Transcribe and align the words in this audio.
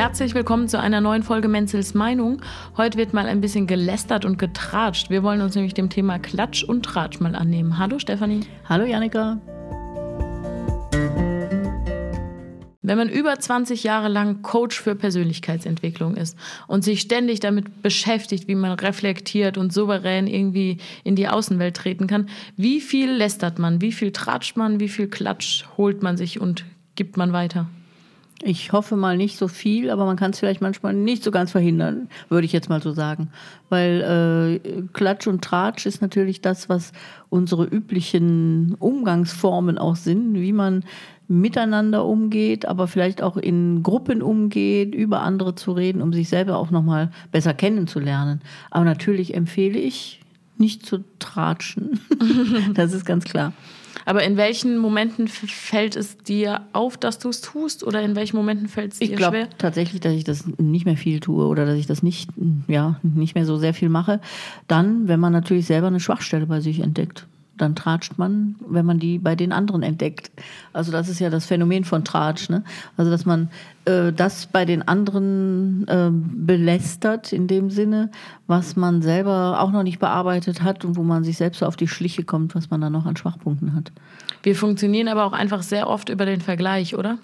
Herzlich 0.00 0.34
willkommen 0.34 0.66
zu 0.66 0.80
einer 0.80 1.02
neuen 1.02 1.22
Folge 1.22 1.46
Menzels 1.46 1.92
Meinung. 1.92 2.40
Heute 2.78 2.96
wird 2.96 3.12
mal 3.12 3.26
ein 3.26 3.42
bisschen 3.42 3.66
gelästert 3.66 4.24
und 4.24 4.38
getratscht. 4.38 5.10
Wir 5.10 5.22
wollen 5.22 5.42
uns 5.42 5.54
nämlich 5.54 5.74
dem 5.74 5.90
Thema 5.90 6.18
Klatsch 6.18 6.64
und 6.64 6.86
Tratsch 6.86 7.20
mal 7.20 7.34
annehmen. 7.34 7.76
Hallo 7.76 7.98
Stefanie. 7.98 8.40
Hallo 8.66 8.86
Janika. 8.86 9.38
Wenn 12.80 12.96
man 12.96 13.10
über 13.10 13.38
20 13.38 13.84
Jahre 13.84 14.08
lang 14.08 14.40
Coach 14.40 14.80
für 14.80 14.94
Persönlichkeitsentwicklung 14.94 16.16
ist 16.16 16.34
und 16.66 16.82
sich 16.82 17.02
ständig 17.02 17.40
damit 17.40 17.82
beschäftigt, 17.82 18.48
wie 18.48 18.54
man 18.54 18.72
reflektiert 18.78 19.58
und 19.58 19.70
souverän 19.70 20.26
irgendwie 20.26 20.78
in 21.04 21.14
die 21.14 21.28
Außenwelt 21.28 21.76
treten 21.76 22.06
kann, 22.06 22.30
wie 22.56 22.80
viel 22.80 23.12
lästert 23.12 23.58
man, 23.58 23.82
wie 23.82 23.92
viel 23.92 24.12
tratscht 24.12 24.56
man, 24.56 24.80
wie 24.80 24.88
viel 24.88 25.08
Klatsch 25.08 25.66
holt 25.76 26.02
man 26.02 26.16
sich 26.16 26.40
und 26.40 26.64
gibt 26.94 27.18
man 27.18 27.34
weiter? 27.34 27.68
Ich 28.42 28.72
hoffe 28.72 28.96
mal 28.96 29.18
nicht 29.18 29.36
so 29.36 29.48
viel, 29.48 29.90
aber 29.90 30.06
man 30.06 30.16
kann 30.16 30.30
es 30.30 30.38
vielleicht 30.38 30.62
manchmal 30.62 30.94
nicht 30.94 31.22
so 31.22 31.30
ganz 31.30 31.50
verhindern, 31.50 32.08
würde 32.30 32.46
ich 32.46 32.52
jetzt 32.52 32.70
mal 32.70 32.80
so 32.80 32.92
sagen. 32.92 33.30
Weil 33.68 34.60
äh, 34.64 34.82
Klatsch 34.94 35.26
und 35.26 35.44
Tratsch 35.44 35.84
ist 35.84 36.00
natürlich 36.00 36.40
das, 36.40 36.70
was 36.70 36.92
unsere 37.28 37.64
üblichen 37.64 38.76
Umgangsformen 38.78 39.76
auch 39.76 39.96
sind, 39.96 40.34
wie 40.34 40.52
man 40.54 40.84
miteinander 41.28 42.06
umgeht, 42.06 42.66
aber 42.66 42.88
vielleicht 42.88 43.22
auch 43.22 43.36
in 43.36 43.82
Gruppen 43.82 44.22
umgeht, 44.22 44.94
über 44.94 45.20
andere 45.20 45.54
zu 45.54 45.72
reden, 45.72 46.00
um 46.00 46.12
sich 46.12 46.28
selber 46.28 46.56
auch 46.56 46.70
nochmal 46.70 47.12
besser 47.30 47.54
kennenzulernen. 47.54 48.40
Aber 48.70 48.84
natürlich 48.84 49.34
empfehle 49.34 49.78
ich, 49.78 50.20
nicht 50.56 50.84
zu 50.84 51.04
tratschen. 51.18 52.00
das 52.74 52.92
ist 52.92 53.04
ganz 53.04 53.24
klar. 53.24 53.52
Aber 54.04 54.22
in 54.22 54.36
welchen 54.36 54.78
Momenten 54.78 55.28
fällt 55.28 55.96
es 55.96 56.18
dir 56.18 56.62
auf, 56.72 56.96
dass 56.96 57.18
du 57.18 57.28
es 57.28 57.40
tust? 57.40 57.84
Oder 57.84 58.02
in 58.02 58.16
welchen 58.16 58.36
Momenten 58.36 58.68
fällt 58.68 58.92
es 58.92 58.98
dir 58.98 59.04
ich 59.06 59.16
glaub, 59.16 59.32
schwer? 59.32 59.42
Ich 59.42 59.48
glaube 59.48 59.58
tatsächlich, 59.58 60.00
dass 60.00 60.12
ich 60.12 60.24
das 60.24 60.44
nicht 60.58 60.86
mehr 60.86 60.96
viel 60.96 61.20
tue 61.20 61.46
oder 61.46 61.66
dass 61.66 61.76
ich 61.76 61.86
das 61.86 62.02
nicht, 62.02 62.30
ja, 62.68 62.98
nicht 63.02 63.34
mehr 63.34 63.46
so 63.46 63.56
sehr 63.56 63.74
viel 63.74 63.88
mache. 63.88 64.20
Dann, 64.68 65.08
wenn 65.08 65.20
man 65.20 65.32
natürlich 65.32 65.66
selber 65.66 65.88
eine 65.88 66.00
Schwachstelle 66.00 66.46
bei 66.46 66.60
sich 66.60 66.80
entdeckt 66.80 67.26
dann 67.60 67.74
tratscht 67.74 68.18
man, 68.18 68.56
wenn 68.66 68.86
man 68.86 68.98
die 68.98 69.18
bei 69.18 69.36
den 69.36 69.52
anderen 69.52 69.82
entdeckt. 69.82 70.30
Also 70.72 70.92
das 70.92 71.08
ist 71.08 71.18
ja 71.18 71.30
das 71.30 71.46
Phänomen 71.46 71.84
von 71.84 72.04
Tratsch. 72.04 72.48
Ne? 72.48 72.64
Also 72.96 73.10
dass 73.10 73.26
man 73.26 73.50
äh, 73.84 74.12
das 74.12 74.46
bei 74.46 74.64
den 74.64 74.86
anderen 74.86 75.86
äh, 75.88 76.10
belästert 76.10 77.32
in 77.32 77.46
dem 77.46 77.70
Sinne, 77.70 78.10
was 78.46 78.76
man 78.76 79.02
selber 79.02 79.60
auch 79.60 79.72
noch 79.72 79.82
nicht 79.82 79.98
bearbeitet 79.98 80.62
hat 80.62 80.84
und 80.84 80.96
wo 80.96 81.02
man 81.02 81.24
sich 81.24 81.36
selbst 81.36 81.60
so 81.60 81.66
auf 81.66 81.76
die 81.76 81.88
Schliche 81.88 82.24
kommt, 82.24 82.54
was 82.54 82.70
man 82.70 82.80
da 82.80 82.90
noch 82.90 83.06
an 83.06 83.16
Schwachpunkten 83.16 83.74
hat. 83.74 83.92
Wir 84.42 84.56
funktionieren 84.56 85.08
aber 85.08 85.24
auch 85.24 85.32
einfach 85.32 85.62
sehr 85.62 85.88
oft 85.88 86.08
über 86.08 86.26
den 86.26 86.40
Vergleich, 86.40 86.96
oder? 86.96 87.18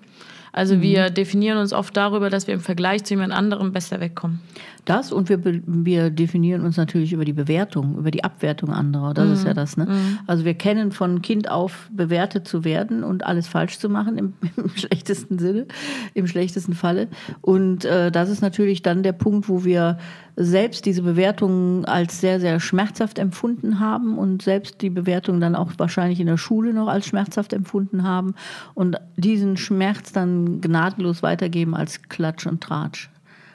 Also 0.57 0.77
mhm. 0.77 0.81
wir 0.81 1.11
definieren 1.11 1.59
uns 1.59 1.75
oft 1.75 1.95
darüber, 1.97 2.31
dass 2.31 2.47
wir 2.47 2.55
im 2.55 2.61
Vergleich 2.61 3.05
zu 3.05 3.12
jemand 3.12 3.33
anderem 3.35 3.73
besser 3.73 4.01
wegkommen. 4.01 4.41
Das 4.87 5.13
und 5.13 5.29
wir, 5.29 5.39
wir 5.45 6.11
definieren 6.11 6.63
uns 6.63 6.79
natürlich 6.79 7.13
über 7.13 7.27
die 7.27 7.35
Bewertung, 7.35 7.98
über 7.98 8.11
die 8.11 8.25
Abwertung 8.25 8.71
anderer. 8.71 9.13
Das 9.13 9.27
mhm. 9.27 9.33
ist 9.35 9.45
ja 9.45 9.51
mhm. 9.51 9.57
das. 9.57 9.77
Ne? 9.77 9.85
Mhm. 9.85 10.19
Also 10.27 10.47
wir 10.47 10.55
kennen 10.55 10.93
von 10.93 11.21
Kind 11.21 11.51
auf 11.51 11.91
bewertet 11.93 12.48
zu 12.48 12.65
werden 12.65 13.05
und 13.05 13.27
alles 13.27 13.48
falsch 13.48 13.79
zu 13.79 13.91
machen 13.91 14.17
im, 14.17 14.33
im 14.57 14.71
schlechtesten 14.71 15.39
Sinne, 15.39 15.67
im 16.15 16.27
schlechtesten 16.27 16.73
Falle. 16.73 17.09
Und 17.43 17.85
äh, 17.85 18.11
das 18.11 18.31
ist 18.31 18.41
natürlich 18.41 18.81
dann 18.81 19.03
der 19.03 19.13
Punkt, 19.13 19.51
wo 19.51 19.65
wir 19.65 19.98
selbst 20.37 20.84
diese 20.84 21.03
Bewertung 21.03 21.87
als 21.87 22.20
sehr, 22.20 22.41
sehr 22.41 22.61
schmerzhaft 22.61 23.19
empfunden 23.19 23.81
haben 23.81 24.19
und 24.19 24.42
selbst 24.42 24.83
die 24.83 24.91
Bewertung 24.91 25.41
dann 25.41 25.56
auch 25.56 25.73
wahrscheinlich 25.79 26.20
in 26.20 26.27
der 26.27 26.37
Schule 26.37 26.75
noch 26.75 26.89
als 26.89 27.06
schmerzhaft 27.06 27.55
empfunden 27.55 28.03
haben 28.03 28.34
und 28.75 28.98
diesen 29.17 29.57
Schmerz 29.57 30.12
dann 30.12 30.61
gnadenlos 30.61 31.23
weitergeben 31.23 31.75
als 31.75 32.03
Klatsch 32.03 32.47
und 32.47 32.62
Tratsch. 32.62 33.11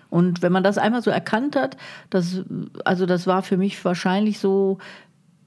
Und 0.10 0.42
wenn 0.42 0.52
man 0.52 0.64
das 0.64 0.80
einmal 0.80 1.04
so 1.04 1.12
erkannt 1.12 1.56
hat, 1.56 1.78
das, 2.10 2.42
also 2.84 3.06
das 3.06 3.28
war 3.28 3.44
für 3.44 3.58
mich 3.58 3.84
wahrscheinlich 3.86 4.40
so, 4.40 4.80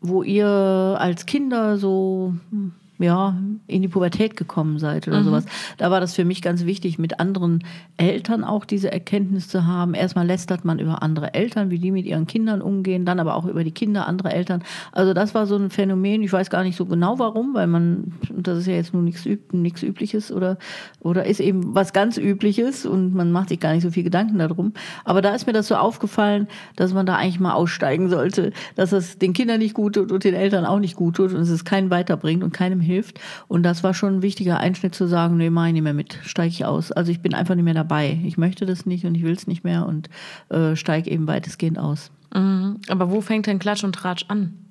wo 0.00 0.22
ihr 0.22 0.46
als 0.46 1.26
Kinder 1.26 1.76
so 1.76 2.34
hm, 2.50 2.72
ja, 2.98 3.36
in 3.66 3.82
die 3.82 3.88
Pubertät 3.88 4.36
gekommen 4.36 4.78
seid 4.78 5.08
oder 5.08 5.20
mhm. 5.20 5.24
sowas. 5.24 5.46
Da 5.78 5.90
war 5.90 6.00
das 6.00 6.14
für 6.14 6.24
mich 6.24 6.42
ganz 6.42 6.64
wichtig, 6.64 6.98
mit 6.98 7.18
anderen 7.18 7.64
Eltern 7.96 8.44
auch 8.44 8.64
diese 8.64 8.92
Erkenntnis 8.92 9.48
zu 9.48 9.66
haben. 9.66 9.94
Erstmal 9.94 10.26
lästert 10.26 10.64
man 10.64 10.78
über 10.78 11.02
andere 11.02 11.34
Eltern, 11.34 11.70
wie 11.70 11.78
die 11.78 11.90
mit 11.90 12.06
ihren 12.06 12.26
Kindern 12.26 12.62
umgehen, 12.62 13.04
dann 13.04 13.18
aber 13.18 13.34
auch 13.34 13.46
über 13.46 13.64
die 13.64 13.72
Kinder 13.72 14.06
anderer 14.06 14.32
Eltern. 14.32 14.62
Also 14.92 15.12
das 15.12 15.34
war 15.34 15.46
so 15.46 15.56
ein 15.56 15.70
Phänomen, 15.70 16.22
ich 16.22 16.32
weiß 16.32 16.50
gar 16.50 16.62
nicht 16.62 16.76
so 16.76 16.86
genau 16.86 17.18
warum, 17.18 17.54
weil 17.54 17.66
man, 17.66 18.12
das 18.30 18.58
ist 18.58 18.66
ja 18.66 18.74
jetzt 18.74 18.94
nur 18.94 19.02
nichts 19.02 19.24
nichts 19.52 19.82
Übliches 19.82 20.30
oder, 20.30 20.58
oder 21.00 21.26
ist 21.26 21.40
eben 21.40 21.74
was 21.74 21.92
ganz 21.92 22.16
Übliches 22.16 22.86
und 22.86 23.14
man 23.14 23.32
macht 23.32 23.48
sich 23.48 23.58
gar 23.58 23.72
nicht 23.72 23.82
so 23.82 23.90
viel 23.90 24.04
Gedanken 24.04 24.38
darum. 24.38 24.72
Aber 25.04 25.20
da 25.20 25.34
ist 25.34 25.46
mir 25.46 25.52
das 25.52 25.68
so 25.68 25.74
aufgefallen, 25.74 26.46
dass 26.76 26.94
man 26.94 27.06
da 27.06 27.16
eigentlich 27.16 27.40
mal 27.40 27.54
aussteigen 27.54 28.08
sollte, 28.08 28.52
dass 28.76 28.92
es 28.92 29.18
den 29.18 29.32
Kindern 29.32 29.58
nicht 29.58 29.74
gut 29.74 29.94
tut 29.94 30.12
und 30.12 30.22
den 30.22 30.34
Eltern 30.34 30.64
auch 30.64 30.78
nicht 30.78 30.94
gut 30.94 31.16
tut 31.16 31.32
und 31.32 31.40
es 31.40 31.64
keinen 31.64 31.90
weiterbringt 31.90 32.44
und 32.44 32.52
keinem 32.52 32.83
hilft. 32.84 33.20
Und 33.48 33.62
das 33.64 33.82
war 33.82 33.94
schon 33.94 34.16
ein 34.16 34.22
wichtiger 34.22 34.58
Einschnitt 34.58 34.94
zu 34.94 35.06
sagen, 35.06 35.36
nee, 35.36 35.50
mach 35.50 35.66
ich 35.66 35.72
nicht 35.72 35.82
mehr 35.82 35.94
mit, 35.94 36.18
steige 36.22 36.50
ich 36.50 36.64
aus. 36.64 36.92
Also 36.92 37.10
ich 37.10 37.20
bin 37.20 37.34
einfach 37.34 37.54
nicht 37.54 37.64
mehr 37.64 37.74
dabei. 37.74 38.18
Ich 38.24 38.38
möchte 38.38 38.66
das 38.66 38.86
nicht 38.86 39.04
und 39.04 39.14
ich 39.14 39.22
will 39.22 39.32
es 39.32 39.46
nicht 39.46 39.64
mehr 39.64 39.86
und 39.86 40.08
äh, 40.50 40.76
steige 40.76 41.10
eben 41.10 41.26
weitestgehend 41.26 41.78
aus. 41.78 42.10
Mhm. 42.34 42.80
Aber 42.88 43.10
wo 43.10 43.20
fängt 43.20 43.46
denn 43.46 43.58
Klatsch 43.58 43.84
und 43.84 43.94
Tratsch 43.94 44.26
an? 44.28 44.63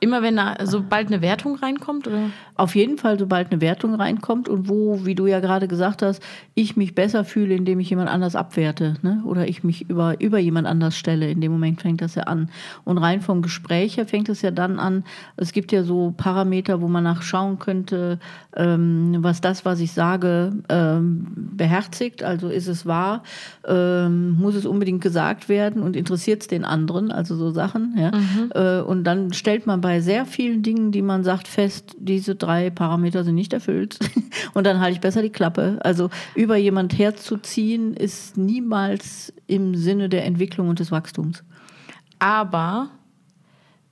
Immer 0.00 0.22
wenn 0.22 0.36
da 0.36 0.56
sobald 0.64 1.08
eine 1.08 1.22
Wertung 1.22 1.56
reinkommt? 1.56 2.06
Oder? 2.06 2.30
Auf 2.54 2.74
jeden 2.74 2.98
Fall, 2.98 3.18
sobald 3.18 3.50
eine 3.50 3.60
Wertung 3.60 3.94
reinkommt 3.94 4.48
und 4.48 4.68
wo, 4.68 5.04
wie 5.04 5.14
du 5.14 5.26
ja 5.26 5.40
gerade 5.40 5.68
gesagt 5.68 6.02
hast, 6.02 6.22
ich 6.54 6.76
mich 6.76 6.94
besser 6.94 7.24
fühle, 7.24 7.54
indem 7.54 7.80
ich 7.80 7.90
jemand 7.90 8.10
anders 8.10 8.36
abwerte 8.36 8.94
ne? 9.02 9.22
oder 9.24 9.48
ich 9.48 9.64
mich 9.64 9.88
über, 9.88 10.20
über 10.20 10.38
jemand 10.38 10.66
anders 10.66 10.96
stelle. 10.96 11.30
In 11.30 11.40
dem 11.40 11.52
Moment 11.52 11.80
fängt 11.80 12.00
das 12.00 12.14
ja 12.14 12.24
an. 12.24 12.50
Und 12.84 12.98
rein 12.98 13.20
vom 13.20 13.42
Gespräch 13.42 13.96
her 13.96 14.06
fängt 14.06 14.28
es 14.28 14.42
ja 14.42 14.50
dann 14.50 14.78
an. 14.78 15.04
Es 15.36 15.52
gibt 15.52 15.72
ja 15.72 15.82
so 15.82 16.14
Parameter, 16.16 16.80
wo 16.80 16.88
man 16.88 17.04
nachschauen 17.04 17.58
könnte, 17.58 18.18
ähm, 18.54 19.16
was 19.20 19.40
das, 19.40 19.64
was 19.64 19.80
ich 19.80 19.92
sage, 19.92 20.52
ähm, 20.68 21.26
beherzigt. 21.34 22.22
Also 22.22 22.48
ist 22.48 22.68
es 22.68 22.86
wahr? 22.86 23.22
Ähm, 23.66 24.32
muss 24.38 24.54
es 24.54 24.66
unbedingt 24.66 25.02
gesagt 25.02 25.48
werden 25.48 25.82
und 25.82 25.96
interessiert 25.96 26.42
es 26.42 26.48
den 26.48 26.64
anderen? 26.64 27.10
Also 27.10 27.36
so 27.36 27.50
Sachen. 27.50 27.94
Ja? 27.98 28.12
Mhm. 28.12 28.50
Äh, 28.54 28.80
und 28.80 29.04
dann 29.04 29.32
stellt 29.32 29.66
man 29.66 29.80
bei 29.86 30.00
sehr 30.00 30.26
vielen 30.26 30.64
Dingen, 30.64 30.90
die 30.90 31.00
man 31.00 31.22
sagt, 31.22 31.46
fest, 31.46 31.94
diese 31.96 32.34
drei 32.34 32.70
Parameter 32.70 33.22
sind 33.22 33.36
nicht 33.36 33.52
erfüllt. 33.52 34.00
Und 34.52 34.66
dann 34.66 34.80
halte 34.80 34.94
ich 34.94 35.00
besser 35.00 35.22
die 35.22 35.30
Klappe. 35.30 35.78
Also 35.84 36.10
über 36.34 36.56
jemand 36.56 36.98
herzuziehen 36.98 37.94
ist 37.94 38.36
niemals 38.36 39.32
im 39.46 39.76
Sinne 39.76 40.08
der 40.08 40.24
Entwicklung 40.24 40.68
und 40.68 40.80
des 40.80 40.90
Wachstums. 40.90 41.44
Aber 42.18 42.90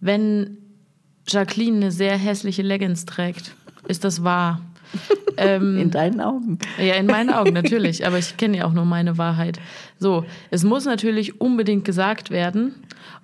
wenn 0.00 0.58
Jacqueline 1.28 1.76
eine 1.76 1.92
sehr 1.92 2.16
hässliche 2.16 2.62
Leggings 2.62 3.04
trägt, 3.04 3.54
ist 3.86 4.02
das 4.02 4.24
wahr. 4.24 4.60
Ähm, 5.36 5.78
in 5.78 5.90
deinen 5.90 6.20
Augen. 6.20 6.60
Ja, 6.78 6.94
in 6.94 7.06
meinen 7.06 7.30
Augen 7.30 7.54
natürlich, 7.54 8.06
aber 8.06 8.18
ich 8.18 8.36
kenne 8.36 8.58
ja 8.58 8.66
auch 8.66 8.72
nur 8.72 8.84
meine 8.84 9.18
Wahrheit. 9.18 9.58
So, 9.98 10.24
es 10.52 10.62
muss 10.62 10.84
natürlich 10.84 11.40
unbedingt 11.40 11.84
gesagt 11.84 12.30
werden 12.30 12.76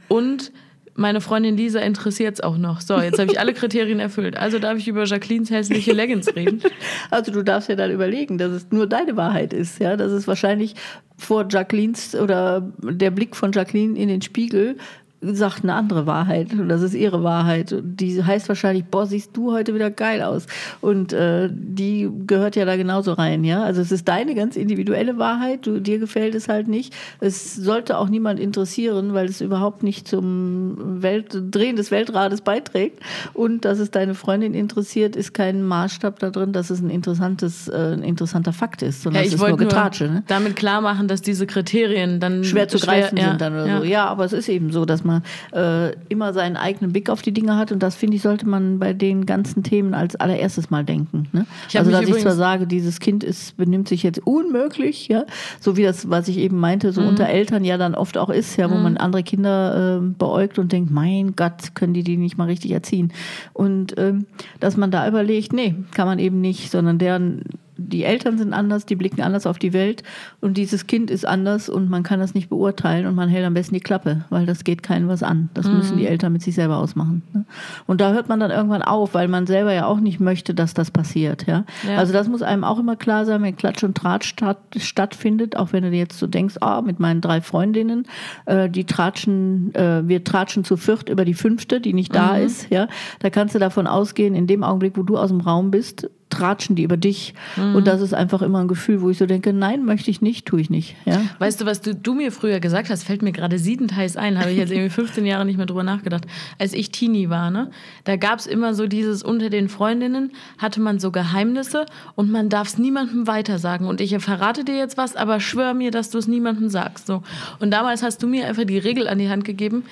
und 0.08 0.50
meine 0.94 1.20
Freundin 1.20 1.56
Lisa 1.56 1.80
interessiert 1.80 2.34
es 2.34 2.40
auch 2.40 2.58
noch. 2.58 2.80
So, 2.80 3.00
jetzt 3.00 3.18
habe 3.18 3.30
ich 3.30 3.40
alle 3.40 3.54
Kriterien 3.54 4.00
erfüllt. 4.00 4.36
Also 4.36 4.58
darf 4.58 4.78
ich 4.78 4.88
über 4.88 5.04
Jacquelines 5.04 5.50
hässliche 5.50 5.92
Leggings 5.92 6.34
reden. 6.34 6.60
Also 7.10 7.32
du 7.32 7.42
darfst 7.42 7.68
ja 7.68 7.76
dann 7.76 7.90
überlegen, 7.90 8.38
dass 8.38 8.52
es 8.52 8.66
nur 8.70 8.86
deine 8.86 9.16
Wahrheit 9.16 9.52
ist. 9.52 9.80
Ja, 9.80 9.96
dass 9.96 10.12
es 10.12 10.28
wahrscheinlich 10.28 10.74
vor 11.16 11.46
Jacquelines 11.48 12.14
oder 12.14 12.70
der 12.82 13.10
Blick 13.10 13.34
von 13.36 13.52
Jacqueline 13.52 13.98
in 13.98 14.08
den 14.08 14.22
Spiegel 14.22 14.76
sagt 15.22 15.64
eine 15.64 15.75
andere 15.75 16.06
Wahrheit 16.06 16.53
und 16.53 16.69
das 16.69 16.81
ist 16.81 16.94
ihre 16.94 17.22
Wahrheit. 17.22 17.72
Und 17.72 17.97
die 17.97 18.25
heißt 18.25 18.48
wahrscheinlich, 18.48 18.86
boah, 18.86 19.06
siehst 19.06 19.36
du 19.36 19.53
heute 19.53 19.75
wieder 19.75 19.91
geil 19.91 20.22
aus. 20.22 20.47
Und 20.81 21.12
äh, 21.12 21.50
die 21.53 22.10
gehört 22.26 22.56
ja 22.56 22.64
da 22.64 22.76
genauso 22.76 23.12
rein, 23.12 23.44
ja. 23.44 23.62
Also 23.62 23.82
es 23.82 23.93
ist 23.93 24.08
deine 24.08 24.34
ganz 24.34 24.56
individuelle 24.56 25.19
Wahrheit, 25.19 25.67
du, 25.67 25.78
dir 25.78 25.99
gefällt 25.99 26.34
es 26.34 26.49
halt 26.49 26.69
nicht. 26.69 26.94
Es 27.20 27.55
sollte 27.55 27.99
auch 27.99 28.08
niemand 28.08 28.40
interessieren, 28.40 29.12
weil 29.12 29.26
es 29.26 29.43
überhaupt 29.43 29.82
nicht 29.82 30.08
zum 30.08 31.02
Welt, 31.02 31.37
Drehen 31.50 31.76
des 31.76 31.90
Weltrades 31.90 32.40
beiträgt. 32.40 33.00
Und 33.34 33.67
dass 33.67 33.78
es 33.78 33.90
deine 33.90 34.14
Freundin 34.14 34.55
interessiert, 34.55 35.17
ist 35.17 35.34
kein 35.34 35.62
Maßstab 35.62 36.19
da 36.19 36.31
drin, 36.31 36.55
dass 36.55 36.70
es 36.70 36.81
ein 36.81 36.88
interessantes, 36.88 37.69
äh, 37.69 37.93
ein 37.93 38.02
interessanter 38.02 38.55
Fakt 38.55 38.81
ist, 38.81 39.02
sondern 39.02 39.22
ja, 39.22 39.28
ich 39.28 39.34
es 39.34 39.40
ist 39.40 39.46
nur 39.46 39.58
Getratsche. 39.58 40.05
Ne? 40.05 40.22
Damit 40.28 40.56
klar 40.56 40.81
machen, 40.81 41.08
dass 41.08 41.20
diese 41.20 41.46
Kriterien 41.46 42.20
dann 42.20 42.43
schwer 42.43 42.69
zu 42.69 42.78
greifen 42.78 43.19
schwer, 43.19 43.28
sind 43.31 43.40
dann 43.43 43.52
oder 43.52 43.67
ja. 43.67 43.78
so. 43.81 43.84
Ja, 43.84 44.06
aber 44.06 44.25
es 44.25 44.32
ist 44.32 44.49
eben 44.49 44.72
so, 44.72 44.87
dass 44.87 45.05
man 45.05 45.09
man 45.10 45.22
äh, 45.52 45.92
immer 46.08 46.32
seinen 46.32 46.56
eigenen 46.56 46.92
Blick 46.92 47.10
auf 47.10 47.22
die 47.22 47.32
Dinge 47.32 47.56
hat. 47.56 47.72
Und 47.72 47.82
das, 47.82 47.96
finde 47.96 48.16
ich, 48.16 48.22
sollte 48.22 48.48
man 48.48 48.78
bei 48.78 48.92
den 48.92 49.26
ganzen 49.26 49.62
Themen 49.62 49.94
als 49.94 50.16
allererstes 50.16 50.70
mal 50.70 50.84
denken. 50.84 51.28
Ne? 51.32 51.46
Also, 51.74 51.90
dass 51.90 52.08
ich 52.08 52.18
zwar 52.18 52.34
sage, 52.34 52.66
dieses 52.66 53.00
Kind 53.00 53.24
ist, 53.24 53.56
benimmt 53.56 53.88
sich 53.88 54.02
jetzt 54.02 54.20
unmöglich, 54.24 55.08
ja, 55.08 55.24
so 55.60 55.76
wie 55.76 55.82
das, 55.82 56.08
was 56.08 56.28
ich 56.28 56.38
eben 56.38 56.58
meinte, 56.58 56.92
so 56.92 57.00
mhm. 57.00 57.08
unter 57.08 57.26
Eltern 57.28 57.64
ja 57.64 57.78
dann 57.78 57.94
oft 57.94 58.16
auch 58.18 58.30
ist, 58.30 58.56
ja, 58.56 58.70
wo 58.70 58.76
mhm. 58.76 58.82
man 58.82 58.96
andere 58.96 59.22
Kinder 59.22 59.98
äh, 59.98 60.06
beäugt 60.18 60.58
und 60.58 60.72
denkt, 60.72 60.90
mein 60.90 61.36
Gott, 61.36 61.74
können 61.74 61.94
die 61.94 62.04
die 62.04 62.16
nicht 62.16 62.38
mal 62.38 62.44
richtig 62.44 62.70
erziehen. 62.72 63.12
Und 63.52 63.94
ähm, 63.98 64.26
dass 64.60 64.76
man 64.76 64.90
da 64.90 65.06
überlegt, 65.08 65.52
nee, 65.52 65.74
kann 65.94 66.06
man 66.06 66.18
eben 66.18 66.40
nicht, 66.40 66.70
sondern 66.70 66.98
deren 66.98 67.42
die 67.88 68.05
Eltern 68.05 68.38
sind 68.38 68.53
anders, 68.53 68.87
die 68.87 68.97
blicken 68.97 69.23
anders 69.23 69.47
auf 69.47 69.59
die 69.59 69.73
Welt 69.73 70.03
und 70.41 70.56
dieses 70.56 70.87
Kind 70.87 71.11
ist 71.11 71.27
anders 71.27 71.69
und 71.69 71.88
man 71.88 72.03
kann 72.03 72.21
das 72.21 72.35
nicht 72.35 72.49
beurteilen 72.49 73.06
und 73.06 73.15
man 73.15 73.29
hält 73.29 73.47
am 73.47 73.55
besten 73.55 73.75
die 73.75 73.81
Klappe, 73.81 74.25
weil 74.31 74.47
das 74.47 74.65
geht 74.65 74.82
keinem 74.82 75.09
was 75.09 75.23
an. 75.23 75.49
Das 75.55 75.67
mhm. 75.67 75.77
müssen 75.79 75.97
die 75.97 76.06
Eltern 76.06 76.32
mit 76.32 76.43
sich 76.43 76.55
selber 76.55 76.77
ausmachen. 76.77 77.23
Ne? 77.32 77.44
Und 77.87 78.00
da 78.00 78.12
hört 78.12 78.29
man 78.29 78.41
dann 78.41 78.50
irgendwann 78.50 78.82
auf, 78.82 79.15
weil 79.15 79.29
man 79.29 79.47
selber 79.47 79.73
ja 79.73 79.87
auch 79.87 80.00
nicht 80.00 80.21
möchte, 80.21 80.55
dass 80.55 80.75
das 80.75 80.91
passiert. 80.91 81.47
Ja? 81.47 81.65
ja. 81.87 81.97
Also 81.97 82.12
das 82.12 82.29
muss 82.29 82.43
einem 82.43 82.65
auch 82.65 82.79
immer 82.79 82.97
klar 82.97 83.25
sein, 83.25 83.43
wenn 83.43 83.56
Klatsch 83.56 83.82
und 83.82 83.97
Tratsch 83.97 84.29
statt, 84.29 84.59
stattfindet, 84.77 85.56
auch 85.56 85.73
wenn 85.73 85.82
du 85.82 85.91
dir 85.91 85.99
jetzt 85.99 86.19
so 86.19 86.27
denkst, 86.27 86.56
ah, 86.61 86.82
mit 86.82 87.00
meinen 87.00 87.21
drei 87.21 87.41
Freundinnen, 87.41 88.06
äh, 88.47 88.69
die 88.69 88.85
tratschen, 88.85 89.75
äh, 89.75 90.06
wir 90.06 90.25
tratschen 90.25 90.65
zu 90.65 90.77
viert 90.77 91.09
über 91.09 91.25
die 91.25 91.35
fünfte, 91.35 91.81
die 91.81 91.93
nicht 91.93 92.15
da 92.15 92.35
mhm. 92.35 92.44
ist. 92.44 92.71
Ja? 92.71 92.88
Da 93.21 93.31
kannst 93.31 93.55
du 93.55 93.59
davon 93.59 93.87
ausgehen, 93.87 94.35
in 94.35 94.47
dem 94.47 94.62
Augenblick, 94.62 94.97
wo 94.97 95.03
du 95.03 95.17
aus 95.17 95.31
dem 95.31 95.41
Raum 95.41 95.71
bist, 95.71 96.09
tratschen 96.31 96.77
die 96.77 96.82
über 96.82 96.97
dich. 96.97 97.35
Mhm. 97.56 97.75
Und 97.75 97.87
das 97.87 98.00
ist 98.00 98.15
einfach 98.15 98.43
immer 98.43 98.61
ein 98.61 98.69
Gefühl, 98.69 99.03
wo 99.03 99.11
ich 99.11 99.19
so 99.19 99.27
denke, 99.27 99.53
nein, 99.53 99.85
möchte 99.85 100.11
ich 100.11 100.23
nicht, 100.23 100.47
tue 100.47 100.61
ich 100.61 100.71
nicht. 100.71 100.97
Ja? 101.05 101.21
Weißt 101.38 101.61
du, 101.61 101.67
was 101.67 101.81
du, 101.81 101.94
du 101.94 102.15
mir 102.15 102.32
früher 102.32 102.61
gesagt 102.61 102.88
hast, 102.88 103.05
fällt 103.05 103.23
mir 103.23 103.32
gerade 103.32 103.59
siedend 103.59 103.94
heiß 103.94 104.17
ein, 104.17 104.38
habe 104.38 104.50
ich 104.50 104.59
jetzt 104.59 104.71
irgendwie 104.71 104.91
15 104.91 105.27
Jahre 105.27 105.44
nicht 105.44 105.56
mehr 105.56 105.67
drüber 105.67 105.82
nachgedacht. 105.82 106.27
Als 106.59 106.73
ich 106.73 106.91
Teenie 106.91 107.29
war, 107.29 107.50
ne, 107.50 107.71
da 108.05 108.17
gab 108.17 108.38
es 108.38 108.47
immer 108.47 108.75
so 108.75 108.87
dieses, 108.87 109.23
unter 109.23 109.50
den 109.50 109.69
Freundinnen 109.69 110.32
hatte 110.59 110.81
man 110.81 110.99
so 110.99 111.11
Geheimnisse 111.11 111.87
und 112.15 112.31
man 112.31 112.49
darf 112.49 112.69
es 112.69 112.79
niemandem 112.79 113.27
weitersagen. 113.27 113.87
Und 113.87 114.00
ich 114.00 114.17
verrate 114.19 114.65
dir 114.65 114.77
jetzt 114.77 114.97
was, 114.97 115.17
aber 115.17 115.41
schwör 115.41 115.75
mir, 115.75 115.91
dass 115.91 116.11
du 116.11 116.19
es 116.19 116.29
niemandem 116.29 116.69
sagst. 116.69 117.06
So. 117.06 117.23
Und 117.59 117.71
damals 117.73 118.03
hast 118.03 118.23
du 118.23 118.27
mir 118.27 118.47
einfach 118.47 118.65
die 118.65 118.79
Regel 118.79 119.09
an 119.09 119.19
die 119.19 119.29
Hand 119.29 119.44
gegeben, 119.44 119.85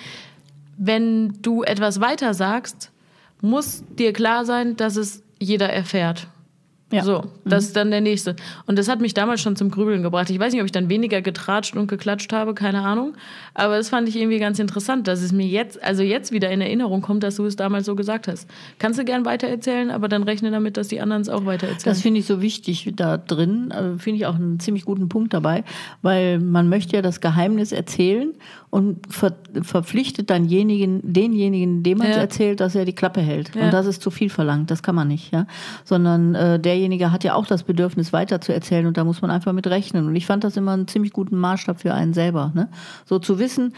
wenn 0.77 1.43
du 1.43 1.65
etwas 1.65 2.01
weiter 2.01 2.33
sagst, 2.35 2.93
muss 3.41 3.85
dir 3.99 4.13
klar 4.13 4.45
sein, 4.45 4.77
dass 4.77 4.97
es 4.97 5.23
jeder 5.39 5.71
erfährt. 5.71 6.27
Ja. 6.91 7.05
So, 7.05 7.25
das 7.45 7.65
ist 7.65 7.77
dann 7.77 7.91
der 7.91 8.01
nächste. 8.01 8.35
Und 8.67 8.79
das 8.79 8.89
hat 8.89 9.01
mich 9.01 9.13
damals 9.13 9.43
schon 9.43 9.57
zum 9.57 9.71
Grübeln 9.71 10.03
gebracht. 10.03 10.31
Ich 10.31 10.39
weiß 10.39 10.53
nicht, 10.55 10.63
ob 10.63 10.67
ich 10.67 10.73
dann 10.73 10.89
weniger 10.89 11.21
getratscht 11.21 11.77
und 11.77 11.87
geklatscht 11.87 12.33
habe, 12.33 12.55
keine 12.55 12.83
Ahnung. 12.83 13.15
Aber 13.53 13.77
das 13.77 13.91
fand 13.91 14.09
ich 14.09 14.17
irgendwie 14.17 14.39
ganz 14.39 14.59
interessant, 14.59 15.07
dass 15.07 15.21
es 15.21 15.31
mir 15.31 15.47
jetzt, 15.47 15.83
also 15.83 16.03
jetzt 16.03 16.33
wieder 16.33 16.51
in 16.51 16.63
Erinnerung 16.63 17.03
kommt, 17.03 17.23
dass 17.25 17.37
du 17.37 17.45
es 17.45 17.57
damals 17.57 17.85
so 17.85 17.95
gesagt 17.95 18.27
hast. 18.27 18.49
Kannst 18.79 18.99
du 18.99 19.05
gern 19.05 19.27
weitererzählen, 19.27 19.91
aber 19.91 20.09
dann 20.09 20.23
rechne 20.23 20.51
damit, 20.51 20.79
dass 20.79 20.89
die 20.89 21.01
anderen 21.03 21.21
es 21.21 21.29
auch 21.29 21.45
weitererzählen. 21.45 21.95
Das 21.95 22.01
finde 22.01 22.21
ich 22.21 22.27
so 22.27 22.41
wichtig 22.41 22.91
da 22.97 23.19
drin. 23.19 23.71
Also 23.71 23.99
finde 23.99 24.21
ich 24.21 24.27
auch 24.27 24.37
einen 24.37 24.59
ziemlich 24.59 24.87
guten 24.87 25.11
Punkt 25.11 25.35
dabei, 25.35 25.65
weil 26.01 26.39
man 26.39 26.71
möchte 26.71 26.97
ja 26.97 27.03
das 27.03 27.21
Geheimnis 27.21 27.73
erzählen 27.73 28.33
und 28.71 29.13
ver 29.13 29.37
verpflichtet 29.63 30.31
dann 30.31 30.49
denjenigen, 30.49 31.01
denjenigen, 31.03 31.83
dem 31.83 31.99
man 31.99 32.09
es 32.09 32.17
ja. 32.17 32.23
erzählt, 32.23 32.61
dass 32.61 32.75
er 32.75 32.85
die 32.85 32.95
Klappe 32.95 33.21
hält. 33.21 33.55
Ja. 33.55 33.65
Und 33.65 33.73
das 33.73 33.87
ist 33.87 34.03
zu 34.03 34.11
viel 34.11 34.31
verlangt. 34.31 34.71
Das 34.71 34.83
kann 34.83 34.95
man 34.95 35.09
nicht, 35.09 35.33
ja. 35.33 35.47
Sondern 35.85 36.35
äh, 36.35 36.59
derjenige 36.79 37.11
hat 37.11 37.25
ja 37.25 37.35
auch 37.35 37.47
das 37.47 37.65
Bedürfnis, 37.65 38.13
weiter 38.13 38.41
zu 38.41 38.55
erzählen 38.55 38.87
und 38.87 38.97
da 38.97 39.05
muss 39.05 39.21
man 39.21 39.31
einfach 39.31 39.53
mit 39.53 39.67
rechnen. 39.67 40.07
Und 40.07 40.15
ich 40.15 40.27
fand 40.27 40.45
das 40.45 40.57
immer 40.57 40.73
einen 40.73 40.87
ziemlich 40.87 41.13
guten 41.13 41.37
Maßstab 41.37 41.81
für 41.81 41.93
einen 41.93 42.15
selber. 42.15 42.53
Ne? 42.55 42.69
So 43.05 43.19
zu 43.19 43.39
wissen, 43.39 43.75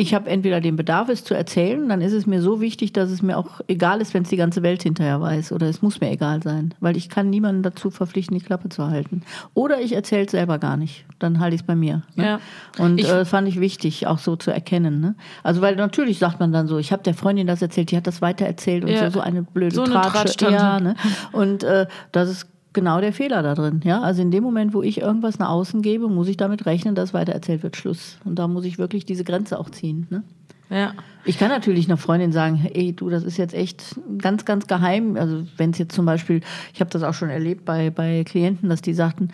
ich 0.00 0.14
habe 0.14 0.30
entweder 0.30 0.62
den 0.62 0.76
Bedarf, 0.76 1.10
es 1.10 1.24
zu 1.24 1.34
erzählen, 1.34 1.86
dann 1.88 2.00
ist 2.00 2.14
es 2.14 2.26
mir 2.26 2.40
so 2.40 2.60
wichtig, 2.62 2.94
dass 2.94 3.10
es 3.10 3.20
mir 3.20 3.36
auch 3.36 3.60
egal 3.68 4.00
ist, 4.00 4.14
wenn 4.14 4.22
es 4.22 4.30
die 4.30 4.38
ganze 4.38 4.62
Welt 4.62 4.82
hinterher 4.82 5.20
weiß. 5.20 5.52
Oder 5.52 5.66
es 5.66 5.82
muss 5.82 6.00
mir 6.00 6.10
egal 6.10 6.42
sein, 6.42 6.74
weil 6.80 6.96
ich 6.96 7.10
kann 7.10 7.28
niemanden 7.28 7.62
dazu 7.62 7.90
verpflichten, 7.90 8.38
die 8.38 8.42
Klappe 8.42 8.70
zu 8.70 8.88
halten. 8.88 9.22
Oder 9.52 9.80
ich 9.80 9.92
erzähle 9.92 10.24
es 10.24 10.30
selber 10.30 10.58
gar 10.58 10.78
nicht. 10.78 11.04
Dann 11.18 11.38
halte 11.38 11.54
ich 11.54 11.60
es 11.60 11.66
bei 11.66 11.76
mir. 11.76 12.02
Ne? 12.14 12.24
Ja. 12.24 12.40
Und 12.78 12.98
ich, 12.98 13.08
äh, 13.08 13.26
fand 13.26 13.46
ich 13.46 13.60
wichtig, 13.60 14.06
auch 14.06 14.18
so 14.18 14.36
zu 14.36 14.50
erkennen. 14.50 15.00
Ne? 15.00 15.16
Also 15.42 15.60
weil 15.60 15.76
natürlich 15.76 16.18
sagt 16.18 16.40
man 16.40 16.50
dann 16.50 16.66
so, 16.66 16.78
ich 16.78 16.92
habe 16.92 17.02
der 17.02 17.14
Freundin 17.14 17.46
das 17.46 17.60
erzählt, 17.60 17.90
die 17.90 17.96
hat 17.98 18.06
das 18.06 18.22
weiter 18.22 18.46
erzählt 18.46 18.84
und 18.84 18.90
ja. 18.90 19.10
so, 19.10 19.18
so 19.18 19.20
eine 19.20 19.42
blöde 19.42 19.74
so 19.74 19.84
Tratsche. 19.84 20.46
Eine 20.46 20.56
ja, 20.56 20.80
ne? 20.80 20.94
Und 21.32 21.62
äh, 21.62 21.86
das 22.12 22.30
ist 22.30 22.46
genau 22.72 23.00
der 23.00 23.12
Fehler 23.12 23.42
da 23.42 23.54
drin. 23.54 23.80
Ja? 23.84 24.00
Also 24.00 24.22
in 24.22 24.30
dem 24.30 24.42
Moment, 24.42 24.74
wo 24.74 24.82
ich 24.82 25.00
irgendwas 25.00 25.38
nach 25.38 25.50
außen 25.50 25.82
gebe, 25.82 26.08
muss 26.08 26.28
ich 26.28 26.36
damit 26.36 26.66
rechnen, 26.66 26.94
dass 26.94 27.14
weitererzählt 27.14 27.62
wird. 27.62 27.76
Schluss. 27.76 28.18
Und 28.24 28.38
da 28.38 28.48
muss 28.48 28.64
ich 28.64 28.78
wirklich 28.78 29.04
diese 29.04 29.24
Grenze 29.24 29.58
auch 29.58 29.70
ziehen. 29.70 30.06
Ne? 30.10 30.22
Ja. 30.70 30.94
Ich 31.24 31.38
kann 31.38 31.48
natürlich 31.48 31.86
einer 31.86 31.96
Freundin 31.96 32.32
sagen, 32.32 32.68
ey, 32.72 32.92
du, 32.92 33.10
das 33.10 33.24
ist 33.24 33.36
jetzt 33.36 33.54
echt 33.54 34.00
ganz, 34.18 34.44
ganz 34.44 34.66
geheim. 34.66 35.16
Also 35.16 35.44
wenn 35.56 35.70
es 35.70 35.78
jetzt 35.78 35.94
zum 35.94 36.06
Beispiel, 36.06 36.40
ich 36.72 36.80
habe 36.80 36.90
das 36.90 37.02
auch 37.02 37.14
schon 37.14 37.28
erlebt 37.28 37.64
bei, 37.64 37.90
bei 37.90 38.24
Klienten, 38.24 38.68
dass 38.68 38.80
die 38.80 38.94
sagten, 38.94 39.28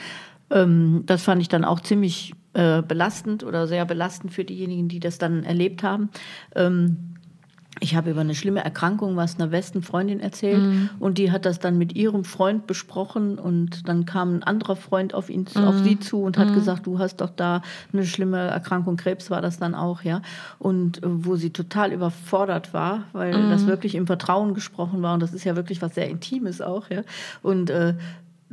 ähm, 0.51 1.03
das 1.07 1.23
fand 1.23 1.43
ich 1.43 1.49
dann 1.49 1.65
auch 1.65 1.81
ziemlich 1.81 2.33
äh, 2.55 2.83
belastend 2.83 3.45
oder 3.45 3.67
sehr 3.67 3.85
belastend 3.85 4.33
für 4.33 4.45
diejenigen, 4.45 4.89
die 4.89 5.01
das 5.01 5.19
dann 5.19 5.45
erlebt 5.45 5.83
haben. 5.83 6.09
Ähm, 6.55 7.17
ich 7.81 7.95
habe 7.95 8.11
über 8.11 8.23
eine 8.23 8.35
schlimme 8.35 8.65
Erkrankung 8.65 9.17
was 9.17 9.39
einer 9.39 9.49
besten 9.49 9.83
Freundin 9.83 10.21
erzählt 10.21 10.63
mhm. 10.63 10.91
und 10.99 11.19
die 11.19 11.31
hat 11.31 11.45
das 11.45 11.59
dann 11.59 11.77
mit 11.77 11.95
ihrem 11.95 12.25
Freund 12.25 12.67
besprochen 12.67 13.39
und 13.39 13.89
dann 13.89 14.07
kam 14.07 14.37
ein 14.37 14.43
anderer 14.43 14.77
Freund 14.77 15.15
auf 15.15 15.29
ihn 15.29 15.47
mhm. 15.55 15.65
auf 15.65 15.79
sie 15.79 15.99
zu 15.99 16.23
und 16.23 16.39
hat 16.39 16.51
mhm. 16.51 16.55
gesagt, 16.55 16.87
du 16.87 16.99
hast 16.99 17.21
doch 17.21 17.31
da 17.31 17.63
eine 17.93 18.07
schlimme 18.07 18.39
Erkrankung, 18.39 18.97
Krebs 18.97 19.31
war 19.31 19.43
das 19.43 19.59
dann 19.59 19.75
auch, 19.75 20.03
ja. 20.03 20.23
Und 20.59 21.03
äh, 21.03 21.07
wo 21.07 21.37
sie 21.37 21.51
total 21.51 21.93
überfordert 21.93 22.73
war, 22.73 23.05
weil 23.13 23.33
das 23.51 23.63
mhm. 23.63 23.69
wirklich 23.69 23.95
im 23.95 24.07
Vertrauen 24.07 24.55
gesprochen 24.55 25.03
war 25.03 25.15
und 25.15 25.21
das 25.21 25.35
ist 25.35 25.45
ja 25.45 25.57
wirklich 25.57 25.83
was 25.83 25.95
sehr 25.95 26.09
Intimes 26.09 26.61
auch, 26.61 26.89
ja. 26.89 27.03
Und 27.43 27.71
äh, 27.71 27.95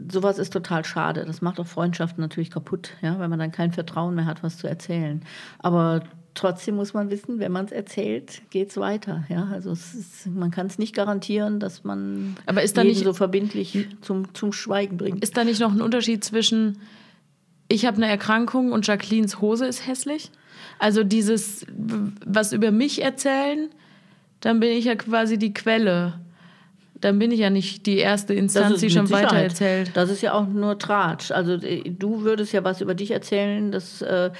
sowas 0.09 0.39
ist 0.39 0.51
total 0.51 0.83
schade. 0.85 1.23
Das 1.25 1.41
macht 1.41 1.59
auch 1.59 1.67
Freundschaften 1.67 2.21
natürlich 2.21 2.51
kaputt, 2.51 2.91
ja, 3.01 3.19
weil 3.19 3.29
man 3.29 3.39
dann 3.39 3.51
kein 3.51 3.71
Vertrauen 3.71 4.15
mehr 4.15 4.25
hat, 4.25 4.43
was 4.43 4.57
zu 4.57 4.67
erzählen. 4.67 5.21
Aber 5.59 6.01
trotzdem 6.35 6.75
muss 6.75 6.93
man 6.93 7.09
wissen, 7.09 7.39
wenn 7.39 7.51
man 7.51 7.65
es 7.65 7.71
erzählt, 7.71 8.41
geht 8.49 8.69
es 8.69 8.77
weiter. 8.77 9.23
Ja, 9.29 9.49
also 9.51 9.71
ist, 9.71 10.27
man 10.27 10.51
kann 10.51 10.67
es 10.67 10.77
nicht 10.79 10.95
garantieren, 10.95 11.59
dass 11.59 11.83
man 11.83 12.35
Aber 12.45 12.63
ist 12.63 12.77
da 12.77 12.83
nicht, 12.83 13.03
so 13.03 13.13
verbindlich 13.13 13.87
zum, 14.01 14.33
zum 14.33 14.53
Schweigen 14.53 14.97
bringt. 14.97 15.23
Ist 15.23 15.37
da 15.37 15.43
nicht 15.43 15.59
noch 15.59 15.71
ein 15.71 15.81
Unterschied 15.81 16.23
zwischen 16.23 16.77
ich 17.73 17.85
habe 17.85 17.97
eine 17.97 18.07
Erkrankung 18.07 18.71
und 18.71 18.85
Jacquelines 18.85 19.41
Hose 19.41 19.65
ist 19.65 19.87
hässlich? 19.87 20.31
Also 20.79 21.03
dieses, 21.03 21.65
was 22.25 22.53
über 22.53 22.71
mich 22.71 23.01
erzählen, 23.01 23.69
dann 24.41 24.59
bin 24.59 24.69
ich 24.69 24.85
ja 24.85 24.95
quasi 24.95 25.37
die 25.37 25.53
Quelle. 25.53 26.19
Dann 26.99 27.19
bin 27.19 27.31
ich 27.31 27.39
ja 27.39 27.49
nicht 27.49 27.85
die 27.85 27.97
erste 27.97 28.33
Instanz, 28.33 28.79
die 28.79 28.89
schon 28.89 29.09
weiter 29.09 29.35
erzählt. 29.35 29.91
Das 29.93 30.09
ist 30.09 30.21
ja 30.21 30.33
auch 30.33 30.47
nur 30.47 30.77
Tratsch. 30.77 31.31
Also 31.31 31.53
äh, 31.53 31.89
du 31.89 32.21
würdest 32.21 32.53
ja 32.53 32.63
was 32.63 32.79
über 32.79 32.93
dich 32.93 33.11
erzählen, 33.11 33.71
das 33.71 34.01
äh, 34.01 34.31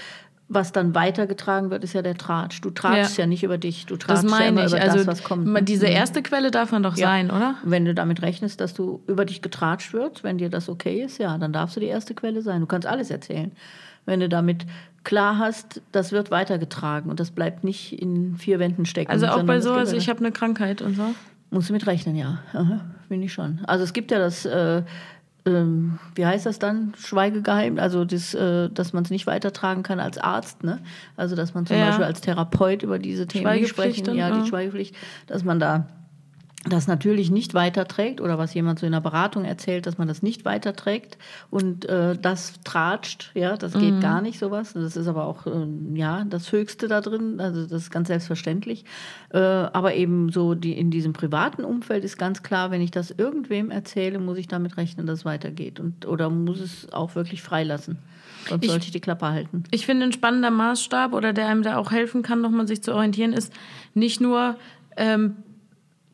was 0.54 0.72
dann 0.72 0.96
weitergetragen 0.96 1.70
wird, 1.70 1.84
ist 1.84 1.94
ja 1.94 2.02
der 2.02 2.16
Tratsch. 2.16 2.62
Du 2.62 2.70
tratschst 2.70 3.18
ja. 3.18 3.24
ja 3.24 3.28
nicht 3.28 3.44
über 3.44 3.58
dich, 3.58 3.86
du 3.86 3.98
tratschst 3.98 4.24
ja 4.30 4.46
immer 4.46 4.66
ich. 4.66 4.72
über 4.72 4.82
also, 4.82 4.98
das, 4.98 5.08
was 5.08 5.24
kommt. 5.24 5.68
Diese 5.68 5.86
mhm. 5.86 5.92
erste 5.92 6.22
Quelle 6.24 6.52
darf 6.52 6.72
man 6.72 6.84
doch 6.84 6.96
ja. 6.96 7.08
sein, 7.08 7.32
oder? 7.32 7.56
Wenn 7.64 7.86
du 7.86 7.94
damit 7.94 8.22
rechnest, 8.22 8.62
dass 8.62 8.74
du 8.74 9.02
über 9.08 9.26
dich 9.26 9.42
getratscht 9.42 9.94
wird, 9.94 10.24
wenn 10.24 10.38
dir 10.38 10.50
das 10.50 10.70
okay 10.70 11.04
ist, 11.04 11.18
ja, 11.18 11.38
dann 11.38 11.54
darfst 11.54 11.76
du 11.76 11.80
die 11.80 11.88
erste 11.88 12.14
Quelle 12.14 12.42
sein. 12.42 12.62
Du 12.62 12.68
kannst 12.68 12.88
alles 12.88 13.10
erzählen. 13.10 13.52
Wenn 14.06 14.20
du 14.20 14.30
damit 14.30 14.66
klar 15.04 15.38
hast, 15.38 15.82
das 15.92 16.12
wird 16.12 16.32
weitergetragen 16.32 17.10
und 17.10 17.20
das 17.20 17.32
bleibt 17.32 17.64
nicht 17.64 18.00
in 18.02 18.36
vier 18.38 18.60
Wänden 18.60 18.86
stecken. 18.86 19.12
Also 19.12 19.28
auch 19.28 19.44
bei 19.44 19.60
sowas, 19.62 19.94
ich 19.94 20.10
habe 20.10 20.20
eine 20.20 20.32
Krankheit 20.32 20.82
und 20.82 20.96
so? 20.96 21.14
Musst 21.52 21.70
du 21.70 21.74
mit 21.74 21.86
rechnen, 21.86 22.16
ja. 22.16 22.40
Finde 23.08 23.26
ich 23.26 23.34
schon. 23.34 23.62
Also 23.66 23.84
es 23.84 23.94
gibt 23.94 24.12
ja 24.12 24.20
das... 24.20 24.46
Äh, 24.46 24.84
ähm, 25.46 26.00
wie 26.16 26.26
heißt 26.26 26.46
das 26.46 26.60
dann? 26.60 26.94
Schweigegeheim, 26.98 27.78
also 27.78 28.06
das, 28.06 28.34
äh, 28.34 28.70
dass 28.70 28.94
man 28.94 29.04
es 29.04 29.10
nicht 29.10 29.28
weitertragen 29.28 29.84
kann 29.84 30.00
als 30.00 30.18
Arzt, 30.18 30.64
ne? 30.64 30.80
Also 31.18 31.36
dass 31.36 31.54
man 31.54 31.66
zum 31.66 31.78
ja. 31.78 31.88
Beispiel 31.88 32.06
als 32.06 32.22
Therapeut 32.22 32.84
über 32.84 33.00
diese 33.00 33.28
Themen 33.28 33.66
sprechen, 33.68 34.16
ja, 34.16 34.32
die 34.32 34.48
Schweigepflicht, 34.48 34.96
dass 35.28 35.44
man 35.44 35.60
da 35.60 35.88
das 36.64 36.88
natürlich 36.88 37.30
nicht 37.30 37.54
weiterträgt 37.54 38.22
oder 38.22 38.38
was 38.38 38.54
jemand 38.54 38.80
so 38.80 38.86
in 38.86 38.94
der 38.94 39.02
Beratung 39.02 39.44
erzählt, 39.44 39.86
dass 39.86 39.98
man 39.98 40.08
das 40.08 40.24
nicht 40.24 40.46
weiterträgt 40.46 41.18
und 41.50 41.86
äh, 41.86 42.18
das 42.18 42.54
tratscht, 42.64 43.32
ja, 43.34 43.58
das 43.58 43.74
geht 43.74 43.96
mhm. 43.96 44.00
gar 44.00 44.22
nicht 44.22 44.40
sowas. 44.40 44.74
Das 44.74 44.96
ist 44.96 45.08
aber 45.08 45.26
auch 45.26 45.46
äh, 45.46 45.68
ja 45.94 46.24
das 46.24 46.52
Höchste 46.52 46.88
da 46.88 47.02
drin, 47.02 47.42
also 47.42 47.64
das 47.64 47.84
ist 47.84 47.92
ganz 47.92 48.08
selbstverständlich. 48.08 48.86
Äh, 49.34 49.40
aber 49.40 49.96
eben 49.96 50.30
so 50.30 50.56
die 50.56 50.78
in 50.78 50.90
diesem 50.90 51.12
privaten 51.12 51.66
Umfeld 51.66 52.06
ist 52.06 52.18
ganz 52.18 52.44
klar, 52.44 52.72
wenn 52.72 52.82
ich 52.82 52.92
das 52.92 53.12
irgendwem 53.12 53.70
erzähle, 53.70 54.20
muss 54.20 54.38
ich 54.38 54.48
damit 54.48 54.78
rechnen, 54.78 55.06
dass 55.06 55.20
es 55.20 55.26
weitergeht 55.26 55.82
und 55.82 56.06
oder 56.06 56.30
muss 56.30 56.62
es 56.62 56.94
auch 56.94 57.16
wirklich 57.16 57.42
freilassen. 57.42 57.98
Sonst 58.48 58.64
ich, 58.64 58.72
sollte 58.72 58.86
ich 58.86 58.92
die 58.92 59.02
Klappe 59.02 59.28
halten. 59.28 59.64
Ich 59.72 59.86
finde, 59.86 60.06
ein 60.06 60.12
spannender 60.14 60.52
Maßstab 60.52 61.14
oder 61.14 61.34
der 61.34 61.48
einem 61.48 61.64
da 61.64 61.78
auch 61.78 61.92
helfen 61.92 62.24
kann, 62.24 62.42
nochmal 62.42 62.68
sich 62.68 62.82
zu 62.82 62.94
orientieren, 62.94 63.34
ist 63.34 63.54
nicht 63.94 64.22
nur 64.22 64.56
ähm, 64.96 65.36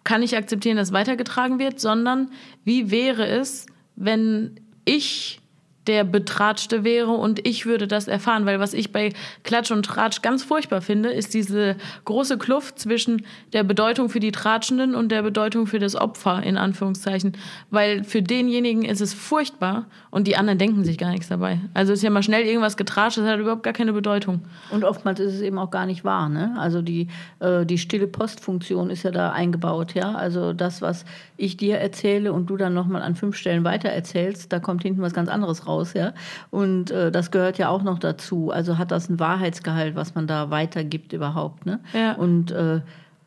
kann 0.09 0.23
ich 0.23 0.35
akzeptieren, 0.35 0.75
dass 0.75 0.91
weitergetragen 0.91 1.59
wird, 1.59 1.79
sondern 1.79 2.31
wie 2.63 2.89
wäre 2.89 3.27
es, 3.27 3.67
wenn 3.95 4.59
ich 4.83 5.39
der 5.87 6.03
Betratschte 6.03 6.83
wäre 6.83 7.11
und 7.11 7.47
ich 7.47 7.65
würde 7.65 7.87
das 7.87 8.07
erfahren. 8.07 8.45
Weil 8.45 8.59
was 8.59 8.73
ich 8.73 8.91
bei 8.91 9.13
Klatsch 9.43 9.71
und 9.71 9.85
Tratsch 9.85 10.21
ganz 10.21 10.43
furchtbar 10.43 10.81
finde, 10.81 11.09
ist 11.09 11.33
diese 11.33 11.77
große 12.05 12.37
Kluft 12.37 12.79
zwischen 12.79 13.25
der 13.53 13.63
Bedeutung 13.63 14.09
für 14.09 14.19
die 14.19 14.31
Tratschenden 14.31 14.93
und 14.93 15.09
der 15.09 15.23
Bedeutung 15.23 15.67
für 15.67 15.79
das 15.79 15.95
Opfer, 15.95 16.43
in 16.43 16.57
Anführungszeichen. 16.57 17.33
Weil 17.71 18.03
für 18.03 18.21
denjenigen 18.21 18.83
ist 18.83 19.01
es 19.01 19.13
furchtbar 19.13 19.87
und 20.11 20.27
die 20.27 20.35
anderen 20.35 20.59
denken 20.59 20.83
sich 20.83 20.97
gar 20.97 21.11
nichts 21.11 21.29
dabei. 21.29 21.59
Also 21.73 21.93
ist 21.93 22.03
ja 22.03 22.09
mal 22.09 22.23
schnell 22.23 22.43
irgendwas 22.43 22.77
getratscht, 22.77 23.17
das 23.17 23.25
hat 23.25 23.39
überhaupt 23.39 23.63
gar 23.63 23.73
keine 23.73 23.93
Bedeutung. 23.93 24.41
Und 24.71 24.83
oftmals 24.83 25.19
ist 25.19 25.33
es 25.33 25.41
eben 25.41 25.57
auch 25.57 25.71
gar 25.71 25.85
nicht 25.85 26.03
wahr. 26.03 26.29
Ne? 26.29 26.55
Also 26.59 26.81
die, 26.81 27.07
äh, 27.39 27.65
die 27.65 27.77
stille 27.77 28.07
Postfunktion 28.07 28.89
ist 28.89 29.03
ja 29.03 29.11
da 29.11 29.31
eingebaut. 29.31 29.95
Ja? 29.95 30.13
Also 30.13 30.53
das, 30.53 30.81
was 30.81 31.05
ich 31.37 31.57
dir 31.57 31.77
erzähle 31.77 32.31
und 32.31 32.47
du 32.49 32.57
dann 32.57 32.73
nochmal 32.73 33.01
an 33.01 33.15
fünf 33.15 33.35
Stellen 33.35 33.63
weiter 33.63 33.89
erzählst, 33.89 34.53
da 34.53 34.59
kommt 34.59 34.83
hinten 34.83 35.01
was 35.01 35.13
ganz 35.13 35.29
anderes 35.29 35.65
raus 35.65 35.68
raus, 35.69 35.93
ja. 35.93 36.13
Und 36.49 36.91
äh, 36.91 37.11
das 37.11 37.31
gehört 37.31 37.57
ja 37.57 37.69
auch 37.69 37.83
noch 37.83 37.99
dazu. 37.99 38.51
Also 38.51 38.77
hat 38.77 38.91
das 38.91 39.09
ein 39.09 39.19
Wahrheitsgehalt, 39.19 39.95
was 39.95 40.15
man 40.15 40.27
da 40.27 40.49
weitergibt 40.49 41.13
überhaupt, 41.13 41.65
ne? 41.65 41.79
Ja. 41.93 42.13
Und 42.13 42.51
äh, 42.51 42.81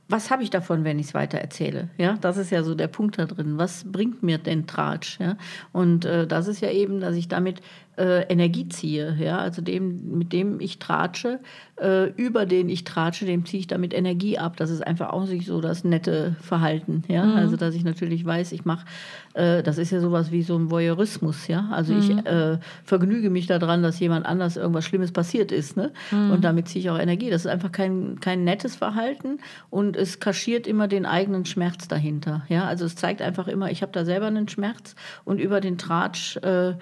was 0.08 0.30
habe 0.30 0.42
ich 0.42 0.50
davon, 0.50 0.84
wenn 0.84 0.98
ich 0.98 1.06
es 1.06 1.14
weiter 1.14 1.38
erzähle? 1.38 1.88
Ja, 1.96 2.18
das 2.20 2.36
ist 2.36 2.50
ja 2.50 2.62
so 2.62 2.74
der 2.74 2.88
Punkt 2.88 3.18
da 3.18 3.24
drin. 3.24 3.56
Was 3.56 3.84
bringt 3.90 4.22
mir 4.22 4.36
denn 4.36 4.66
Tratsch? 4.66 5.18
Ja? 5.18 5.36
Und 5.72 6.04
äh, 6.04 6.26
das 6.26 6.48
ist 6.48 6.60
ja 6.60 6.70
eben, 6.70 7.00
dass 7.00 7.16
ich 7.16 7.28
damit 7.28 7.62
äh, 7.96 8.22
Energie 8.22 8.68
ziehe. 8.68 9.16
Ja? 9.18 9.38
Also 9.38 9.60
dem, 9.60 10.18
mit 10.18 10.32
dem 10.32 10.60
ich 10.60 10.78
tratsche, 10.78 11.40
äh, 11.80 12.10
über 12.12 12.46
den 12.46 12.68
ich 12.68 12.84
tratsche, 12.84 13.26
dem 13.26 13.44
ziehe 13.44 13.60
ich 13.60 13.66
damit 13.66 13.92
Energie 13.92 14.38
ab. 14.38 14.56
Das 14.56 14.70
ist 14.70 14.86
einfach 14.86 15.10
auch 15.10 15.26
nicht 15.26 15.46
so 15.46 15.60
das 15.60 15.84
nette 15.84 16.36
Verhalten. 16.40 17.04
Ja? 17.08 17.24
Mhm. 17.24 17.36
Also 17.36 17.56
dass 17.56 17.74
ich 17.74 17.84
natürlich 17.84 18.24
weiß, 18.24 18.52
ich 18.52 18.64
mache, 18.64 18.86
äh, 19.34 19.62
das 19.62 19.78
ist 19.78 19.90
ja 19.90 20.00
sowas 20.00 20.32
wie 20.32 20.42
so 20.42 20.56
ein 20.56 20.70
Voyeurismus. 20.70 21.48
Ja? 21.48 21.68
Also 21.70 21.92
mhm. 21.92 22.00
ich 22.00 22.26
äh, 22.26 22.58
vergnüge 22.84 23.28
mich 23.28 23.46
daran, 23.46 23.82
dass 23.82 24.00
jemand 24.00 24.24
anders 24.24 24.56
irgendwas 24.56 24.86
Schlimmes 24.86 25.12
passiert 25.12 25.52
ist. 25.52 25.76
Ne? 25.76 25.92
Mhm. 26.10 26.30
Und 26.30 26.44
damit 26.44 26.68
ziehe 26.68 26.82
ich 26.82 26.90
auch 26.90 26.98
Energie. 26.98 27.28
Das 27.28 27.42
ist 27.42 27.50
einfach 27.50 27.72
kein, 27.72 28.20
kein 28.20 28.44
nettes 28.44 28.76
Verhalten 28.76 29.38
und 29.68 29.96
es 29.96 30.18
kaschiert 30.18 30.66
immer 30.66 30.88
den 30.88 31.04
eigenen 31.04 31.44
Schmerz 31.44 31.88
dahinter. 31.88 32.46
Ja? 32.48 32.64
Also 32.64 32.86
es 32.86 32.96
zeigt 32.96 33.20
einfach 33.20 33.48
immer, 33.48 33.70
ich 33.70 33.82
habe 33.82 33.92
da 33.92 34.06
selber 34.06 34.28
einen 34.28 34.48
Schmerz 34.48 34.94
und 35.24 35.40
über 35.40 35.60
den 35.60 35.76
Tratsch 35.76 36.38
äh, 36.38 36.74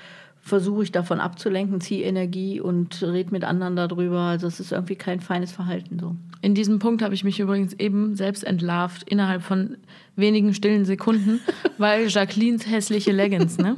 versuche 0.43 0.83
ich 0.83 0.93
davon 0.93 1.21
abzulenken, 1.21 1.81
ziehe 1.81 2.05
Energie 2.05 2.61
und 2.61 3.03
rede 3.03 3.31
mit 3.31 3.45
anderen 3.45 3.77
darüber. 3.77 4.21
Also 4.21 4.47
es 4.47 4.59
ist 4.61 4.73
irgendwie 4.73 4.97
kein 4.97 5.21
feines 5.21 5.53
Verhalten 5.53 5.99
so. 5.99 6.17
In 6.43 6.55
diesem 6.55 6.79
Punkt 6.79 7.03
habe 7.03 7.15
ich 7.15 7.25
mich 7.25 7.39
übrigens 7.39 7.75
eben 7.75 8.17
selbst 8.17 8.45
entlarvt, 8.45 9.03
innerhalb 9.03 9.43
von 9.43 9.77
wenigen 10.17 10.55
stillen 10.55 10.85
Sekunden, 10.85 11.41
weil 11.79 12.09
Jacquelines 12.09 12.67
hässliche 12.67 13.13
Leggings, 13.13 13.59
ne? 13.59 13.77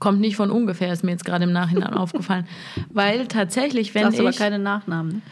Kommt 0.00 0.20
nicht 0.20 0.36
von 0.36 0.50
ungefähr, 0.50 0.92
ist 0.92 1.04
mir 1.04 1.12
jetzt 1.12 1.24
gerade 1.24 1.44
im 1.44 1.52
Nachhinein 1.52 1.94
aufgefallen. 1.94 2.46
Weil 2.92 3.26
tatsächlich, 3.26 3.94
wenn 3.94 4.04
Sagst 4.04 4.18
ich. 4.18 4.26
aber 4.26 4.36
keine 4.36 4.58
Nachnamen. 4.58 5.12
Ne? 5.14 5.22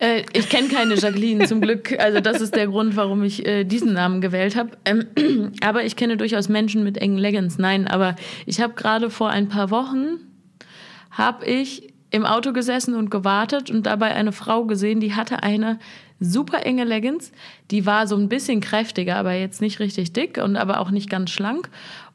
Äh, 0.00 0.24
ich 0.32 0.48
kenne 0.48 0.68
keine 0.68 0.94
Jacqueline 0.94 1.46
zum 1.46 1.60
Glück. 1.60 1.98
Also 2.00 2.20
das 2.20 2.40
ist 2.40 2.56
der 2.56 2.66
Grund, 2.66 2.96
warum 2.96 3.22
ich 3.22 3.46
äh, 3.46 3.64
diesen 3.64 3.92
Namen 3.92 4.20
gewählt 4.20 4.56
habe. 4.56 4.70
Ähm, 4.84 5.06
aber 5.62 5.84
ich 5.84 5.94
kenne 5.94 6.16
durchaus 6.16 6.48
Menschen 6.48 6.82
mit 6.82 6.98
engen 6.98 7.18
Leggings. 7.18 7.58
Nein, 7.58 7.86
aber 7.86 8.16
ich 8.46 8.60
habe 8.60 8.72
gerade 8.74 9.10
vor 9.10 9.30
ein 9.30 9.48
paar 9.48 9.70
Wochen 9.70 10.18
habe 11.10 11.44
ich 11.44 11.92
im 12.10 12.24
Auto 12.24 12.52
gesessen 12.52 12.94
und 12.94 13.10
gewartet 13.10 13.70
und 13.70 13.84
dabei 13.84 14.14
eine 14.14 14.32
Frau 14.32 14.64
gesehen, 14.64 15.00
die 15.00 15.14
hatte 15.14 15.42
eine 15.42 15.78
super 16.18 16.64
enge 16.64 16.84
Leggings. 16.84 17.30
Die 17.70 17.86
war 17.86 18.06
so 18.06 18.16
ein 18.16 18.28
bisschen 18.28 18.60
kräftiger, 18.60 19.16
aber 19.16 19.32
jetzt 19.34 19.60
nicht 19.60 19.80
richtig 19.80 20.12
dick 20.12 20.38
und 20.38 20.56
aber 20.56 20.80
auch 20.80 20.90
nicht 20.90 21.10
ganz 21.10 21.30
schlank. 21.30 21.68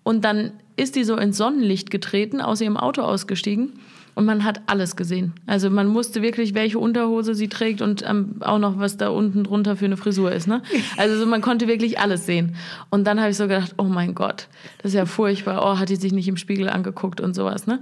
Und 0.04 0.26
dann 0.26 0.52
ist 0.76 0.96
die 0.96 1.04
so 1.04 1.18
ins 1.18 1.38
Sonnenlicht 1.38 1.92
getreten, 1.92 2.42
aus 2.42 2.62
ihrem 2.62 2.78
Auto 2.78 3.02
ausgestiegen 3.04 3.80
und 4.16 4.26
man 4.26 4.44
hat 4.44 4.62
alles 4.66 4.96
gesehen. 4.96 5.34
Also 5.46 5.70
man 5.70 5.94
wusste 5.94 6.22
wirklich, 6.22 6.54
welche 6.56 6.80
Unterhose 6.80 7.36
sie 7.36 7.50
trägt 7.50 7.82
und 7.82 8.04
ähm, 8.08 8.38
auch 8.40 8.58
noch, 8.58 8.80
was 8.80 8.98
da 8.98 9.10
unten 9.10 9.44
drunter 9.44 9.76
für 9.76 9.86
eine 9.86 9.98
Frisur 9.98 10.32
ist. 10.32 10.48
Ne? 10.48 10.62
Also 10.98 11.20
so, 11.20 11.26
man 11.26 11.42
konnte 11.42 11.68
wirklich 11.68 12.00
alles 12.00 12.26
sehen. 12.26 12.56
Und 12.90 13.06
dann 13.06 13.20
habe 13.20 13.32
ich 13.32 13.38
so 13.38 13.48
gedacht, 13.48 13.76
oh 13.78 13.84
mein 13.84 14.16
Gott, 14.16 14.48
das 14.80 14.92
ist 14.92 14.96
ja 14.96 15.06
furchtbar. 15.06 15.62
Oh, 15.64 15.78
hat 15.78 15.90
die 15.90 15.98
sich 15.98 16.14
nicht 16.14 16.28
im 16.28 16.38
Spiegel 16.38 16.70
angeguckt 16.70 17.20
und 17.20 17.36
sowas. 17.36 17.68
Ne? 17.68 17.80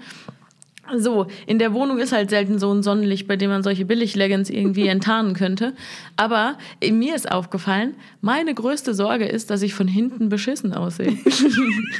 So, 0.98 1.28
in 1.48 1.60
der 1.60 1.74
Wohnung 1.74 1.98
ist 1.98 2.12
halt 2.12 2.30
selten 2.30 2.60
so 2.60 2.72
ein 2.72 2.84
Sonnenlicht, 2.84 3.26
bei 3.26 3.38
dem 3.38 3.50
man 3.50 3.64
solche 3.64 3.86
Billig-Leggings 3.86 4.50
irgendwie 4.50 4.88
enttarnen 4.90 5.34
könnte. 5.34 5.74
Aber 6.18 6.58
mir 6.84 7.16
ist 7.16 7.32
aufgefallen, 7.32 7.96
meine 8.20 8.54
größte 8.54 8.94
Sorge 8.94 9.26
ist, 9.26 9.50
dass 9.50 9.62
ich 9.62 9.74
von 9.74 9.88
hinten 9.88 10.28
beschissen 10.28 10.74
aussehe. 10.74 11.18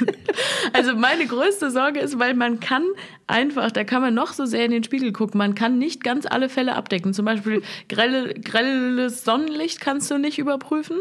also 0.74 0.94
meine 0.96 1.26
größte 1.26 1.70
Sorge 1.70 2.00
ist, 2.00 2.18
weil 2.18 2.34
man 2.34 2.60
kann 2.60 2.84
einfach, 3.26 3.70
da 3.70 3.84
kann 3.84 4.02
man 4.02 4.12
noch 4.12 4.34
so 4.34 4.44
sehr 4.44 4.66
in 4.66 4.70
den 4.70 4.84
Spiegel 4.84 5.12
gucken, 5.12 5.38
man 5.38 5.54
kann 5.54 5.78
nicht 5.78 6.04
ganz 6.04 6.26
alle 6.26 6.50
Fälle 6.50 6.74
abdecken. 6.76 7.14
Zum 7.14 7.24
Beispiel 7.24 7.62
grelle, 7.88 8.34
grelles 8.34 9.24
Sonnenlicht 9.24 9.80
kannst 9.80 10.10
du 10.10 10.18
nicht 10.18 10.38
überprüfen. 10.38 10.98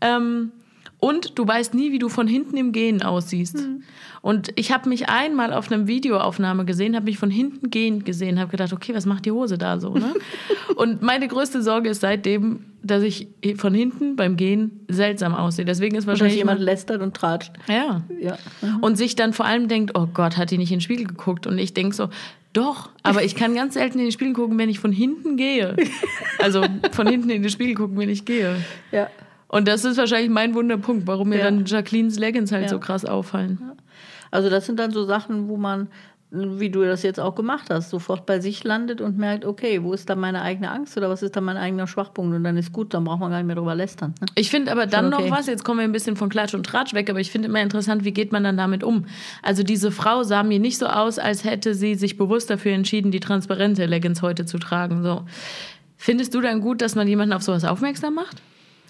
Ähm, 0.00 0.52
und 0.98 1.38
du 1.38 1.46
weißt 1.46 1.74
nie, 1.74 1.92
wie 1.92 1.98
du 1.98 2.08
von 2.08 2.26
hinten 2.26 2.56
im 2.56 2.72
Gehen 2.72 3.02
aussiehst. 3.02 3.58
Mhm. 3.58 3.82
Und 4.26 4.50
ich 4.56 4.72
habe 4.72 4.88
mich 4.88 5.08
einmal 5.08 5.52
auf 5.52 5.70
einer 5.70 5.86
Videoaufnahme 5.86 6.64
gesehen, 6.64 6.96
habe 6.96 7.04
mich 7.04 7.16
von 7.16 7.30
hinten 7.30 7.70
gehend 7.70 8.04
gesehen, 8.04 8.40
habe 8.40 8.50
gedacht, 8.50 8.72
okay, 8.72 8.92
was 8.92 9.06
macht 9.06 9.24
die 9.24 9.30
Hose 9.30 9.56
da 9.56 9.78
so? 9.78 9.94
Ne? 9.94 10.14
und 10.74 11.00
meine 11.00 11.28
größte 11.28 11.62
Sorge 11.62 11.90
ist 11.90 12.00
seitdem, 12.00 12.64
dass 12.82 13.04
ich 13.04 13.28
von 13.56 13.72
hinten 13.72 14.16
beim 14.16 14.36
Gehen 14.36 14.80
seltsam 14.88 15.32
aussehe. 15.32 15.64
Deswegen 15.64 15.94
ist 15.94 16.08
wahrscheinlich 16.08 16.38
jemand 16.38 16.58
lästert 16.58 17.02
und 17.02 17.14
tratscht. 17.14 17.52
Ja. 17.68 18.02
ja. 18.20 18.36
Mhm. 18.62 18.78
Und 18.80 18.96
sich 18.96 19.14
dann 19.14 19.32
vor 19.32 19.46
allem 19.46 19.68
denkt, 19.68 19.92
oh 19.96 20.08
Gott, 20.12 20.36
hat 20.36 20.50
die 20.50 20.58
nicht 20.58 20.72
in 20.72 20.78
den 20.78 20.82
Spiegel 20.82 21.06
geguckt? 21.06 21.46
Und 21.46 21.56
ich 21.58 21.72
denke 21.72 21.94
so, 21.94 22.08
doch, 22.52 22.90
aber 23.04 23.22
ich 23.22 23.36
kann 23.36 23.54
ganz 23.54 23.74
selten 23.74 24.00
in 24.00 24.06
den 24.06 24.12
Spiegel 24.12 24.34
gucken, 24.34 24.58
wenn 24.58 24.68
ich 24.68 24.80
von 24.80 24.90
hinten 24.90 25.36
gehe. 25.36 25.76
Also 26.40 26.64
von 26.90 27.06
hinten 27.06 27.30
in 27.30 27.42
den 27.42 27.50
Spiegel 27.52 27.76
gucken, 27.76 27.96
wenn 27.96 28.08
ich 28.08 28.24
gehe. 28.24 28.56
Ja. 28.90 29.08
Und 29.46 29.68
das 29.68 29.84
ist 29.84 29.98
wahrscheinlich 29.98 30.30
mein 30.30 30.52
Wunderpunkt, 30.54 31.06
warum 31.06 31.28
mir 31.28 31.38
ja. 31.38 31.44
dann 31.44 31.64
Jacquelines 31.64 32.18
Leggings 32.18 32.50
halt 32.50 32.64
ja. 32.64 32.68
so 32.70 32.80
krass 32.80 33.04
auffallen. 33.04 33.60
Also 34.36 34.50
das 34.50 34.66
sind 34.66 34.78
dann 34.78 34.92
so 34.92 35.04
Sachen, 35.04 35.48
wo 35.48 35.56
man, 35.56 35.88
wie 36.30 36.68
du 36.68 36.84
das 36.84 37.02
jetzt 37.02 37.18
auch 37.18 37.34
gemacht 37.34 37.68
hast, 37.70 37.88
sofort 37.88 38.26
bei 38.26 38.38
sich 38.38 38.64
landet 38.64 39.00
und 39.00 39.16
merkt, 39.16 39.46
okay, 39.46 39.82
wo 39.82 39.94
ist 39.94 40.10
da 40.10 40.14
meine 40.14 40.42
eigene 40.42 40.70
Angst 40.70 40.94
oder 40.98 41.08
was 41.08 41.22
ist 41.22 41.36
da 41.36 41.40
mein 41.40 41.56
eigener 41.56 41.86
Schwachpunkt? 41.86 42.36
Und 42.36 42.44
dann 42.44 42.58
ist 42.58 42.70
gut, 42.70 42.92
dann 42.92 43.04
braucht 43.04 43.20
man 43.20 43.30
gar 43.30 43.38
nicht 43.38 43.46
mehr 43.46 43.56
drüber 43.56 43.74
lästern. 43.74 44.14
Ne? 44.20 44.26
Ich 44.34 44.50
finde 44.50 44.72
aber 44.72 44.86
dann 44.86 45.12
okay. 45.12 45.28
noch 45.28 45.36
was, 45.36 45.46
jetzt 45.46 45.64
kommen 45.64 45.78
wir 45.78 45.84
ein 45.84 45.92
bisschen 45.92 46.16
von 46.16 46.28
Klatsch 46.28 46.52
und 46.52 46.66
Tratsch 46.66 46.92
weg, 46.92 47.08
aber 47.08 47.20
ich 47.20 47.30
finde 47.30 47.48
immer 47.48 47.62
interessant, 47.62 48.04
wie 48.04 48.12
geht 48.12 48.30
man 48.30 48.44
dann 48.44 48.58
damit 48.58 48.84
um? 48.84 49.06
Also 49.42 49.62
diese 49.62 49.90
Frau 49.90 50.22
sah 50.22 50.42
mir 50.42 50.60
nicht 50.60 50.76
so 50.76 50.86
aus, 50.86 51.18
als 51.18 51.44
hätte 51.44 51.74
sie 51.74 51.94
sich 51.94 52.18
bewusst 52.18 52.50
dafür 52.50 52.72
entschieden, 52.72 53.10
die 53.10 53.20
transparente 53.20 53.86
Leggings 53.86 54.20
heute 54.20 54.44
zu 54.44 54.58
tragen. 54.58 55.02
So. 55.02 55.22
Findest 55.96 56.34
du 56.34 56.42
dann 56.42 56.60
gut, 56.60 56.82
dass 56.82 56.94
man 56.94 57.08
jemanden 57.08 57.32
auf 57.32 57.42
sowas 57.42 57.64
aufmerksam 57.64 58.14
macht? 58.14 58.42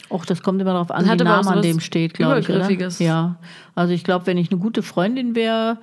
Och, 0.08 0.24
das 0.24 0.42
kommt 0.42 0.60
immer 0.60 0.72
darauf 0.72 0.90
an, 0.90 1.04
wie 1.04 1.24
Name 1.24 1.50
an 1.50 1.62
dem 1.62 1.80
steht, 1.80 2.14
glaube 2.14 2.40
ich. 2.40 2.48
Oder? 2.48 2.68
Ja, 2.98 3.36
also 3.74 3.92
ich 3.92 4.04
glaube, 4.04 4.26
wenn 4.26 4.38
ich 4.38 4.50
eine 4.50 4.60
gute 4.60 4.82
Freundin 4.82 5.34
wäre, 5.34 5.78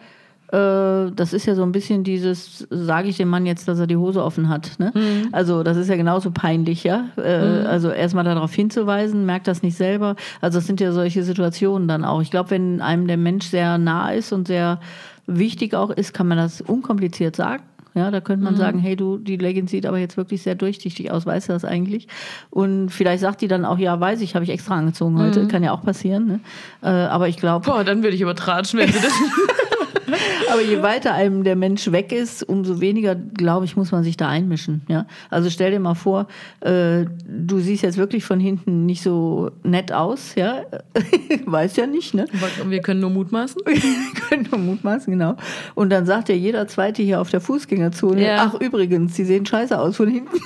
äh, 0.53 1.11
das 1.15 1.33
ist 1.33 1.47
ja 1.47 1.55
so 1.55 1.63
ein 1.63 1.71
bisschen 1.71 2.03
dieses, 2.03 2.67
sage 2.69 3.09
ich 3.09 3.17
dem 3.17 3.27
Mann 3.27 3.45
jetzt, 3.47 3.67
dass 3.67 3.79
er 3.79 3.87
die 3.87 3.97
Hose 3.97 4.23
offen 4.23 4.49
hat. 4.49 4.71
Ne? 4.77 4.91
Mhm. 4.93 5.29
Also 5.31 5.63
das 5.63 5.77
ist 5.77 5.89
ja 5.89 5.95
genauso 5.95 6.29
peinlich, 6.29 6.83
ja. 6.83 7.05
Äh, 7.17 7.61
mhm. 7.61 7.65
Also 7.65 7.89
erstmal 7.89 8.23
darauf 8.23 8.53
hinzuweisen, 8.53 9.25
merkt 9.25 9.47
das 9.47 9.63
nicht 9.63 9.75
selber. 9.75 10.15
Also 10.41 10.59
das 10.59 10.67
sind 10.67 10.79
ja 10.79 10.91
solche 10.91 11.23
Situationen 11.23 11.87
dann 11.87 12.05
auch. 12.05 12.21
Ich 12.21 12.29
glaube, 12.29 12.51
wenn 12.51 12.81
einem 12.81 13.07
der 13.07 13.17
Mensch 13.17 13.47
sehr 13.47 13.79
nah 13.79 14.11
ist 14.11 14.31
und 14.31 14.47
sehr 14.47 14.79
wichtig 15.25 15.73
auch 15.73 15.89
ist, 15.89 16.13
kann 16.13 16.27
man 16.27 16.37
das 16.37 16.61
unkompliziert 16.61 17.35
sagen. 17.35 17.63
Ja, 17.95 18.09
da 18.09 18.21
könnte 18.21 18.43
man 18.43 18.53
mhm. 18.53 18.57
sagen, 18.57 18.79
hey, 18.79 18.95
du, 18.95 19.17
die 19.17 19.37
Leggings 19.37 19.71
sieht 19.71 19.85
aber 19.85 19.99
jetzt 19.99 20.17
wirklich 20.17 20.41
sehr 20.41 20.55
durchsichtig 20.55 21.11
aus, 21.11 21.25
weißt 21.25 21.49
du 21.49 21.53
das 21.53 21.63
eigentlich? 21.65 22.07
Und 22.49 22.89
vielleicht 22.89 23.21
sagt 23.21 23.41
die 23.41 23.47
dann 23.47 23.65
auch, 23.65 23.77
ja, 23.77 23.99
weiß 23.99 24.21
ich, 24.21 24.35
habe 24.35 24.43
ich 24.45 24.51
extra 24.51 24.75
angezogen 24.75 25.19
heute, 25.19 25.41
mhm. 25.41 25.47
kann 25.47 25.63
ja 25.63 25.71
auch 25.71 25.83
passieren. 25.83 26.25
Ne? 26.25 26.39
Äh, 26.81 26.87
aber 26.87 27.27
ich 27.27 27.37
glaube. 27.37 27.65
Boah, 27.65 27.83
dann 27.83 28.03
würde 28.03 28.15
ich 28.15 28.21
übertratschen, 28.21 28.79
wenn 28.79 28.91
sie 28.91 28.99
das. 28.99 29.13
Aber 30.51 30.61
je 30.61 30.81
weiter 30.81 31.13
einem 31.13 31.43
der 31.43 31.55
Mensch 31.55 31.91
weg 31.91 32.11
ist, 32.11 32.43
umso 32.43 32.81
weniger, 32.81 33.15
glaube 33.15 33.65
ich, 33.65 33.75
muss 33.75 33.91
man 33.91 34.03
sich 34.03 34.17
da 34.17 34.27
einmischen. 34.27 34.81
Ja? 34.87 35.05
Also 35.29 35.49
stell 35.49 35.71
dir 35.71 35.79
mal 35.79 35.95
vor, 35.95 36.27
äh, 36.61 37.05
du 37.27 37.59
siehst 37.59 37.83
jetzt 37.83 37.97
wirklich 37.97 38.23
von 38.23 38.39
hinten 38.39 38.85
nicht 38.85 39.01
so 39.01 39.51
nett 39.63 39.91
aus, 39.91 40.35
ja? 40.35 40.63
Weiß 41.45 41.75
ja 41.75 41.87
nicht, 41.87 42.13
ne? 42.13 42.25
Wir 42.65 42.81
können 42.81 42.99
nur 42.99 43.09
mutmaßen. 43.09 43.61
Wir 43.65 44.21
können 44.29 44.47
nur 44.51 44.59
mutmaßen, 44.59 45.11
genau. 45.11 45.35
Und 45.75 45.89
dann 45.89 46.05
sagt 46.05 46.29
ja 46.29 46.35
jeder 46.35 46.67
Zweite 46.67 47.03
hier 47.03 47.21
auf 47.21 47.29
der 47.29 47.41
Fußgängerzone, 47.41 48.25
ja. 48.25 48.37
ach 48.39 48.59
übrigens, 48.59 49.15
sie 49.15 49.25
sehen 49.25 49.45
scheiße 49.45 49.77
aus 49.79 49.97
von 49.97 50.09
hinten. 50.09 50.39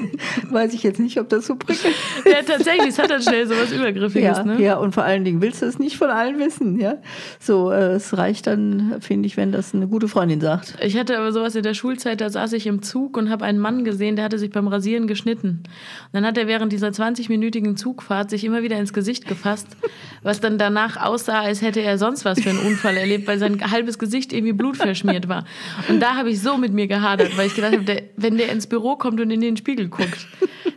Weiß 0.50 0.74
ich 0.74 0.82
jetzt 0.82 1.00
nicht, 1.00 1.18
ob 1.18 1.28
das 1.28 1.46
so 1.46 1.56
prickelt. 1.56 1.94
Ja, 2.24 2.42
tatsächlich, 2.42 2.88
es 2.88 2.98
hat 2.98 3.10
dann 3.10 3.22
schnell 3.22 3.46
so 3.46 3.54
was 3.56 3.72
Übergriffiges. 3.72 4.38
Ja, 4.38 4.44
ne? 4.44 4.60
ja, 4.60 4.76
und 4.76 4.92
vor 4.92 5.02
allen 5.02 5.24
Dingen 5.24 5.42
willst 5.42 5.60
du 5.60 5.66
es 5.66 5.78
nicht 5.78 5.96
von 5.96 6.08
allen 6.08 6.38
wissen. 6.38 6.78
Ja? 6.78 6.98
So, 7.40 7.70
äh, 7.70 7.94
es 7.94 8.16
reicht 8.16 8.46
dann, 8.46 8.96
finde 9.00 9.26
ich, 9.26 9.36
wenn 9.36 9.52
das 9.52 9.74
eine 9.74 9.88
gute 9.88 10.08
Freundin 10.08 10.40
sagt. 10.40 10.76
Ich 10.82 10.96
hatte 10.96 11.18
aber 11.18 11.32
sowas 11.32 11.54
in 11.54 11.62
der 11.62 11.74
Schulzeit, 11.74 12.20
da 12.20 12.30
saß 12.30 12.52
ich 12.54 12.66
im 12.66 12.82
Zug 12.82 13.16
und 13.16 13.28
habe 13.28 13.44
einen 13.44 13.58
Mann 13.58 13.84
gesehen, 13.84 14.16
der 14.16 14.24
hatte 14.24 14.38
sich 14.38 14.50
beim 14.50 14.68
Rasieren 14.68 15.06
geschnitten. 15.06 15.62
Und 15.64 16.12
dann 16.12 16.24
hat 16.24 16.38
er 16.38 16.46
während 16.46 16.72
dieser 16.72 16.88
20-minütigen 16.88 17.76
Zugfahrt 17.76 18.30
sich 18.30 18.44
immer 18.44 18.62
wieder 18.62 18.78
ins 18.78 18.92
Gesicht 18.92 19.26
gefasst, 19.26 19.68
was 20.22 20.40
dann 20.40 20.58
danach 20.58 20.96
aussah, 20.96 21.40
als 21.40 21.60
hätte 21.60 21.80
er 21.80 21.98
sonst 21.98 22.24
was 22.24 22.40
für 22.40 22.50
einen 22.50 22.60
Unfall 22.60 22.96
erlebt, 22.96 23.26
weil 23.26 23.38
sein 23.38 23.70
halbes 23.70 23.98
Gesicht 23.98 24.32
irgendwie 24.32 24.52
blutverschmiert 24.52 25.28
war. 25.28 25.44
Und 25.88 26.00
da 26.00 26.14
habe 26.16 26.30
ich 26.30 26.40
so 26.40 26.56
mit 26.56 26.72
mir 26.72 26.86
gehadert, 26.86 27.36
weil 27.36 27.48
ich 27.48 27.54
gedacht 27.54 27.72
habe, 27.72 28.02
wenn 28.16 28.38
der 28.38 28.50
ins 28.50 28.66
Büro 28.66 28.96
kommt 28.96 29.20
und 29.20 29.30
in 29.30 29.40
den 29.40 29.56
Spiegel 29.56 29.81
guckt, 29.88 30.26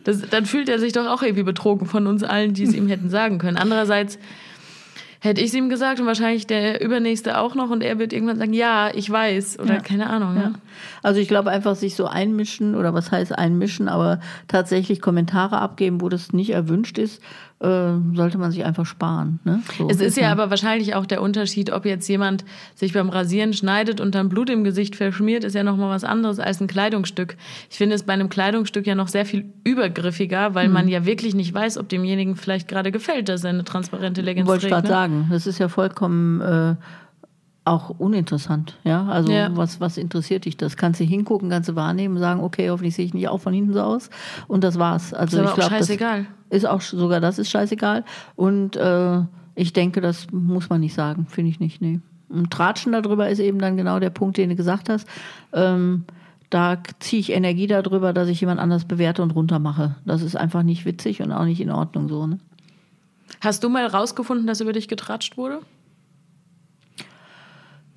das, 0.04 0.22
dann 0.30 0.46
fühlt 0.46 0.70
er 0.70 0.80
sich 0.80 0.94
doch 0.94 1.08
auch 1.08 1.22
irgendwie 1.22 1.44
betrogen 1.44 1.88
von 1.88 2.08
uns 2.08 2.24
allen, 2.24 2.54
die 2.54 2.64
es 2.64 2.74
ihm 2.74 2.88
hätten 2.88 3.10
sagen 3.10 3.38
können. 3.38 3.58
Andererseits 3.58 4.20
hätte 5.22 5.42
ich 5.42 5.48
es 5.48 5.54
ihm 5.56 5.70
gesagt 5.70 6.00
und 6.00 6.06
wahrscheinlich 6.06 6.46
der 6.46 6.84
Übernächste 6.84 7.40
auch 7.40 7.56
noch 7.56 7.72
und 7.72 7.82
er 7.82 7.98
wird 7.98 8.14
irgendwann 8.14 8.38
sagen, 8.38 8.54
ja, 8.54 8.92
ich 8.94 9.10
weiß 9.10 9.58
oder 9.60 9.76
Ja. 9.76 9.80
keine 9.82 10.08
Ahnung. 10.10 10.36
Ja. 10.36 10.42
Ja. 10.44 10.52
Also 11.02 11.20
ich 11.20 11.28
glaube 11.28 11.50
einfach 11.50 11.76
sich 11.76 11.96
so 11.96 12.06
einmischen 12.06 12.76
oder 12.76 12.94
was 12.94 13.12
heißt 13.12 13.36
einmischen, 13.36 13.88
aber 13.90 14.20
tatsächlich 14.48 15.02
Kommentare 15.02 15.58
abgeben, 15.58 16.02
wo 16.02 16.10
das 16.10 16.32
nicht 16.32 16.52
erwünscht 16.52 17.00
ist, 17.00 17.24
sollte 17.60 18.38
man 18.38 18.52
sich 18.52 18.66
einfach 18.66 18.86
sparen. 18.86 19.40
Ne? 19.46 19.62
So 19.78 19.88
Es 19.90 20.02
ist 20.02 20.18
ja 20.18 20.30
aber 20.32 20.50
wahrscheinlich 20.50 20.94
auch 20.94 21.06
der 21.06 21.22
Unterschied, 21.22 21.72
ob 21.72 21.86
jetzt 21.86 22.08
jemand 22.10 22.44
sich 22.76 22.92
beim 22.94 23.10
Rasieren 23.10 23.54
schneidet 23.54 24.02
und 24.02 24.14
dann 24.14 24.28
Blut 24.30 24.50
im 24.50 24.64
Gesicht 24.66 24.96
verschmiert, 24.98 25.44
ist 25.46 25.56
ja 25.56 25.64
nochmal 25.64 25.90
was 25.90 26.04
anderes 26.04 26.40
als 26.40 26.60
ein 26.60 26.68
Kleidungsstück. 26.68 27.38
Ich 27.72 27.78
finde 27.78 27.96
es 27.96 28.04
bei 28.04 28.14
einem 28.14 28.28
Kleidungsstück 28.30 28.86
ja 28.86 28.94
noch 28.94 29.08
sehr 29.08 29.26
viel 29.26 29.46
übergriffiger, 29.64 30.54
weil 30.54 30.66
Hm. 30.68 30.74
man 30.74 30.88
ja 30.90 31.06
wirklich 31.06 31.34
nicht 31.34 31.54
weiß, 31.54 31.78
ob 31.78 31.88
demjenigen 31.90 32.36
vielleicht 32.36 32.68
gerade 32.68 32.92
gefällt, 32.92 33.30
dass 33.30 33.44
er 33.46 33.52
eine 33.52 33.64
transparente 33.64 34.22
Leggings 34.22 34.48
Wollte 34.48 34.68
ich 34.68 34.72
trägt. 34.74 34.88
gerade 34.88 35.10
Ne? 35.10 35.14
sagen. 35.22 35.28
Das 35.32 35.48
ist 35.48 35.58
ja 35.58 35.70
vollkommen 35.70 36.42
äh, 36.42 36.76
auch 37.66 37.90
uninteressant. 37.90 38.78
Ja, 38.84 39.06
also 39.08 39.32
Ja. 39.32 39.50
Was, 39.58 39.82
was 39.82 39.98
interessiert 39.98 40.46
dich 40.46 40.56
das? 40.56 40.78
Kannst 40.78 41.00
du 41.00 41.04
hingucken, 41.04 41.50
kannst 41.50 41.68
du 41.68 41.76
wahrnehmen, 41.76 42.18
sagen, 42.20 42.42
okay, 42.42 42.70
hoffentlich 42.70 42.96
sehe 42.96 43.06
ich 43.06 43.14
nicht 43.14 43.28
auch 43.28 43.40
von 43.40 43.54
hinten 43.54 43.74
so 43.74 43.82
aus. 43.82 44.10
Und 44.48 44.64
das 44.64 44.78
war's. 44.80 45.14
Also 45.14 45.38
Ist 45.38 45.44
ich 45.44 45.50
auch 45.50 45.56
glaube, 45.56 45.70
das 45.72 45.80
scheißegal. 45.80 46.26
ist 46.52 46.68
auch 46.68 46.82
sogar 46.82 47.20
das 47.20 47.40
ist 47.40 47.50
scheißegal. 47.50 48.06
Und 48.36 48.78
äh, 48.78 49.22
ich 49.56 49.74
denke, 49.74 50.00
das 50.02 50.28
muss 50.32 50.70
man 50.70 50.80
nicht 50.82 50.94
sagen, 50.94 51.26
finde 51.28 51.50
ich 51.50 51.60
nicht. 51.60 51.82
Nee. 51.82 52.00
Und 52.30 52.52
Tratschen 52.52 52.92
darüber 52.92 53.30
ist 53.30 53.40
eben 53.40 53.60
dann 53.60 53.78
genau 53.78 54.00
der 54.00 54.10
Punkt, 54.12 54.38
den 54.38 54.50
du 54.50 54.56
gesagt 54.56 54.90
hast. 54.90 55.08
Ähm, 55.54 56.06
da 56.52 56.78
ziehe 57.00 57.20
ich 57.20 57.32
Energie 57.32 57.68
darüber, 57.68 58.14
dass 58.14 58.28
ich 58.30 58.40
jemand 58.40 58.60
anders 58.60 58.86
bewerte 58.86 59.24
und 59.24 59.32
runtermache. 59.32 59.96
Das 60.06 60.22
ist 60.22 60.36
einfach 60.36 60.62
nicht 60.64 60.86
witzig 60.86 61.22
und 61.22 61.32
auch 61.32 61.46
nicht 61.46 61.60
in 61.60 61.72
Ordnung 61.72 62.08
so. 62.10 62.28
Ne? 62.28 62.38
Hast 63.42 63.64
du 63.64 63.70
mal 63.70 63.86
rausgefunden, 63.88 64.46
dass 64.46 64.62
über 64.62 64.74
dich 64.74 64.88
getratscht 64.88 65.38
wurde? 65.38 65.60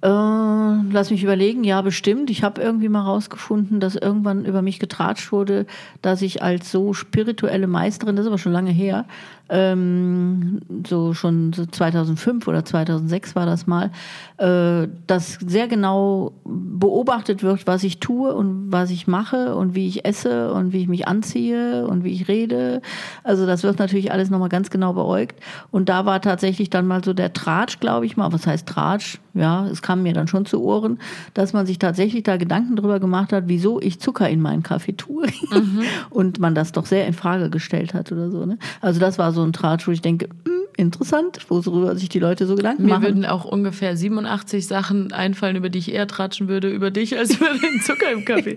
Äh, 0.01 0.09
lass 0.09 1.11
mich 1.11 1.25
überlegen, 1.25 1.65
ja, 1.65 1.83
bestimmt. 1.83 2.31
Ich 2.31 2.45
habe 2.45 2.63
irgendwie 2.63 2.89
mal 2.89 3.03
rausgefunden, 3.03 3.81
dass 3.81 3.97
irgendwann 3.97 4.45
über 4.45 4.63
mich 4.63 4.79
getratscht 4.79 5.33
wurde, 5.33 5.67
dass 6.03 6.23
ich 6.23 6.41
als 6.43 6.71
so 6.71 6.93
spirituelle 6.93 7.67
Meisterin, 7.67 8.15
das 8.15 8.25
ist 8.25 8.29
aber 8.29 8.39
schon 8.39 8.53
lange 8.53 8.71
her, 8.71 9.07
ähm, 9.49 10.61
so 10.87 11.15
schon 11.15 11.53
so 11.53 11.65
2005 11.67 12.47
oder 12.47 12.65
2006 12.65 13.35
war 13.35 13.47
das 13.47 13.67
mal, 13.67 13.91
äh, 14.37 14.89
dass 15.07 15.35
sehr 15.35 15.69
genau 15.69 16.33
beobachtet 16.45 17.43
wird, 17.43 17.67
was 17.67 17.83
ich 17.83 17.99
tue 17.99 18.35
und 18.35 18.71
was 18.71 18.91
ich 18.91 19.07
mache 19.07 19.57
und 19.57 19.75
wie 19.75 19.89
ich 19.89 20.05
esse 20.05 20.53
und 20.53 20.73
wie 20.73 20.83
ich 20.83 20.89
mich 20.89 21.09
anziehe 21.09 21.87
und 21.87 22.05
wie 22.05 22.13
ich 22.13 22.29
rede. 22.29 22.83
Also 23.25 23.47
das 23.47 23.63
wird 23.63 23.79
natürlich 23.79 24.13
alles 24.13 24.31
nochmal 24.31 24.49
ganz 24.49 24.71
genau 24.71 24.93
beäugt. 24.93 25.41
Und 25.71 25.89
da 25.89 26.05
war 26.05 26.21
tatsächlich 26.21 26.71
dann 26.71 26.87
mal 26.87 27.03
so 27.03 27.15
der 27.15 27.33
Tratsch, 27.33 27.81
glaube 27.81 28.07
ich 28.07 28.17
mal. 28.17 28.33
Was 28.33 28.47
heißt 28.47 28.69
Tratsch? 28.69 29.19
Ja, 29.39 29.69
es 29.69 29.83
kam 29.83 30.03
mir 30.03 30.15
dann 30.15 30.27
schon 30.27 30.47
zu 30.47 30.61
Ohren, 30.61 30.99
dass 31.33 31.53
man 31.53 31.65
sich 31.65 31.79
tatsächlich 31.79 32.25
da 32.25 32.37
Gedanken 32.37 32.75
drüber 32.75 32.99
gemacht 32.99 33.33
hat, 33.33 33.45
wieso 33.47 33.81
ich 33.81 34.01
Zucker 34.01 34.29
in 34.29 34.41
meinen 34.41 34.65
Kaffee 34.65 34.95
tue. 34.95 35.27
Und 36.11 36.41
man 36.41 36.57
das 36.57 36.73
doch 36.73 36.87
sehr 36.87 37.07
in 37.07 37.15
Frage 37.15 37.49
gestellt 37.49 37.95
hat 37.95 38.11
oder 38.11 38.31
so. 38.31 38.45
Ne? 38.45 38.59
Also 38.81 38.99
das 38.99 39.17
war 39.17 39.33
so 39.33 39.45
ein 39.45 39.53
Tratsch, 39.53 39.87
wo 39.87 39.93
ich 39.93 40.03
denke, 40.03 40.29
hm, 40.45 40.58
interessant, 40.77 41.39
worüber 41.49 41.97
sich 41.97 42.09
die 42.09 42.19
Leute 42.19 42.47
so 42.47 42.55
Gedanken 42.55 42.85
Mir 42.85 42.91
machen. 42.91 43.03
würden 43.05 43.25
auch 43.27 43.45
ungefähr 43.45 43.97
87 43.97 44.67
Sachen 44.67 45.13
einfallen, 45.13 45.57
über 45.57 45.69
die 45.69 45.79
ich 45.79 45.93
eher 45.93 46.07
tratschen 46.07 46.49
würde, 46.49 46.71
über 46.71 46.91
dich 46.91 47.17
als 47.19 47.37
über 47.37 47.49
den 47.49 47.81
Zucker 47.83 48.11
im 48.13 48.25
Kaffee. 48.25 48.57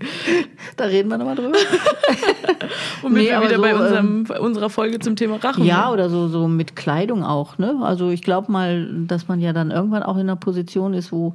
Da 0.78 0.86
reden 0.86 1.10
wir 1.10 1.18
nochmal 1.18 1.36
drüber. 1.36 1.58
Womit 3.02 3.18
Nee, 3.18 3.30
wir 3.30 3.42
wieder 3.42 3.56
so, 3.56 3.62
bei 3.62 3.72
ähm, 3.72 3.80
unserem, 4.26 4.26
unserer 4.44 4.70
Folge 4.70 5.00
zum 5.00 5.16
Thema 5.16 5.38
Rachen 5.38 5.64
Ja, 5.66 5.84
sind. 5.86 5.94
oder 5.94 6.10
so, 6.10 6.28
so 6.28 6.48
mit 6.48 6.76
Kleidung 6.76 7.24
auch. 7.24 7.58
Ne? 7.58 7.78
Also 7.82 8.10
ich 8.10 8.22
glaube 8.22 8.52
mal, 8.52 8.88
dass 9.08 9.28
man 9.28 9.40
ja 9.40 9.54
dann 9.54 9.72
irgendwann 9.72 10.04
auch 10.04 10.16
in 10.16 10.22
einer 10.22 10.36
Position 10.36 10.94
ist, 10.94 11.12
wo, 11.12 11.34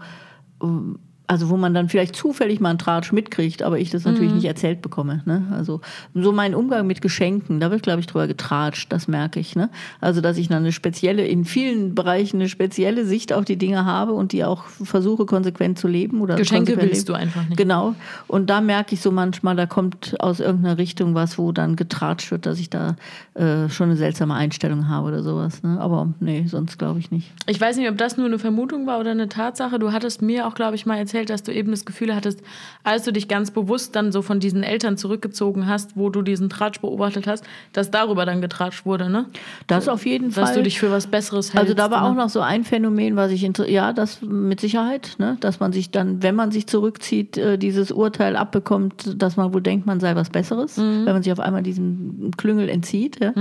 ähm, 0.63 0.99
also 1.27 1.49
wo 1.49 1.57
man 1.57 1.75
dann 1.75 1.89
vielleicht 1.89 2.15
zufällig 2.15 2.61
mal 2.61 2.71
einen 2.71 2.79
Tratsch 2.79 3.13
mitkriegt, 3.13 3.63
aber 3.63 3.79
ich 3.79 3.91
das 3.91 4.05
natürlich 4.05 4.33
nicht 4.33 4.45
erzählt 4.45 4.81
bekomme. 4.83 5.23
Ne? 5.25 5.43
Also 5.53 5.81
so 6.15 6.33
mein 6.33 6.55
Umgang 6.55 6.87
mit 6.87 7.01
Geschenken, 7.01 7.61
da 7.61 7.71
wird, 7.71 7.83
glaube 7.83 8.01
ich, 8.01 8.07
drüber 8.07 8.27
getratscht, 8.27 8.93
das 8.93 9.09
merke 9.09 9.41
ich. 9.41 9.57
Ne? 9.57 9.69
Also 10.01 10.21
dass 10.21 10.37
ich 10.37 10.49
dann 10.49 10.59
eine 10.59 10.73
spezielle, 10.73 11.27
in 11.27 11.45
vielen 11.45 11.95
Bereichen 11.95 12.37
eine 12.37 12.49
spezielle 12.49 13.05
Sicht 13.05 13.33
auf 13.33 13.45
die 13.45 13.57
Dinge 13.57 13.85
habe 13.85 14.13
und 14.13 14.33
die 14.33 14.45
auch 14.45 14.65
versuche 14.65 15.27
konsequent 15.27 15.79
zu 15.79 15.89
leben. 15.89 16.21
Oder 16.21 16.37
Geschenke 16.37 16.77
willst 16.77 16.95
leben. 16.95 17.07
du 17.07 17.13
einfach 17.15 17.45
nicht. 17.49 17.57
Genau. 17.57 17.95
Und 18.29 18.49
da 18.49 18.61
merke 18.61 18.95
ich 18.95 19.01
so 19.01 19.11
manchmal, 19.11 19.57
da 19.57 19.67
kommt 19.67 20.15
aus 20.21 20.41
irgendeiner 20.41 20.79
Richtung 20.79 21.15
was, 21.15 21.39
wo 21.39 21.53
dann 21.53 21.77
getratscht 21.77 22.31
wird, 22.31 22.47
dass 22.47 22.61
ich 22.61 22.71
da 22.71 22.97
äh, 23.35 23.69
schon 23.69 23.91
eine 23.91 23.97
seltsame 23.97 24.35
Einstellung 24.35 24.89
habe 24.89 25.09
oder 25.09 25.23
sowas. 25.23 25.63
Ne? 25.63 25.79
Aber 25.81 26.13
nee, 26.21 26.45
sonst 26.47 26.79
glaube 26.79 27.01
ich 27.01 27.11
nicht. 27.11 27.33
Ich 27.47 27.61
weiß 27.61 27.77
nicht, 27.77 27.89
ob 27.89 27.99
das 27.99 28.17
nur 28.17 28.27
eine 28.27 28.39
Vermutung 28.39 28.87
war 28.87 29.01
oder 29.01 29.11
eine 29.11 29.29
Tatsache. 29.29 29.79
Du 29.79 29.93
hattest 29.93 30.23
mir 30.23 30.47
auch, 30.47 30.55
glaube 30.55 30.77
ich, 30.77 30.87
mal 30.87 30.97
erzählt, 30.97 31.16
dass 31.25 31.43
du 31.43 31.53
eben 31.53 31.71
das 31.71 31.85
Gefühl 31.85 32.15
hattest, 32.15 32.43
als 32.85 33.05
du 33.05 33.13
dich 33.13 33.29
ganz 33.29 33.51
bewusst 33.51 33.97
dann 33.97 34.13
so 34.13 34.23
von 34.23 34.41
diesen 34.41 34.63
Eltern 34.63 34.97
zurückgezogen 34.97 35.67
hast, 35.67 35.97
wo 35.97 36.11
du 36.11 36.23
diesen 36.23 36.51
Tratsch 36.51 36.81
beobachtet 36.81 37.27
hast, 37.27 37.45
dass 37.73 37.91
darüber 37.91 38.27
dann 38.27 38.41
getratscht 38.41 38.85
wurde, 38.85 39.09
ne? 39.09 39.27
Das 39.67 39.89
auf 39.89 40.05
jeden 40.05 40.31
Fall. 40.31 40.45
Dass 40.45 40.55
du 40.55 40.63
dich 40.63 40.79
für 40.79 40.91
was 40.91 41.07
Besseres 41.07 41.55
hältst. 41.55 41.59
Also 41.59 41.75
da 41.75 41.91
war 41.91 42.03
ne? 42.03 42.09
auch 42.09 42.15
noch 42.15 42.29
so 42.29 42.41
ein 42.41 42.65
Phänomen, 42.65 43.17
was 43.17 43.31
ich 43.33 43.49
ja, 43.69 43.93
das 43.93 44.21
mit 44.23 44.61
Sicherheit, 44.61 45.15
ne, 45.19 45.37
dass 45.41 45.61
man 45.61 45.73
sich 45.73 45.91
dann, 45.91 46.23
wenn 46.23 46.35
man 46.35 46.51
sich 46.51 46.67
zurückzieht, 46.67 47.39
äh, 47.39 47.57
dieses 47.59 47.93
Urteil 47.93 48.37
abbekommt, 48.37 49.15
dass 49.23 49.37
man 49.37 49.55
wohl 49.55 49.63
denkt, 49.63 49.87
man 49.87 50.01
sei 50.01 50.15
was 50.17 50.31
Besseres, 50.31 50.77
Mhm. 50.77 51.07
wenn 51.07 51.13
man 51.15 51.23
sich 51.23 51.33
auf 51.33 51.41
einmal 51.41 51.63
diesem 51.63 52.31
Klüngel 52.37 52.69
entzieht. 52.69 53.19
Ja. 53.21 53.33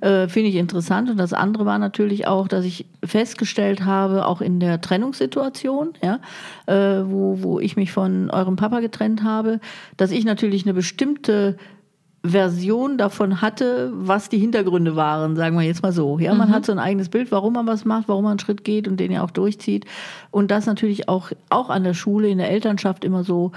Äh, 0.00 0.28
Finde 0.28 0.50
ich 0.50 0.56
interessant. 0.56 1.10
Und 1.10 1.16
das 1.16 1.32
andere 1.32 1.64
war 1.66 1.78
natürlich 1.78 2.26
auch, 2.26 2.48
dass 2.48 2.64
ich 2.64 2.86
festgestellt 3.02 3.84
habe, 3.84 4.26
auch 4.26 4.40
in 4.40 4.60
der 4.60 4.80
Trennungssituation, 4.80 5.94
ja, 6.02 6.18
äh, 6.66 7.02
wo, 7.04 7.23
wo 7.40 7.60
ich 7.60 7.76
mich 7.76 7.92
von 7.92 8.30
eurem 8.30 8.56
Papa 8.56 8.80
getrennt 8.80 9.22
habe, 9.22 9.60
dass 9.96 10.10
ich 10.10 10.24
natürlich 10.24 10.64
eine 10.64 10.74
bestimmte 10.74 11.56
Version 12.26 12.96
davon 12.96 13.42
hatte, 13.42 13.92
was 13.94 14.30
die 14.30 14.38
Hintergründe 14.38 14.96
waren, 14.96 15.36
sagen 15.36 15.56
wir 15.58 15.62
jetzt 15.62 15.82
mal 15.82 15.92
so. 15.92 16.18
Ja, 16.18 16.32
man 16.34 16.50
hat 16.50 16.64
so 16.64 16.72
ein 16.72 16.78
eigenes 16.78 17.10
Bild, 17.10 17.30
warum 17.30 17.52
man 17.52 17.66
was 17.66 17.84
macht, 17.84 18.08
warum 18.08 18.24
man 18.24 18.32
einen 18.32 18.38
Schritt 18.38 18.64
geht 18.64 18.88
und 18.88 18.98
den 18.98 19.12
ja 19.12 19.22
auch 19.22 19.30
durchzieht. 19.30 19.84
Und 20.30 20.50
das 20.50 20.64
natürlich 20.64 21.06
auch, 21.06 21.32
auch 21.50 21.68
an 21.68 21.84
der 21.84 21.92
Schule, 21.92 22.28
in 22.28 22.38
der 22.38 22.50
Elternschaft 22.50 23.04
immer 23.04 23.24
so 23.24 23.52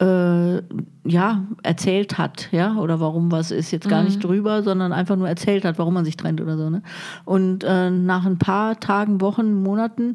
äh, 0.00 0.62
ja, 1.04 1.44
erzählt 1.64 2.16
hat, 2.16 2.48
ja, 2.52 2.76
oder 2.76 3.00
warum 3.00 3.32
was 3.32 3.50
ist 3.50 3.72
jetzt 3.72 3.88
gar 3.88 4.04
nicht 4.04 4.22
drüber, 4.22 4.62
sondern 4.62 4.92
einfach 4.92 5.16
nur 5.16 5.28
erzählt 5.28 5.64
hat, 5.64 5.78
warum 5.78 5.94
man 5.94 6.04
sich 6.04 6.16
trennt 6.16 6.40
oder 6.40 6.56
so. 6.56 6.70
Ne? 6.70 6.82
Und 7.24 7.64
äh, 7.64 7.90
nach 7.90 8.24
ein 8.24 8.38
paar 8.38 8.78
Tagen, 8.78 9.20
Wochen, 9.20 9.62
Monaten 9.62 10.14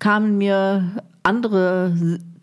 kamen 0.00 0.38
mir 0.38 1.02
andere 1.22 1.94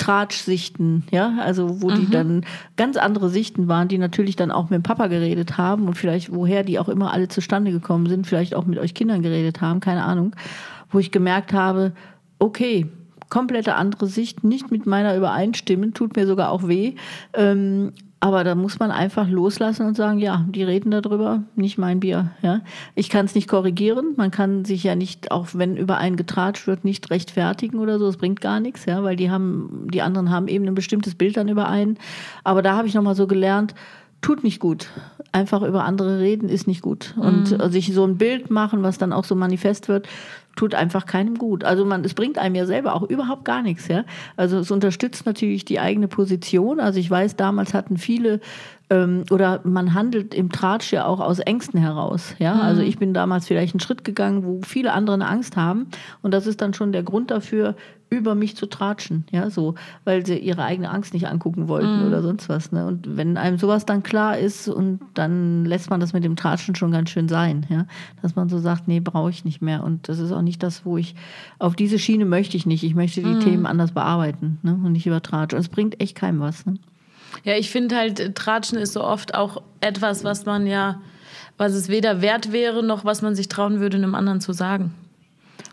Tratschsichten, 0.01 1.03
ja, 1.11 1.35
also 1.41 1.83
wo 1.83 1.91
die 1.91 2.09
dann 2.09 2.43
ganz 2.75 2.97
andere 2.97 3.29
Sichten 3.29 3.67
waren, 3.67 3.87
die 3.87 3.99
natürlich 3.99 4.35
dann 4.35 4.49
auch 4.49 4.71
mit 4.71 4.77
dem 4.77 4.83
Papa 4.83 5.05
geredet 5.05 5.59
haben 5.59 5.87
und 5.87 5.93
vielleicht 5.93 6.33
woher 6.33 6.63
die 6.63 6.79
auch 6.79 6.89
immer 6.89 7.13
alle 7.13 7.27
zustande 7.27 7.71
gekommen 7.71 8.07
sind, 8.07 8.25
vielleicht 8.25 8.55
auch 8.55 8.65
mit 8.65 8.79
euch 8.79 8.95
Kindern 8.95 9.21
geredet 9.21 9.61
haben, 9.61 9.79
keine 9.79 10.03
Ahnung, 10.03 10.35
wo 10.89 10.97
ich 10.97 11.11
gemerkt 11.11 11.53
habe, 11.53 11.91
okay, 12.39 12.87
komplette 13.29 13.75
andere 13.75 14.07
Sicht, 14.07 14.43
nicht 14.43 14.71
mit 14.71 14.87
meiner 14.87 15.15
übereinstimmen, 15.15 15.93
tut 15.93 16.15
mir 16.15 16.25
sogar 16.25 16.49
auch 16.49 16.67
weh. 16.67 16.95
Ähm, 17.35 17.93
aber 18.23 18.43
da 18.43 18.53
muss 18.53 18.77
man 18.77 18.91
einfach 18.91 19.27
loslassen 19.27 19.87
und 19.87 19.97
sagen, 19.97 20.19
ja, 20.19 20.45
die 20.47 20.63
reden 20.63 20.91
darüber, 20.91 21.41
nicht 21.55 21.79
mein 21.79 21.99
Bier. 21.99 22.29
Ja? 22.43 22.61
Ich 22.93 23.09
kann 23.09 23.25
es 23.25 23.33
nicht 23.33 23.47
korrigieren. 23.47 24.13
Man 24.15 24.29
kann 24.29 24.63
sich 24.63 24.83
ja 24.83 24.93
nicht, 24.93 25.31
auch 25.31 25.47
wenn 25.53 25.75
über 25.75 25.97
einen 25.97 26.17
getratscht 26.17 26.67
wird, 26.67 26.85
nicht 26.85 27.09
rechtfertigen 27.09 27.79
oder 27.79 27.97
so. 27.97 28.07
Es 28.07 28.17
bringt 28.17 28.39
gar 28.39 28.59
nichts, 28.59 28.85
ja, 28.85 29.01
weil 29.01 29.15
die 29.15 29.31
haben, 29.31 29.87
die 29.91 30.03
anderen 30.03 30.29
haben 30.29 30.47
eben 30.47 30.67
ein 30.67 30.75
bestimmtes 30.75 31.15
Bild 31.15 31.35
dann 31.35 31.49
über 31.49 31.67
einen. 31.67 31.97
Aber 32.43 32.61
da 32.61 32.77
habe 32.77 32.87
ich 32.87 32.93
nochmal 32.93 33.15
so 33.15 33.25
gelernt, 33.25 33.73
tut 34.21 34.43
nicht 34.43 34.59
gut. 34.59 34.89
Einfach 35.31 35.63
über 35.63 35.85
andere 35.85 36.19
reden 36.19 36.47
ist 36.47 36.67
nicht 36.67 36.83
gut. 36.83 37.15
Und 37.17 37.59
äh, 37.59 37.69
sich 37.71 37.91
so 37.91 38.05
ein 38.05 38.19
Bild 38.19 38.51
machen, 38.51 38.83
was 38.83 38.99
dann 38.99 39.13
auch 39.13 39.25
so 39.25 39.33
manifest 39.33 39.87
wird, 39.87 40.07
tut 40.55 40.75
einfach 40.75 41.05
keinem 41.05 41.37
gut. 41.37 41.63
Also 41.63 41.85
man, 41.85 42.03
es 42.03 42.13
bringt 42.13 42.37
einem 42.37 42.55
ja 42.55 42.65
selber 42.65 42.95
auch 42.95 43.03
überhaupt 43.03 43.45
gar 43.45 43.61
nichts, 43.61 43.87
ja. 43.87 44.03
Also 44.35 44.59
es 44.59 44.71
unterstützt 44.71 45.25
natürlich 45.25 45.65
die 45.65 45.79
eigene 45.79 46.07
Position. 46.07 46.79
Also 46.79 46.99
ich 46.99 47.09
weiß, 47.09 47.35
damals 47.35 47.73
hatten 47.73 47.97
viele 47.97 48.39
Ähm, 48.91 49.23
oder 49.31 49.61
man 49.63 49.93
handelt 49.93 50.33
im 50.33 50.51
Tratsch 50.51 50.91
ja 50.91 51.05
auch 51.05 51.21
aus 51.21 51.39
Ängsten 51.39 51.79
heraus. 51.79 52.35
Ja? 52.39 52.55
Mhm. 52.55 52.61
Also 52.61 52.81
ich 52.81 52.99
bin 52.99 53.13
damals 53.13 53.47
vielleicht 53.47 53.73
einen 53.73 53.79
Schritt 53.79 54.03
gegangen, 54.03 54.43
wo 54.43 54.59
viele 54.63 54.91
andere 54.91 55.13
eine 55.13 55.27
Angst 55.27 55.55
haben. 55.55 55.87
Und 56.21 56.33
das 56.33 56.45
ist 56.45 56.61
dann 56.61 56.73
schon 56.73 56.91
der 56.91 57.03
Grund 57.03 57.31
dafür, 57.31 57.75
über 58.09 58.35
mich 58.35 58.57
zu 58.57 58.65
tratschen, 58.65 59.23
ja, 59.31 59.49
so, 59.49 59.75
weil 60.03 60.25
sie 60.25 60.37
ihre 60.37 60.63
eigene 60.65 60.91
Angst 60.91 61.13
nicht 61.13 61.29
angucken 61.29 61.69
wollten 61.69 62.03
mm. 62.03 62.07
oder 62.07 62.21
sonst 62.21 62.49
was. 62.49 62.73
Ne? 62.73 62.85
Und 62.85 63.15
wenn 63.15 63.37
einem 63.37 63.57
sowas 63.57 63.85
dann 63.85 64.03
klar 64.03 64.37
ist 64.37 64.67
und 64.67 64.99
dann 65.13 65.63
lässt 65.63 65.89
man 65.89 66.01
das 66.01 66.11
mit 66.11 66.25
dem 66.25 66.35
Tratschen 66.35 66.75
schon 66.75 66.91
ganz 66.91 67.09
schön 67.09 67.29
sein, 67.29 67.65
ja, 67.69 67.85
dass 68.21 68.35
man 68.35 68.49
so 68.49 68.59
sagt, 68.59 68.89
nee, 68.89 68.99
brauche 68.99 69.29
ich 69.29 69.45
nicht 69.45 69.61
mehr. 69.61 69.81
Und 69.81 70.09
das 70.09 70.19
ist 70.19 70.33
auch 70.33 70.41
nicht 70.41 70.61
das, 70.61 70.85
wo 70.85 70.97
ich 70.97 71.15
auf 71.57 71.77
diese 71.77 71.97
Schiene 71.97 72.25
möchte 72.25 72.57
ich 72.57 72.65
nicht. 72.65 72.83
Ich 72.83 72.95
möchte 72.95 73.21
die 73.21 73.35
mm. 73.35 73.39
Themen 73.39 73.65
anders 73.65 73.93
bearbeiten 73.93 74.59
ne? 74.61 74.73
und 74.73 74.91
nicht 74.91 75.07
übertratschen. 75.07 75.57
Und 75.57 75.61
es 75.61 75.69
bringt 75.69 76.01
echt 76.01 76.15
keinem 76.15 76.41
was. 76.41 76.65
Ne? 76.65 76.73
Ja, 77.43 77.55
ich 77.55 77.71
finde 77.71 77.95
halt, 77.95 78.35
Tratschen 78.35 78.77
ist 78.77 78.93
so 78.93 79.03
oft 79.03 79.35
auch 79.35 79.61
etwas, 79.79 80.23
was 80.23 80.45
man 80.45 80.67
ja, 80.67 81.01
was 81.57 81.73
es 81.73 81.89
weder 81.89 82.21
wert 82.21 82.51
wäre, 82.51 82.83
noch 82.83 83.05
was 83.05 83.21
man 83.21 83.35
sich 83.35 83.47
trauen 83.47 83.79
würde, 83.79 83.97
einem 83.97 84.15
anderen 84.15 84.41
zu 84.41 84.53
sagen. 84.53 84.93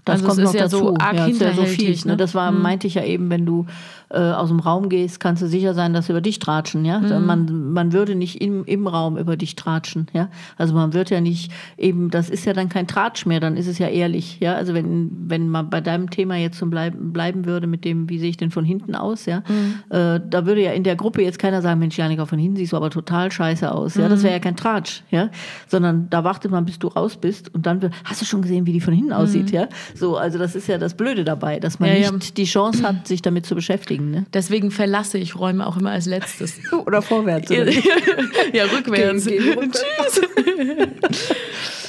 Das 0.08 0.22
also 0.22 0.26
kommt 0.26 0.44
noch 0.44 0.54
ja 0.54 0.62
dazu. 0.62 0.78
So 0.78 0.94
arg 0.98 1.16
ja, 1.16 1.26
ist 1.26 1.40
ja 1.40 1.52
so 1.52 1.64
viel. 1.64 1.96
Ne? 2.04 2.16
Das 2.16 2.34
war, 2.34 2.50
hm. 2.50 2.62
meinte 2.62 2.86
ich 2.86 2.94
ja 2.94 3.04
eben, 3.04 3.30
wenn 3.30 3.46
du 3.46 3.66
äh, 4.10 4.18
aus 4.18 4.48
dem 4.48 4.60
Raum 4.60 4.88
gehst, 4.88 5.20
kannst 5.20 5.42
du 5.42 5.46
sicher 5.46 5.74
sein, 5.74 5.92
dass 5.92 6.06
sie 6.06 6.12
über 6.12 6.20
dich 6.20 6.38
tratschen. 6.38 6.84
Ja? 6.84 7.00
Mhm. 7.00 7.26
Man, 7.26 7.72
man 7.72 7.92
würde 7.92 8.14
nicht 8.14 8.40
im, 8.40 8.64
im 8.64 8.86
Raum 8.86 9.18
über 9.18 9.36
dich 9.36 9.54
tratschen. 9.54 10.06
Ja? 10.12 10.28
Also 10.56 10.74
man 10.74 10.94
wird 10.94 11.10
ja 11.10 11.20
nicht 11.20 11.52
eben, 11.76 12.10
das 12.10 12.30
ist 12.30 12.44
ja 12.46 12.52
dann 12.52 12.68
kein 12.68 12.86
Tratsch 12.86 13.26
mehr, 13.26 13.40
dann 13.40 13.56
ist 13.56 13.66
es 13.66 13.78
ja 13.78 13.88
ehrlich. 13.88 14.38
Ja? 14.40 14.54
Also 14.54 14.72
wenn, 14.74 15.10
wenn 15.26 15.48
man 15.48 15.68
bei 15.68 15.80
deinem 15.80 16.10
Thema 16.10 16.36
jetzt 16.36 16.58
zum 16.58 16.70
bleiben, 16.70 17.12
bleiben 17.12 17.44
würde 17.44 17.66
mit 17.66 17.84
dem, 17.84 18.08
wie 18.08 18.18
sehe 18.18 18.30
ich 18.30 18.36
denn 18.36 18.50
von 18.50 18.64
hinten 18.64 18.94
aus, 18.94 19.26
ja, 19.26 19.42
mhm. 19.48 19.74
äh, 19.90 20.20
da 20.28 20.46
würde 20.46 20.62
ja 20.62 20.72
in 20.72 20.84
der 20.84 20.96
Gruppe 20.96 21.22
jetzt 21.22 21.38
keiner 21.38 21.62
sagen, 21.62 21.80
Mensch, 21.80 21.98
Janika, 21.98 22.24
von 22.26 22.38
hinten 22.38 22.56
siehst 22.56 22.72
du 22.72 22.76
aber 22.76 22.90
total 22.90 23.30
scheiße 23.30 23.70
aus. 23.70 23.96
Ja? 23.96 24.08
Das 24.08 24.22
wäre 24.22 24.32
ja 24.32 24.38
kein 24.38 24.56
Tratsch, 24.56 25.02
ja. 25.10 25.28
Sondern 25.66 26.08
da 26.10 26.24
wartet 26.24 26.50
man, 26.50 26.64
bis 26.64 26.78
du 26.78 26.88
raus 26.88 27.16
bist 27.16 27.54
und 27.54 27.66
dann 27.66 27.82
wird, 27.82 27.92
hast 28.04 28.22
du 28.22 28.24
schon 28.24 28.42
gesehen, 28.42 28.66
wie 28.66 28.72
die 28.72 28.80
von 28.80 28.94
hinten 28.94 29.12
aussieht, 29.12 29.48
mhm. 29.48 29.54
ja? 29.54 29.68
So, 29.98 30.16
also 30.16 30.38
das 30.38 30.54
ist 30.54 30.68
ja 30.68 30.78
das 30.78 30.94
Blöde 30.94 31.24
dabei, 31.24 31.58
dass 31.58 31.78
man 31.78 31.88
ja, 31.88 32.10
nicht 32.10 32.24
ja. 32.24 32.34
die 32.36 32.44
Chance 32.44 32.82
hat, 32.82 33.08
sich 33.08 33.22
damit 33.22 33.46
zu 33.46 33.54
beschäftigen. 33.54 34.10
Ne? 34.10 34.26
Deswegen 34.32 34.70
verlasse 34.70 35.18
ich 35.18 35.36
Räume 35.36 35.66
auch 35.66 35.76
immer 35.76 35.90
als 35.90 36.06
letztes. 36.06 36.60
oder 36.86 37.02
vorwärts. 37.02 37.50
Oder? 37.50 37.70
ja, 38.52 38.64
rückwärts. 38.64 39.26
Gehen, 39.26 39.42
gehen 39.42 39.72
Tschüss. 39.72 40.20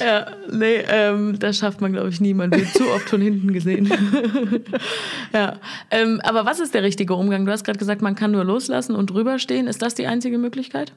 ja, 0.00 0.26
nee, 0.50 0.82
ähm, 0.88 1.38
das 1.38 1.58
schafft 1.58 1.80
man, 1.80 1.92
glaube 1.92 2.08
ich, 2.08 2.20
nie. 2.20 2.34
Man 2.34 2.50
wird 2.50 2.68
zu 2.68 2.90
oft 2.90 3.08
von 3.08 3.20
hinten 3.20 3.52
gesehen. 3.52 3.90
ja, 5.32 5.58
ähm, 5.90 6.20
aber 6.24 6.44
was 6.44 6.60
ist 6.60 6.74
der 6.74 6.82
richtige 6.82 7.14
Umgang? 7.14 7.46
Du 7.46 7.52
hast 7.52 7.64
gerade 7.64 7.78
gesagt, 7.78 8.02
man 8.02 8.14
kann 8.14 8.32
nur 8.32 8.44
loslassen 8.44 8.94
und 8.94 9.10
drüber 9.10 9.38
stehen. 9.38 9.66
Ist 9.66 9.82
das 9.82 9.94
die 9.94 10.06
einzige 10.06 10.38
Möglichkeit? 10.38 10.92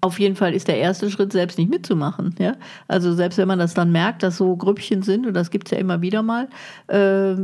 Auf 0.00 0.20
jeden 0.20 0.36
Fall 0.36 0.54
ist 0.54 0.68
der 0.68 0.78
erste 0.78 1.10
Schritt, 1.10 1.32
selbst 1.32 1.58
nicht 1.58 1.70
mitzumachen. 1.70 2.34
Ja? 2.38 2.54
Also 2.86 3.14
selbst 3.14 3.36
wenn 3.36 3.48
man 3.48 3.58
das 3.58 3.74
dann 3.74 3.90
merkt, 3.90 4.22
dass 4.22 4.36
so 4.36 4.54
Grüppchen 4.56 5.02
sind, 5.02 5.26
und 5.26 5.34
das 5.34 5.50
gibt's 5.50 5.72
ja 5.72 5.78
immer 5.78 6.00
wieder 6.02 6.22
mal, 6.22 6.48
äh, 6.86 7.34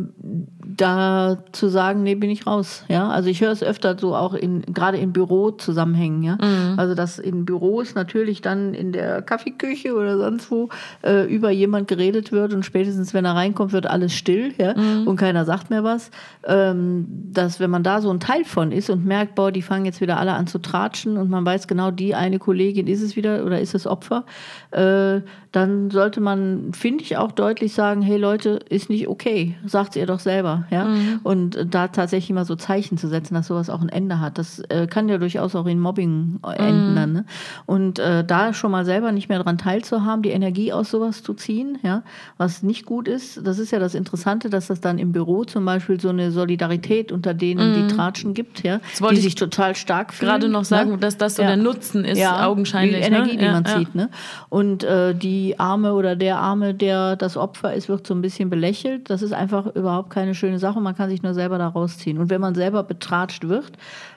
da 0.76 1.38
zu 1.50 1.68
sagen, 1.68 2.04
nee, 2.04 2.14
bin 2.14 2.30
ich 2.30 2.46
raus. 2.46 2.84
Ja? 2.88 3.08
Also 3.08 3.28
ich 3.28 3.40
höre 3.40 3.50
es 3.50 3.64
öfter 3.64 3.98
so 3.98 4.14
auch 4.14 4.34
in, 4.34 4.62
gerade 4.62 4.98
in 4.98 5.12
Bürozusammenhängen. 5.12 6.22
Ja? 6.22 6.34
Mhm. 6.40 6.78
Also 6.78 6.94
dass 6.94 7.18
in 7.18 7.44
Büros 7.44 7.96
natürlich 7.96 8.40
dann 8.40 8.72
in 8.72 8.92
der 8.92 9.20
Kaffeeküche 9.22 9.94
oder 9.94 10.16
sonst 10.16 10.48
wo 10.52 10.68
äh, 11.02 11.24
über 11.24 11.50
jemand 11.50 11.88
geredet 11.88 12.30
wird 12.30 12.54
und 12.54 12.64
spätestens, 12.64 13.14
wenn 13.14 13.24
er 13.24 13.34
reinkommt, 13.34 13.72
wird 13.72 13.88
alles 13.88 14.12
still 14.12 14.54
ja? 14.58 14.76
Mhm. 14.76 15.08
und 15.08 15.16
keiner 15.16 15.44
sagt 15.44 15.70
mehr 15.70 15.82
was. 15.82 16.12
Ähm, 16.44 17.06
dass 17.32 17.58
wenn 17.58 17.70
man 17.70 17.82
da 17.82 18.00
so 18.00 18.10
ein 18.10 18.20
Teil 18.20 18.44
von 18.44 18.70
ist 18.70 18.90
und 18.90 19.04
merkt, 19.04 19.34
boah, 19.34 19.50
die 19.50 19.62
fangen 19.62 19.86
jetzt 19.86 20.00
wieder 20.00 20.18
alle 20.18 20.34
an 20.34 20.46
zu 20.46 20.60
tratschen 20.60 21.16
und 21.16 21.30
man 21.30 21.44
weiß 21.44 21.66
genau, 21.66 21.90
die 21.90 22.14
eine 22.14 22.38
Kollegin 22.44 22.86
ist 22.86 23.00
es 23.00 23.16
wieder 23.16 23.44
oder 23.44 23.60
ist 23.60 23.74
es 23.74 23.86
Opfer, 23.86 24.24
äh, 24.70 25.22
dann 25.54 25.90
sollte 25.90 26.20
man, 26.20 26.72
finde 26.72 27.04
ich, 27.04 27.16
auch 27.16 27.30
deutlich 27.30 27.74
sagen, 27.74 28.02
hey 28.02 28.18
Leute, 28.18 28.58
ist 28.68 28.90
nicht 28.90 29.06
okay, 29.06 29.54
sagt 29.64 29.94
ihr 29.94 30.04
doch 30.04 30.18
selber. 30.18 30.66
Ja? 30.70 30.86
Mhm. 30.86 31.20
Und 31.22 31.66
da 31.70 31.88
tatsächlich 31.88 32.34
mal 32.34 32.44
so 32.44 32.56
Zeichen 32.56 32.98
zu 32.98 33.06
setzen, 33.08 33.34
dass 33.34 33.46
sowas 33.46 33.70
auch 33.70 33.80
ein 33.80 33.88
Ende 33.88 34.20
hat. 34.20 34.36
Das 34.36 34.58
äh, 34.68 34.88
kann 34.88 35.08
ja 35.08 35.18
durchaus 35.18 35.54
auch 35.54 35.66
in 35.66 35.78
Mobbing 35.78 36.40
enden. 36.42 36.90
Mhm. 36.90 36.96
Dann, 36.96 37.12
ne? 37.12 37.24
Und 37.66 37.98
äh, 38.00 38.24
da 38.24 38.52
schon 38.52 38.72
mal 38.72 38.84
selber 38.84 39.12
nicht 39.12 39.28
mehr 39.28 39.38
daran 39.38 39.56
teilzuhaben, 39.56 40.22
die 40.22 40.30
Energie 40.30 40.72
aus 40.72 40.90
sowas 40.90 41.22
zu 41.22 41.34
ziehen, 41.34 41.78
ja? 41.82 42.02
was 42.36 42.64
nicht 42.64 42.84
gut 42.84 43.06
ist, 43.06 43.46
das 43.46 43.60
ist 43.60 43.70
ja 43.70 43.78
das 43.78 43.94
Interessante, 43.94 44.50
dass 44.50 44.66
das 44.66 44.80
dann 44.80 44.98
im 44.98 45.12
Büro 45.12 45.44
zum 45.44 45.64
Beispiel 45.64 46.00
so 46.00 46.08
eine 46.08 46.32
Solidarität 46.32 47.12
unter 47.12 47.32
denen, 47.32 47.70
mhm. 47.70 47.88
die 47.88 47.94
Tratschen 47.94 48.34
gibt, 48.34 48.64
ja? 48.64 48.80
die 49.10 49.16
sich 49.16 49.36
total 49.36 49.76
stark 49.76 50.12
fühlen. 50.12 50.32
Gerade 50.32 50.48
noch 50.48 50.64
sagen, 50.64 50.90
ne? 50.92 50.98
dass 50.98 51.16
das 51.16 51.36
so 51.36 51.42
ja. 51.42 51.48
der 51.48 51.56
Nutzen 51.58 52.04
ist. 52.04 52.18
Ja, 52.38 52.46
augenscheinlich. 52.46 53.00
Die 53.00 53.06
Energie, 53.06 53.32
ne? 53.32 53.38
die 53.38 53.44
ja, 53.44 53.52
man 53.52 53.64
ja. 53.64 53.78
zieht. 53.78 53.94
Ne? 53.94 54.10
Und 54.48 54.84
äh, 54.84 55.14
die 55.14 55.58
Arme 55.58 55.94
oder 55.94 56.16
der 56.16 56.38
Arme, 56.38 56.74
der 56.74 57.16
das 57.16 57.36
Opfer 57.36 57.74
ist, 57.74 57.88
wird 57.88 58.06
so 58.06 58.14
ein 58.14 58.22
bisschen 58.22 58.50
belächelt. 58.50 59.10
Das 59.10 59.22
ist 59.22 59.32
einfach 59.32 59.66
überhaupt 59.74 60.10
keine 60.10 60.34
schöne 60.34 60.58
Sache. 60.58 60.80
Man 60.80 60.96
kann 60.96 61.10
sich 61.10 61.22
nur 61.22 61.34
selber 61.34 61.58
da 61.58 61.68
rausziehen. 61.68 62.18
Und 62.18 62.30
wenn 62.30 62.40
man 62.40 62.54
selber 62.54 62.82
betratscht 62.82 63.48
wird, 63.48 63.72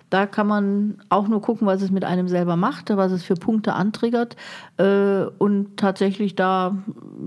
da 0.10 0.26
kann 0.26 0.48
man 0.48 1.00
auch 1.10 1.28
nur 1.28 1.42
gucken, 1.42 1.68
was 1.68 1.82
es 1.82 1.92
mit 1.92 2.06
einem 2.06 2.30
selber 2.30 2.56
macht, 2.56 2.90
was 2.96 3.12
es 3.12 3.24
für 3.24 3.34
Punkte 3.34 3.74
antriggert 3.74 4.38
äh, 4.78 5.24
und 5.38 5.76
tatsächlich 5.76 6.36
da 6.36 6.78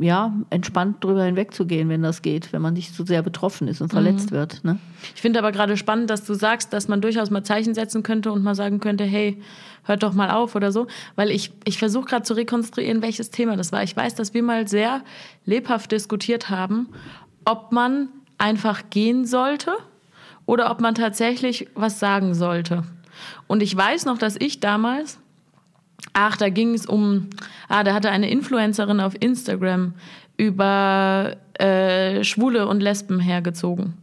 ja 0.00 0.32
entspannt 0.48 1.04
drüber 1.04 1.24
hinwegzugehen, 1.24 1.90
wenn 1.90 2.02
das 2.02 2.22
geht, 2.22 2.54
wenn 2.54 2.62
man 2.62 2.72
nicht 2.72 2.94
so 2.94 3.04
sehr 3.04 3.22
betroffen 3.22 3.68
ist 3.68 3.82
und 3.82 3.90
verletzt 3.90 4.30
mhm. 4.30 4.36
wird. 4.36 4.64
Ne? 4.64 4.78
Ich 5.14 5.20
finde 5.20 5.40
aber 5.40 5.52
gerade 5.52 5.76
spannend, 5.76 6.08
dass 6.08 6.24
du 6.24 6.32
sagst, 6.32 6.72
dass 6.72 6.88
man 6.88 7.02
durchaus 7.02 7.30
mal 7.30 7.42
Zeichen 7.42 7.74
setzen 7.74 8.02
könnte 8.02 8.32
und 8.32 8.42
mal 8.42 8.54
sagen 8.54 8.80
könnte, 8.80 9.04
hey, 9.04 9.42
hört 9.90 10.02
doch 10.02 10.14
mal 10.14 10.30
auf 10.30 10.54
oder 10.54 10.72
so, 10.72 10.86
weil 11.16 11.30
ich, 11.30 11.52
ich 11.64 11.78
versuche 11.78 12.06
gerade 12.06 12.22
zu 12.22 12.34
rekonstruieren, 12.34 13.02
welches 13.02 13.30
Thema 13.30 13.56
das 13.56 13.72
war. 13.72 13.82
Ich 13.82 13.94
weiß, 13.94 14.14
dass 14.14 14.32
wir 14.32 14.42
mal 14.42 14.66
sehr 14.66 15.02
lebhaft 15.44 15.92
diskutiert 15.92 16.48
haben, 16.48 16.88
ob 17.44 17.72
man 17.72 18.08
einfach 18.38 18.84
gehen 18.88 19.26
sollte 19.26 19.72
oder 20.46 20.70
ob 20.70 20.80
man 20.80 20.94
tatsächlich 20.94 21.68
was 21.74 22.00
sagen 22.00 22.34
sollte. 22.34 22.84
Und 23.46 23.62
ich 23.62 23.76
weiß 23.76 24.06
noch, 24.06 24.16
dass 24.16 24.36
ich 24.36 24.60
damals, 24.60 25.18
ach, 26.12 26.36
da 26.36 26.48
ging 26.48 26.74
es 26.74 26.86
um, 26.86 27.28
ah, 27.68 27.84
da 27.84 27.92
hatte 27.92 28.10
eine 28.10 28.30
Influencerin 28.30 29.00
auf 29.00 29.14
Instagram 29.20 29.94
über 30.36 31.36
äh, 31.58 32.24
Schwule 32.24 32.66
und 32.66 32.80
Lesben 32.80 33.20
hergezogen. 33.20 33.94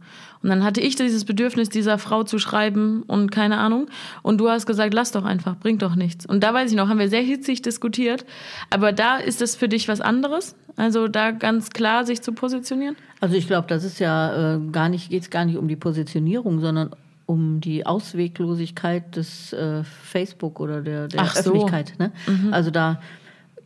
Und 0.42 0.50
dann 0.50 0.64
hatte 0.64 0.80
ich 0.80 0.96
dieses 0.96 1.24
Bedürfnis, 1.24 1.68
dieser 1.68 1.98
Frau 1.98 2.22
zu 2.22 2.38
schreiben 2.38 3.02
und 3.02 3.30
keine 3.30 3.58
Ahnung. 3.58 3.88
Und 4.22 4.38
du 4.38 4.48
hast 4.48 4.66
gesagt, 4.66 4.94
lass 4.94 5.12
doch 5.12 5.24
einfach, 5.24 5.56
bringt 5.56 5.82
doch 5.82 5.94
nichts. 5.94 6.26
Und 6.26 6.42
da 6.42 6.54
weiß 6.54 6.70
ich 6.70 6.76
noch, 6.76 6.88
haben 6.88 6.98
wir 6.98 7.08
sehr 7.08 7.22
hitzig 7.22 7.62
diskutiert. 7.62 8.24
Aber 8.70 8.92
da 8.92 9.16
ist 9.16 9.42
es 9.42 9.56
für 9.56 9.68
dich 9.68 9.88
was 9.88 10.00
anderes? 10.00 10.54
Also 10.76 11.08
da 11.08 11.32
ganz 11.32 11.70
klar 11.70 12.04
sich 12.04 12.22
zu 12.22 12.32
positionieren? 12.32 12.96
Also 13.20 13.34
ich 13.34 13.48
glaube, 13.48 13.66
das 13.66 13.82
ist 13.82 13.98
ja 13.98 14.54
äh, 14.54 14.60
gar 14.70 14.88
nicht, 14.88 15.10
geht 15.10 15.22
es 15.22 15.30
gar 15.30 15.44
nicht 15.44 15.56
um 15.56 15.66
die 15.66 15.76
Positionierung, 15.76 16.60
sondern 16.60 16.90
um 17.26 17.60
die 17.60 17.84
Ausweglosigkeit 17.84 19.16
des 19.16 19.52
äh, 19.52 19.82
Facebook 19.84 20.60
oder 20.60 20.80
der, 20.80 21.08
der 21.08 21.24
Öffentlichkeit. 21.24 21.94
So. 21.98 22.04
Ne? 22.04 22.12
Mhm. 22.26 22.54
Also 22.54 22.70
da 22.70 23.00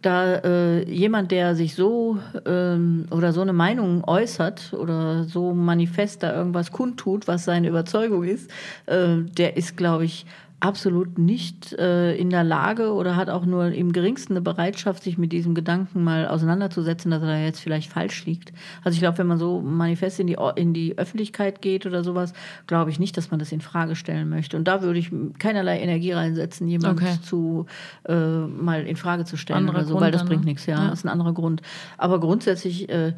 da 0.03 0.37
äh, 0.37 0.91
jemand, 0.91 1.31
der 1.31 1.55
sich 1.55 1.75
so 1.75 2.19
ähm, 2.45 3.07
oder 3.11 3.33
so 3.33 3.41
eine 3.41 3.53
Meinung 3.53 4.05
äußert 4.05 4.75
oder 4.75 5.25
so 5.25 5.55
manifest 5.55 6.23
da 6.23 6.35
irgendwas 6.35 6.73
kundtut, 6.73 7.29
was 7.29 7.45
seine 7.45 7.69
Überzeugung 7.69 8.25
ist, 8.25 8.51
äh, 8.87 9.19
der 9.37 9.57
ist, 9.57 9.77
glaube 9.77 10.05
ich, 10.05 10.27
absolut 10.63 11.19
nicht 11.19 11.73
äh, 11.73 12.15
in 12.15 12.31
der 12.31 12.45
Lage 12.45 12.93
oder 12.93 13.17
hat 13.17 13.29
auch 13.29 13.45
nur 13.45 13.73
im 13.73 13.93
geringsten 13.93 14.35
eine 14.35 14.41
Bereitschaft, 14.41 15.03
sich 15.03 15.19
mit 15.19 15.33
diesem 15.33 15.55
Gedanken 15.55 16.05
mal 16.05 16.29
auseinanderzusetzen, 16.29 17.11
dass 17.11 17.21
er 17.21 17.29
da 17.29 17.39
jetzt 17.39 17.59
vielleicht 17.59 17.91
falsch 17.91 18.25
liegt. 18.27 18.53
Also 18.85 18.95
ich 18.95 19.01
glaube, 19.01 19.19
wenn 19.19 19.27
man 19.27 19.39
so 19.39 19.61
manifest 19.61 20.21
in 20.21 20.29
die, 20.29 20.37
in 20.55 20.73
die 20.73 20.97
Öffentlichkeit 20.97 21.63
geht 21.63 21.85
oder 21.85 22.05
sowas, 22.05 22.33
glaube 22.69 22.91
ich 22.91 23.01
nicht, 23.01 23.17
dass 23.17 23.33
man 23.33 23.41
das 23.41 23.51
in 23.51 23.61
Frage 23.61 23.97
stellen 23.97 24.29
möchte. 24.29 24.57
Und 24.57 24.69
da 24.69 24.83
würde 24.83 25.01
ich 25.01 25.11
keinerlei 25.41 25.81
Energie 25.81 26.13
reinsetzen, 26.13 26.69
jemand 26.69 27.03
okay. 27.03 27.19
zu 27.23 27.67
äh, 28.05 28.15
mal 28.15 28.87
in 28.87 28.95
Frage 28.95 29.25
zu 29.25 29.37
stellen 29.37 29.59
anderer 29.59 29.79
oder 29.79 29.85
so, 29.85 29.95
Grund 29.95 30.05
weil 30.05 30.13
das 30.13 30.21
dann, 30.21 30.29
bringt 30.29 30.45
ne? 30.45 30.51
nichts, 30.51 30.67
ja, 30.67 30.77
ja, 30.77 30.91
das 30.91 31.01
ist 31.01 31.05
ein 31.05 31.09
anderer 31.09 31.35
Grund. 31.35 31.63
Aber 31.99 32.21
grundsätzlich 32.21 32.89
äh, 32.89 33.15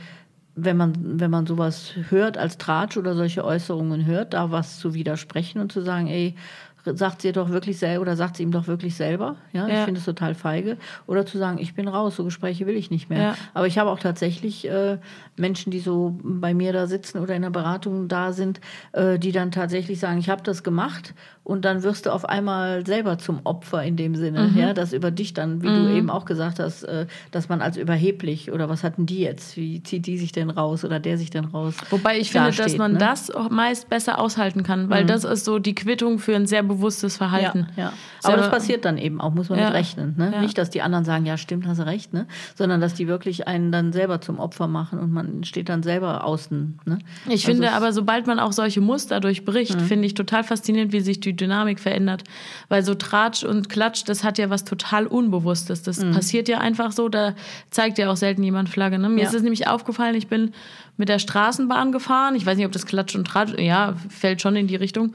wenn 0.57 0.76
man, 0.76 1.20
wenn 1.20 1.30
man 1.30 1.46
sowas 1.46 1.94
hört 2.11 2.38
als 2.38 2.59
Tratsch 2.59 2.96
oder 2.96 3.14
solche 3.14 3.44
Äußerungen 3.44 4.07
hört, 4.07 4.35
da 4.35 4.50
was 4.50 4.78
zu 4.78 4.94
widersprechen 4.94 5.61
und 5.61 5.72
zu 5.72 5.80
sagen, 5.80 6.07
ey, 6.07 6.37
sagt 6.85 7.23
sie 7.23 7.33
doch 7.33 7.49
wirklich 7.49 7.79
selber 7.79 8.03
oder 8.03 8.16
sagt 8.16 8.37
sie 8.37 8.42
ihm 8.42 8.51
doch 8.51 8.66
wirklich 8.66 8.94
selber. 8.94 9.37
Ja, 9.53 9.66
ja. 9.66 9.79
ich 9.79 9.85
finde 9.85 9.99
es 9.99 10.05
total 10.05 10.35
feige. 10.35 10.77
Oder 11.07 11.25
zu 11.27 11.38
sagen, 11.38 11.59
ich 11.59 11.75
bin 11.75 11.88
raus, 11.88 12.16
so 12.16 12.25
Gespräche 12.25 12.66
will 12.66 12.77
ich 12.77 12.90
nicht 12.90 13.09
mehr. 13.09 13.23
Ja. 13.23 13.37
Aber 13.55 13.66
ich 13.66 13.79
habe 13.79 13.90
auch 13.90 13.99
tatsächlich 13.99 14.68
äh, 14.68 14.99
Menschen, 15.37 15.70
die 15.70 15.81
so 15.81 16.18
bei 16.23 16.55
mir 16.55 16.73
da 16.73 16.87
sitzen 16.87 17.18
oder 17.18 17.35
in 17.35 17.42
der 17.42 17.51
Beratung 17.51 18.09
da 18.09 18.33
sind, 18.33 18.61
äh, 18.92 19.18
die 19.18 19.33
dann 19.33 19.51
tatsächlich 19.51 19.99
sagen, 19.99 20.18
ich 20.18 20.29
habe 20.29 20.42
das 20.42 20.62
gemacht 20.62 21.14
und 21.44 21.66
dann 21.66 21.83
wirst 21.83 22.07
du 22.07 22.11
auf 22.11 22.26
einmal 22.26 22.87
selber 22.87 23.18
zum 23.18 23.40
Opfer 23.44 23.83
in 23.83 23.96
dem 23.96 24.16
Sinne, 24.16 24.48
mhm. 24.48 24.59
ja, 24.59 24.72
dass 24.72 24.94
über 24.94 25.11
dich 25.11 25.35
dann, 25.35 25.62
wie 25.62 25.68
mhm. 25.68 25.85
du 25.85 25.94
eben 25.94 26.11
auch 26.11 26.24
gesagt 26.24 26.59
hast, 26.59 26.85
äh, 26.85 27.07
dass 27.30 27.50
man 27.50 27.61
als 27.61 27.76
überheblich 27.76 28.50
oder 28.50 28.70
was 28.70 28.83
hatten 28.83 29.04
die 29.04 29.20
jetzt, 29.20 29.59
wie 29.59 29.83
zieht 29.83 30.07
die 30.07 30.16
sich 30.16 30.33
denn 30.33 30.48
raus 30.48 30.87
oder 30.87 31.00
der 31.00 31.18
sich 31.18 31.28
denn 31.28 31.44
raus? 31.44 31.74
Wobei 31.90 32.18
ich 32.18 32.30
finde, 32.33 32.50
dass 32.50 32.78
man 32.78 32.92
ne? 32.92 32.98
das 32.98 33.30
auch 33.30 33.50
meist 33.50 33.90
besser 33.90 34.18
aushalten 34.18 34.62
kann, 34.62 34.88
weil 34.88 35.02
mhm. 35.02 35.09
das 35.09 35.24
ist 35.24 35.44
so 35.44 35.59
die 35.59 35.74
Quittung 35.74 36.18
für 36.18 36.35
ein 36.35 36.46
sehr 36.46 36.62
bewusstes 36.62 37.18
Verhalten. 37.18 37.68
Ja, 37.76 37.85
ja. 37.85 37.92
Aber 38.22 38.38
das 38.38 38.50
passiert 38.50 38.87
dann 38.87 38.96
eben 38.96 39.20
auch, 39.20 39.35
muss 39.35 39.50
man 39.50 39.59
ja. 39.59 39.66
mit 39.66 39.74
rechnen. 39.74 40.14
Ne? 40.16 40.30
Ja. 40.33 40.40
Nicht, 40.40 40.57
dass 40.57 40.70
die 40.70 40.80
anderen 40.80 41.04
sagen, 41.04 41.26
ja, 41.26 41.37
stimmt, 41.37 41.66
hast 41.66 41.78
du 41.78 41.85
recht, 41.85 42.14
ne? 42.14 42.26
sondern 42.54 42.80
dass 42.80 42.94
die 42.94 43.07
wirklich 43.07 43.46
einen 43.46 43.70
dann 43.70 43.92
selber 43.92 44.22
zum 44.22 44.38
Opfer 44.38 44.66
machen 44.66 44.98
und 44.98 45.12
man 45.12 45.44
steht 45.44 45.68
dann 45.68 45.83
selber 45.83 46.24
außen. 46.24 46.78
Ne? 46.87 46.98
Ich 47.26 47.44
also 47.44 47.46
finde 47.48 47.72
aber, 47.72 47.92
sobald 47.92 48.26
man 48.26 48.38
auch 48.38 48.52
solche 48.52 48.80
Muster 48.80 49.20
durchbricht, 49.20 49.78
mhm. 49.78 49.85
finde 49.85 50.07
ich 50.07 50.14
total 50.14 50.42
faszinierend, 50.42 50.94
wie 50.94 51.00
sich 51.00 51.20
die 51.20 51.34
Dynamik 51.35 51.81
verändert. 51.81 52.25
Weil 52.68 52.85
so 52.85 52.94
Tratsch 52.94 53.44
und 53.44 53.68
Klatsch, 53.68 54.05
das 54.07 54.25
hat 54.25 54.38
ja 54.38 54.51
was 54.51 54.64
total 54.64 55.07
Unbewusstes. 55.07 55.83
Das 55.83 55.99
mhm. 55.99 56.12
passiert 56.12 56.49
ja 56.49 56.59
einfach 56.59 56.92
so, 56.92 57.09
da 57.09 57.35
zeigt 57.70 57.99
ja 57.99 58.11
auch 58.11 58.16
selten 58.16 58.42
jemand 58.42 58.68
Flagge. 58.68 58.99
Ne? 58.99 59.09
Mir 59.09 59.23
ja. 59.23 59.29
ist 59.29 59.35
es 59.35 59.42
nämlich 59.42 59.68
aufgefallen, 59.68 60.14
ich 60.14 60.29
bin 60.29 60.53
mit 60.97 61.09
der 61.09 61.18
Straßenbahn 61.18 61.92
gefahren. 61.92 62.35
Ich 62.37 62.47
weiß 62.47 62.57
nicht, 62.57 62.66
ob 62.66 62.73
das 62.73 62.87
Klatsch 62.87 63.14
und 63.14 63.27
Tratsch, 63.27 63.59
ja, 63.59 63.94
fällt 64.09 64.40
schon 64.40 64.57
in 64.57 64.66
die 64.66 64.77
Richtung. 64.77 65.14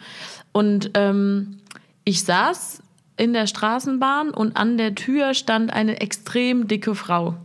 Und 0.52 0.92
ähm, 0.96 1.60
ich 2.04 2.24
saß 2.24 2.82
in 3.18 3.34
der 3.34 3.48
Straßenbahn 3.48 4.32
und 4.32 4.56
an 4.56 4.78
der 4.78 4.96
Tür 4.96 5.34
stand 5.34 5.74
eine 5.74 6.00
extrem 6.00 6.68
dicke 6.68 6.96
Frau. 6.96 7.36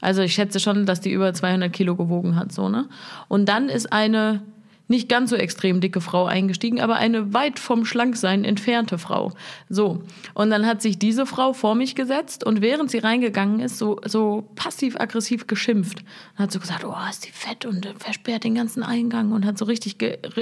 Also 0.00 0.20
ich 0.22 0.34
schätze 0.34 0.60
schon, 0.60 0.84
dass 0.84 1.00
die 1.00 1.12
über 1.12 1.32
200 1.32 1.72
Kilo 1.72 1.96
gewogen 1.96 2.36
hat, 2.36 2.52
so 2.52 2.68
ne. 2.68 2.88
Und 3.28 3.48
dann 3.48 3.68
ist 3.68 3.92
eine 3.92 4.42
nicht 4.92 5.08
ganz 5.08 5.30
so 5.30 5.36
extrem 5.36 5.80
dicke 5.80 6.00
Frau 6.00 6.26
eingestiegen, 6.26 6.80
aber 6.80 6.96
eine 6.96 7.32
weit 7.32 7.58
vom 7.58 7.84
Schlanksein 7.84 8.44
entfernte 8.44 8.98
Frau. 8.98 9.32
So. 9.70 10.02
Und 10.34 10.50
dann 10.50 10.66
hat 10.66 10.82
sich 10.82 10.98
diese 10.98 11.24
Frau 11.24 11.54
vor 11.54 11.74
mich 11.74 11.94
gesetzt 11.94 12.44
und 12.44 12.60
während 12.60 12.90
sie 12.90 12.98
reingegangen 12.98 13.60
ist, 13.60 13.78
so, 13.78 13.98
so 14.04 14.44
passiv-aggressiv 14.54 15.46
geschimpft. 15.46 16.04
Und 16.36 16.44
hat 16.44 16.52
so 16.52 16.60
gesagt, 16.60 16.84
oh, 16.84 16.94
ist 17.10 17.26
die 17.26 17.32
fett 17.32 17.64
und 17.64 17.88
versperrt 17.98 18.44
den 18.44 18.54
ganzen 18.54 18.82
Eingang 18.82 19.32
und 19.32 19.46
hat 19.46 19.56
so 19.56 19.64
richtig 19.64 19.96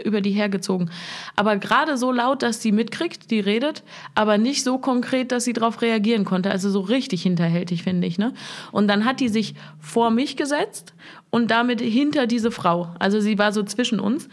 über 0.04 0.20
die 0.20 0.32
hergezogen. 0.32 0.90
Aber 1.36 1.56
gerade 1.56 1.96
so 1.96 2.10
laut, 2.10 2.42
dass 2.42 2.60
sie 2.60 2.72
mitkriegt, 2.72 3.30
die 3.30 3.40
redet, 3.40 3.84
aber 4.16 4.36
nicht 4.36 4.64
so 4.64 4.78
konkret, 4.78 5.30
dass 5.30 5.44
sie 5.44 5.52
darauf 5.52 5.80
reagieren 5.80 6.24
konnte. 6.24 6.50
Also 6.50 6.70
so 6.70 6.80
richtig 6.80 7.22
hinterhältig, 7.22 7.84
finde 7.84 8.08
ich. 8.08 8.18
Ne? 8.18 8.34
Und 8.72 8.88
dann 8.88 9.04
hat 9.04 9.20
die 9.20 9.28
sich 9.28 9.54
vor 9.78 10.10
mich 10.10 10.36
gesetzt 10.36 10.92
und 11.30 11.50
damit 11.50 11.80
hinter 11.80 12.26
diese 12.26 12.50
Frau. 12.50 12.94
Also 12.98 13.20
sie 13.20 13.38
war 13.38 13.52
so 13.52 13.62
zwischen 13.62 14.00
uns 14.00 14.28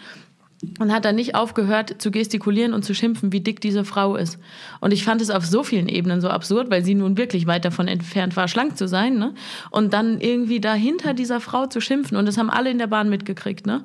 und 0.79 0.91
hat 0.91 1.05
dann 1.05 1.15
nicht 1.15 1.35
aufgehört 1.35 2.01
zu 2.01 2.09
gestikulieren 2.09 2.73
und 2.73 2.83
zu 2.83 2.95
schimpfen, 2.95 3.31
wie 3.31 3.41
dick 3.41 3.61
diese 3.61 3.85
Frau 3.85 4.15
ist. 4.15 4.39
Und 4.79 4.91
ich 4.91 5.03
fand 5.03 5.21
es 5.21 5.29
auf 5.29 5.45
so 5.45 5.63
vielen 5.63 5.87
Ebenen 5.87 6.19
so 6.19 6.29
absurd, 6.29 6.71
weil 6.71 6.83
sie 6.83 6.95
nun 6.95 7.17
wirklich 7.17 7.45
weit 7.45 7.63
davon 7.63 7.87
entfernt 7.87 8.35
war, 8.35 8.47
schlank 8.47 8.77
zu 8.77 8.87
sein. 8.87 9.19
Ne? 9.19 9.35
Und 9.69 9.93
dann 9.93 10.19
irgendwie 10.19 10.59
dahinter 10.59 11.13
dieser 11.13 11.39
Frau 11.39 11.67
zu 11.67 11.79
schimpfen. 11.79 12.17
Und 12.17 12.25
das 12.25 12.37
haben 12.37 12.49
alle 12.49 12.71
in 12.71 12.79
der 12.79 12.87
Bahn 12.87 13.09
mitgekriegt. 13.09 13.67
Ne? 13.67 13.83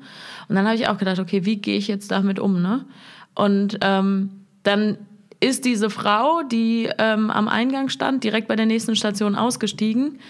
Und 0.48 0.55
dann 0.55 0.64
habe 0.64 0.77
ich 0.77 0.88
auch 0.88 0.96
gedacht, 0.96 1.18
okay, 1.18 1.44
wie 1.44 1.57
gehe 1.57 1.77
ich 1.77 1.88
jetzt 1.88 2.11
damit 2.11 2.38
um? 2.40 2.62
Ne? 2.62 2.87
Und 3.35 3.79
ähm, 3.83 4.31
dann 4.62 4.96
ist 5.40 5.64
diese 5.64 5.90
Frau, 5.90 6.42
die 6.42 6.88
ähm, 6.98 7.31
am 7.31 7.48
Eingang 7.48 7.90
stand, 7.90 8.25
direkt 8.25 8.48
bei 8.48 8.57
der 8.57 8.66
nächsten 8.66 8.96
Station 8.96 9.35
ausgestiegen. 9.35 10.20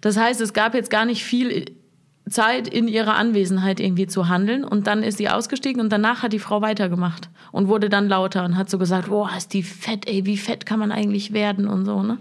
Das 0.00 0.16
heißt, 0.18 0.40
es 0.40 0.52
gab 0.52 0.74
jetzt 0.74 0.90
gar 0.90 1.06
nicht 1.06 1.24
viel 1.24 1.76
Zeit 2.32 2.66
in 2.66 2.88
ihrer 2.88 3.14
Anwesenheit 3.14 3.78
irgendwie 3.78 4.06
zu 4.06 4.28
handeln. 4.28 4.64
Und 4.64 4.86
dann 4.86 5.02
ist 5.02 5.18
sie 5.18 5.28
ausgestiegen 5.28 5.80
und 5.80 5.92
danach 5.92 6.22
hat 6.22 6.32
die 6.32 6.38
Frau 6.38 6.60
weitergemacht 6.60 7.28
und 7.52 7.68
wurde 7.68 7.88
dann 7.88 8.08
lauter 8.08 8.44
und 8.44 8.56
hat 8.56 8.68
so 8.68 8.78
gesagt, 8.78 9.08
boah, 9.08 9.30
ist 9.36 9.52
die 9.52 9.62
fett, 9.62 10.08
ey, 10.08 10.26
wie 10.26 10.36
fett 10.36 10.66
kann 10.66 10.80
man 10.80 10.90
eigentlich 10.90 11.32
werden 11.32 11.68
und 11.68 11.84
so, 11.84 12.02
ne? 12.02 12.18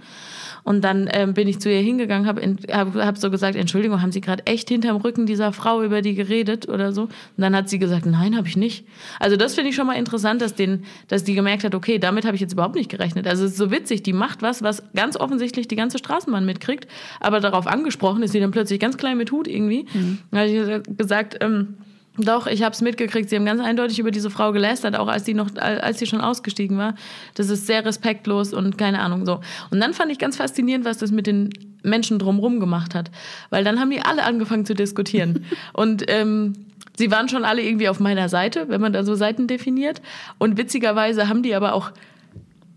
Und 0.64 0.84
dann 0.84 1.10
ähm, 1.12 1.34
bin 1.34 1.48
ich 1.48 1.60
zu 1.60 1.72
ihr 1.72 1.80
hingegangen, 1.80 2.28
habe 2.28 2.42
hab, 2.72 2.96
hab 2.96 3.18
so 3.18 3.32
gesagt, 3.32 3.56
Entschuldigung, 3.56 4.02
haben 4.02 4.12
Sie 4.12 4.22
gerade 4.22 4.46
echt 4.46 4.70
hinterm 4.70 4.98
Rücken 4.98 5.26
dieser 5.26 5.54
Frau 5.54 5.82
über 5.82 6.02
die 6.02 6.16
geredet 6.16 6.70
oder 6.70 6.92
so? 6.92 7.04
Und 7.04 7.12
dann 7.38 7.56
hat 7.56 7.70
sie 7.70 7.80
gesagt, 7.80 8.06
nein, 8.06 8.38
habe 8.38 8.48
ich 8.48 8.58
nicht. 8.58 8.86
Also 9.20 9.38
das 9.38 9.56
finde 9.56 9.70
ich 9.70 9.76
schon 9.76 9.88
mal 9.88 9.94
interessant, 9.94 10.42
dass, 10.42 10.54
den, 10.54 10.84
dass 11.08 11.24
die 11.24 11.34
gemerkt 11.34 11.64
hat, 11.64 11.76
okay, 11.76 12.00
damit 12.00 12.26
habe 12.26 12.36
ich 12.36 12.42
jetzt 12.42 12.54
überhaupt 12.54 12.76
nicht 12.76 12.90
gerechnet. 12.90 13.28
Also 13.28 13.46
es 13.46 13.52
ist 13.52 13.58
so 13.58 13.72
witzig, 13.72 14.04
die 14.04 14.14
macht 14.14 14.42
was, 14.42 14.62
was 14.62 14.84
ganz 14.94 15.18
offensichtlich 15.18 15.68
die 15.68 15.76
ganze 15.76 15.98
Straßenbahn 15.98 16.46
mitkriegt, 16.46 16.88
aber 17.20 17.40
darauf 17.40 17.68
angesprochen 17.68 18.24
ist 18.24 18.32
sie 18.32 18.40
dann 18.40 18.52
plötzlich 18.52 18.80
ganz 18.80 18.98
klein 18.98 19.18
mit 19.18 19.32
Hut 19.32 19.48
irgendwie. 19.48 19.86
Mhm. 19.94 20.20
Dann 20.32 20.40
habe 20.40 20.50
ich 20.50 20.98
gesagt, 20.98 21.38
ähm, 21.42 21.76
doch, 22.22 22.48
ich 22.48 22.64
habe 22.64 22.74
es 22.74 22.82
mitgekriegt. 22.82 23.30
Sie 23.30 23.36
haben 23.36 23.46
ganz 23.46 23.62
eindeutig 23.62 24.00
über 24.00 24.12
diese 24.12 24.30
Frau 24.30 24.52
gelästert, 24.52 24.96
auch 24.96 25.08
als 25.08 25.26
sie 25.26 25.34
noch, 25.34 25.56
als 25.56 26.00
sie 26.00 26.08
schon 26.08 26.22
ausgestiegen 26.22 26.78
war. 26.78 26.96
Das 27.36 27.50
ist 27.50 27.68
sehr 27.68 27.86
respektlos 27.86 28.54
und 28.54 28.78
keine 28.78 29.00
Ahnung 29.00 29.26
so. 29.26 29.42
Und 29.70 29.80
dann 29.80 29.94
fand 29.94 30.12
ich 30.12 30.20
ganz 30.20 30.38
faszinierend, 30.38 30.86
was 30.86 30.98
das 30.98 31.12
mit 31.12 31.28
den 31.28 31.50
Menschen 31.84 32.20
drumherum 32.20 32.60
gemacht 32.60 32.96
hat, 32.96 33.12
weil 33.50 33.64
dann 33.64 33.80
haben 33.80 33.90
die 33.90 34.02
alle 34.02 34.24
angefangen 34.24 34.66
zu 34.66 34.76
diskutieren 34.76 35.46
und 35.74 36.04
ähm, 36.08 36.54
sie 36.98 37.10
waren 37.10 37.28
schon 37.30 37.44
alle 37.44 37.64
irgendwie 37.64 37.90
auf 37.90 38.00
meiner 38.00 38.30
Seite, 38.30 38.70
wenn 38.70 38.82
man 38.82 38.94
da 38.94 39.04
so 39.04 39.16
Seiten 39.16 39.48
definiert. 39.48 40.02
Und 40.38 40.58
witzigerweise 40.58 41.28
haben 41.28 41.42
die 41.42 41.56
aber 41.56 41.74
auch 41.74 41.92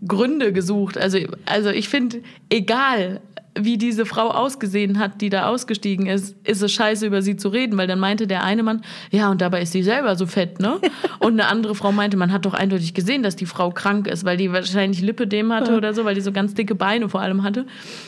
Gründe 0.07 0.53
gesucht. 0.53 0.97
Also, 0.97 1.19
also 1.45 1.69
ich 1.69 1.89
finde, 1.89 2.21
egal 2.49 3.21
wie 3.57 3.77
diese 3.77 4.05
Frau 4.05 4.29
ausgesehen 4.31 4.99
hat, 4.99 5.21
die 5.21 5.29
da 5.29 5.47
ausgestiegen 5.47 6.07
ist, 6.07 6.35
ist 6.45 6.61
es 6.61 6.71
scheiße, 6.73 7.05
über 7.05 7.21
sie 7.21 7.37
zu 7.37 7.47
reden, 7.49 7.77
weil 7.77 7.87
dann 7.87 7.99
meinte 7.99 8.27
der 8.27 8.43
eine 8.43 8.63
Mann, 8.63 8.81
ja, 9.11 9.31
und 9.31 9.39
dabei 9.41 9.61
ist 9.61 9.71
sie 9.71 9.81
selber 9.81 10.15
so 10.15 10.25
fett, 10.25 10.59
ne? 10.59 10.79
Und 11.19 11.33
eine 11.33 11.47
andere 11.47 11.73
Frau 11.73 11.91
meinte, 11.91 12.17
man 12.17 12.31
hat 12.31 12.45
doch 12.45 12.53
eindeutig 12.53 12.93
gesehen, 12.93 13.23
dass 13.23 13.35
die 13.35 13.45
Frau 13.45 13.71
krank 13.71 14.07
ist, 14.07 14.25
weil 14.25 14.37
die 14.37 14.51
wahrscheinlich 14.51 15.01
Lipödem 15.01 15.51
hatte 15.51 15.71
ja. 15.71 15.77
oder 15.77 15.93
so, 15.93 16.05
weil 16.05 16.13
die 16.13 16.21
so 16.21 16.31
ganz 16.31 16.53
dicke 16.53 16.75
Beine 16.75 17.09
vor 17.09 17.21
allem 17.21 17.43
hatte. 17.43 17.65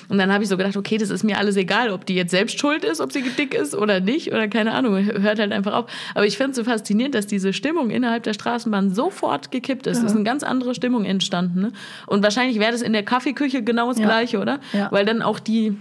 Und 0.10 0.18
dann 0.18 0.32
habe 0.32 0.44
ich 0.44 0.50
so 0.50 0.58
gedacht, 0.58 0.78
okay, 0.78 0.98
das 0.98 1.10
ist 1.10 1.24
mir 1.24 1.38
alles 1.38 1.56
egal, 1.56 1.90
ob 1.90 2.06
die 2.06 2.16
jetzt 2.16 2.32
selbst 2.32 2.60
schuld 2.60 2.84
ist, 2.84 3.02
ob 3.02 3.12
sie 3.12 3.24
dick 3.24 3.54
ist 3.54 3.76
oder 3.76 4.00
nicht 4.00 4.34
oder 4.34 4.48
keine 4.48 4.74
Ahnung, 4.74 4.98
hört 4.98 5.40
halt 5.40 5.52
einfach 5.52 5.74
auf. 5.74 5.86
Aber 6.14 6.26
ich 6.26 6.38
finde 6.38 6.52
es 6.52 6.58
so 6.58 6.64
faszinierend, 6.64 7.16
dass 7.16 7.26
diese 7.26 7.54
Stimmung 7.54 7.90
innerhalb 7.90 8.24
der 8.24 8.34
Straßenbahn 8.34 8.94
sofort 8.94 9.52
gekippt 9.52 9.88
ist. 9.88 9.98
Es 9.98 10.04
ja. 10.04 10.10
ist 10.10 10.16
eine 10.16 10.24
ganz 10.24 10.44
andere 10.44 10.76
Stimmung 10.76 11.06
entstanden. 11.06 11.62
Ne? 11.62 11.72
Und 12.06 12.24
wahrscheinlich 12.24 12.60
wäre 12.60 12.72
das 12.72 12.82
in 12.82 12.94
der 12.94 13.04
Kaffeeküche 13.04 13.64
genau 13.64 13.90
das 13.90 14.00
ja. 14.00 14.06
Gleiche, 14.06 14.40
oder? 14.40 14.60
Weil 14.92 15.06
dann 15.06 15.22
auch 15.22 15.37
die 15.40 15.78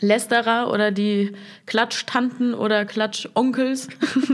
Lästerer 0.00 0.70
oder 0.72 0.90
die 0.90 1.32
Klatschtanten 1.66 2.54
oder 2.54 2.84
Klatschonkels 2.84 3.88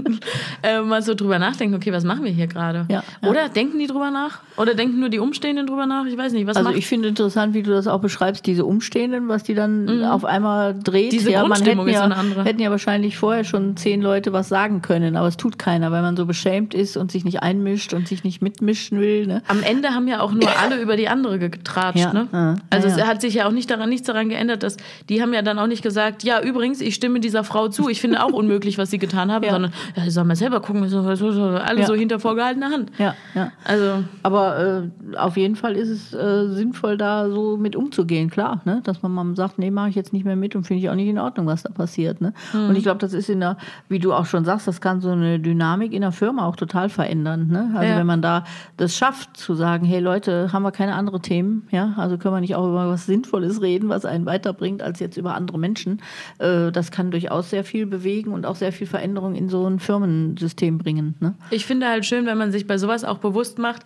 äh, 0.63 0.81
mal 0.81 1.03
so 1.03 1.15
drüber 1.15 1.39
nachdenken, 1.39 1.75
okay, 1.75 1.93
was 1.93 2.05
machen 2.05 2.25
wir 2.25 2.31
hier 2.31 2.47
gerade? 2.47 2.87
Ja, 2.89 3.03
ja. 3.23 3.29
Oder 3.29 3.49
denken 3.49 3.79
die 3.79 3.87
drüber 3.87 4.11
nach? 4.11 4.41
Oder 4.57 4.75
denken 4.75 5.01
nur 5.01 5.09
die 5.09 5.19
Umstehenden 5.19 5.67
drüber 5.67 5.87
nach? 5.87 6.07
Ich 6.07 6.17
weiß 6.17 6.33
nicht, 6.33 6.47
was 6.47 6.57
Also 6.57 6.69
macht? 6.69 6.79
ich 6.79 6.87
finde 6.87 7.09
interessant, 7.09 7.55
wie 7.55 7.63
du 7.63 7.71
das 7.71 7.87
auch 7.87 8.01
beschreibst, 8.01 8.47
diese 8.47 8.65
Umstehenden, 8.65 9.29
was 9.29 9.43
die 9.43 9.55
dann 9.55 9.99
mhm. 9.99 10.05
auf 10.05 10.25
einmal 10.25 10.75
dreht. 10.79 11.13
Diese 11.13 11.31
ja, 11.31 11.45
man 11.47 11.63
hätten 11.63 11.89
ja, 11.89 12.05
eine 12.05 12.17
andere. 12.17 12.45
hätten 12.45 12.61
ja 12.61 12.71
wahrscheinlich 12.71 13.17
vorher 13.17 13.45
schon 13.45 13.77
zehn 13.77 14.01
Leute 14.01 14.33
was 14.33 14.49
sagen 14.49 14.83
können, 14.83 15.17
aber 15.17 15.29
es 15.29 15.37
tut 15.37 15.59
keiner, 15.59 15.91
weil 15.91 16.03
man 16.03 16.17
so 16.17 16.27
beschämt 16.27 16.75
ist 16.75 16.97
und 16.97 17.11
sich 17.11 17.25
nicht 17.25 17.43
einmischt 17.43 17.95
und 17.95 18.07
sich 18.07 18.23
nicht 18.25 18.43
mitmischen 18.43 19.01
will. 19.01 19.27
Ne? 19.27 19.43
Am 19.49 19.63
Ende 19.63 19.91
haben 19.91 20.09
ja 20.09 20.21
auch 20.21 20.33
nur 20.33 20.49
alle 20.59 20.77
über 20.83 20.97
die 20.97 21.09
andere 21.09 21.39
getratscht. 21.39 21.99
Ja. 21.99 22.13
Ne? 22.13 22.57
Also 22.71 22.89
es 22.89 23.05
hat 23.05 23.21
sich 23.21 23.35
ja 23.35 23.47
auch 23.47 23.53
nicht 23.53 23.71
daran, 23.71 23.89
nichts 23.89 24.07
daran 24.07 24.29
geändert, 24.29 24.63
dass 24.63 24.77
die 25.09 25.23
haben 25.23 25.33
ja 25.33 25.43
dann 25.43 25.54
auch 25.59 25.67
nicht 25.67 25.83
gesagt, 25.83 26.23
ja 26.23 26.41
übrigens, 26.41 26.81
ich 26.81 26.95
stimme 26.95 27.21
dieser 27.21 27.45
Frau 27.45 27.69
zu, 27.69 27.89
ich 27.89 28.01
finde 28.01 28.23
auch 28.23 28.33
unmöglich, 28.33 28.79
was 28.79 28.91
sie 28.91 28.99
getan 28.99 29.31
haben, 29.33 29.49
sondern 29.49 29.73
ja, 29.97 30.11
soll 30.11 30.25
man 30.25 30.37
selber 30.37 30.61
gucken, 30.61 30.85
alle 30.85 31.87
so 31.87 31.95
hinter 31.95 32.19
vorgehaltener 32.19 32.71
Hand. 32.71 32.91
Ja, 32.99 33.15
ja. 33.35 33.53
Also, 33.65 34.05
aber 34.23 34.91
äh, 35.13 35.17
auf 35.17 35.37
jeden 35.37 35.57
Fall 35.57 35.77
ist 35.77 35.89
es 35.89 36.15
äh, 36.15 36.49
sinnvoll, 36.49 36.97
da 36.97 37.31
so 37.31 37.57
mit 37.57 37.77
umzugehen, 37.77 38.31
klar, 38.31 38.61
ne? 38.65 38.81
dass 38.85 39.03
man 39.03 39.13
mal 39.13 39.37
sagt, 39.37 39.59
nee, 39.59 39.71
mache 39.71 39.91
ich 39.91 39.95
jetzt 39.95 40.13
nicht 40.13 40.25
mehr 40.25 40.37
mit 40.37 40.57
und 40.57 40.65
finde 40.65 40.83
ich 40.83 40.91
auch 40.91 40.95
nicht 40.95 41.09
in 41.09 41.19
Ordnung, 41.19 41.47
was 41.47 41.63
da 41.63 41.71
passiert. 41.71 42.21
Ne? 42.21 42.33
Mhm. 42.53 42.69
Und 42.71 42.77
ich 42.77 42.83
glaube, 42.83 42.99
das 42.99 43.13
ist 43.13 43.29
in 43.29 43.41
der, 43.41 43.57
wie 43.89 43.99
du 43.99 44.13
auch 44.13 44.27
schon 44.27 44.45
sagst, 44.45 44.67
das 44.67 44.81
kann 44.81 45.01
so 45.01 45.11
eine 45.11 45.39
Dynamik 45.39 45.93
in 45.93 46.03
der 46.03 46.13
Firma 46.13 46.47
auch 46.47 46.57
total 46.57 46.89
verändern. 46.89 47.49
Ne? 47.49 47.73
Also 47.75 47.93
ja. 47.93 47.99
wenn 47.99 48.07
man 48.07 48.23
da 48.23 48.45
das 48.77 48.97
schafft, 48.97 49.37
zu 49.37 49.55
sagen, 49.55 49.85
hey 49.85 50.01
Leute, 50.01 50.53
haben 50.53 50.63
wir 50.63 50.73
keine 50.73 50.95
anderen 50.95 51.23
Themen, 51.23 51.69
ja, 51.71 51.95
also 51.97 52.19
können 52.19 52.35
wir 52.35 52.41
nicht 52.41 52.57
auch 52.57 52.67
über 52.69 52.89
was 52.89 53.07
Sinnvolles 53.07 53.63
reden, 53.63 53.89
was 53.89 54.05
einen 54.05 54.27
weiterbringt, 54.27 54.83
als 54.83 55.01
jetzt 55.01 55.17
über 55.17 55.35
andere 55.35 55.44
Menschen. 55.53 56.03
Äh, 56.39 56.73
das 56.73 56.91
kann 56.91 57.11
durchaus 57.11 57.51
sehr 57.51 57.65
viel 57.65 57.87
bewegen 57.87 58.33
und 58.33 58.47
auch 58.47 58.57
sehr 58.57 58.73
viel 58.73 58.87
Veränderung 58.87 59.35
in 59.35 59.49
so 59.49 59.67
ein 59.67 59.79
Firmensystem 59.79 60.79
bringen. 60.79 61.15
Ne? 61.21 61.35
Ich 61.51 61.67
finde 61.67 61.89
halt 61.89 62.07
schön, 62.07 62.27
wenn 62.27 62.39
man 62.39 62.53
sich 62.53 62.67
bei 62.67 62.79
sowas 62.79 63.05
auch 63.05 63.19
bewusst 63.19 63.59
macht, 63.59 63.83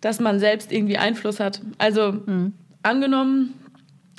dass 0.00 0.20
man 0.20 0.38
selbst 0.38 0.72
irgendwie 0.72 0.98
Einfluss 0.98 1.40
hat. 1.40 1.60
Also 1.78 2.12
mhm. 2.12 2.52
angenommen, 2.82 3.54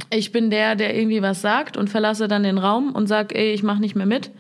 ich 0.10 0.32
bin 0.32 0.50
der, 0.50 0.76
der 0.76 0.96
irgendwie 0.96 1.22
was 1.22 1.42
sagt 1.42 1.78
und 1.78 1.90
verlasse 1.90 2.28
dann 2.28 2.44
den 2.44 2.58
Raum 2.58 2.94
und 2.94 3.08
sage, 3.08 3.36
ey, 3.36 3.54
ich 3.54 3.64
mache 3.64 3.82
nicht 3.82 3.96
mehr 3.96 4.06
mit. 4.06 4.32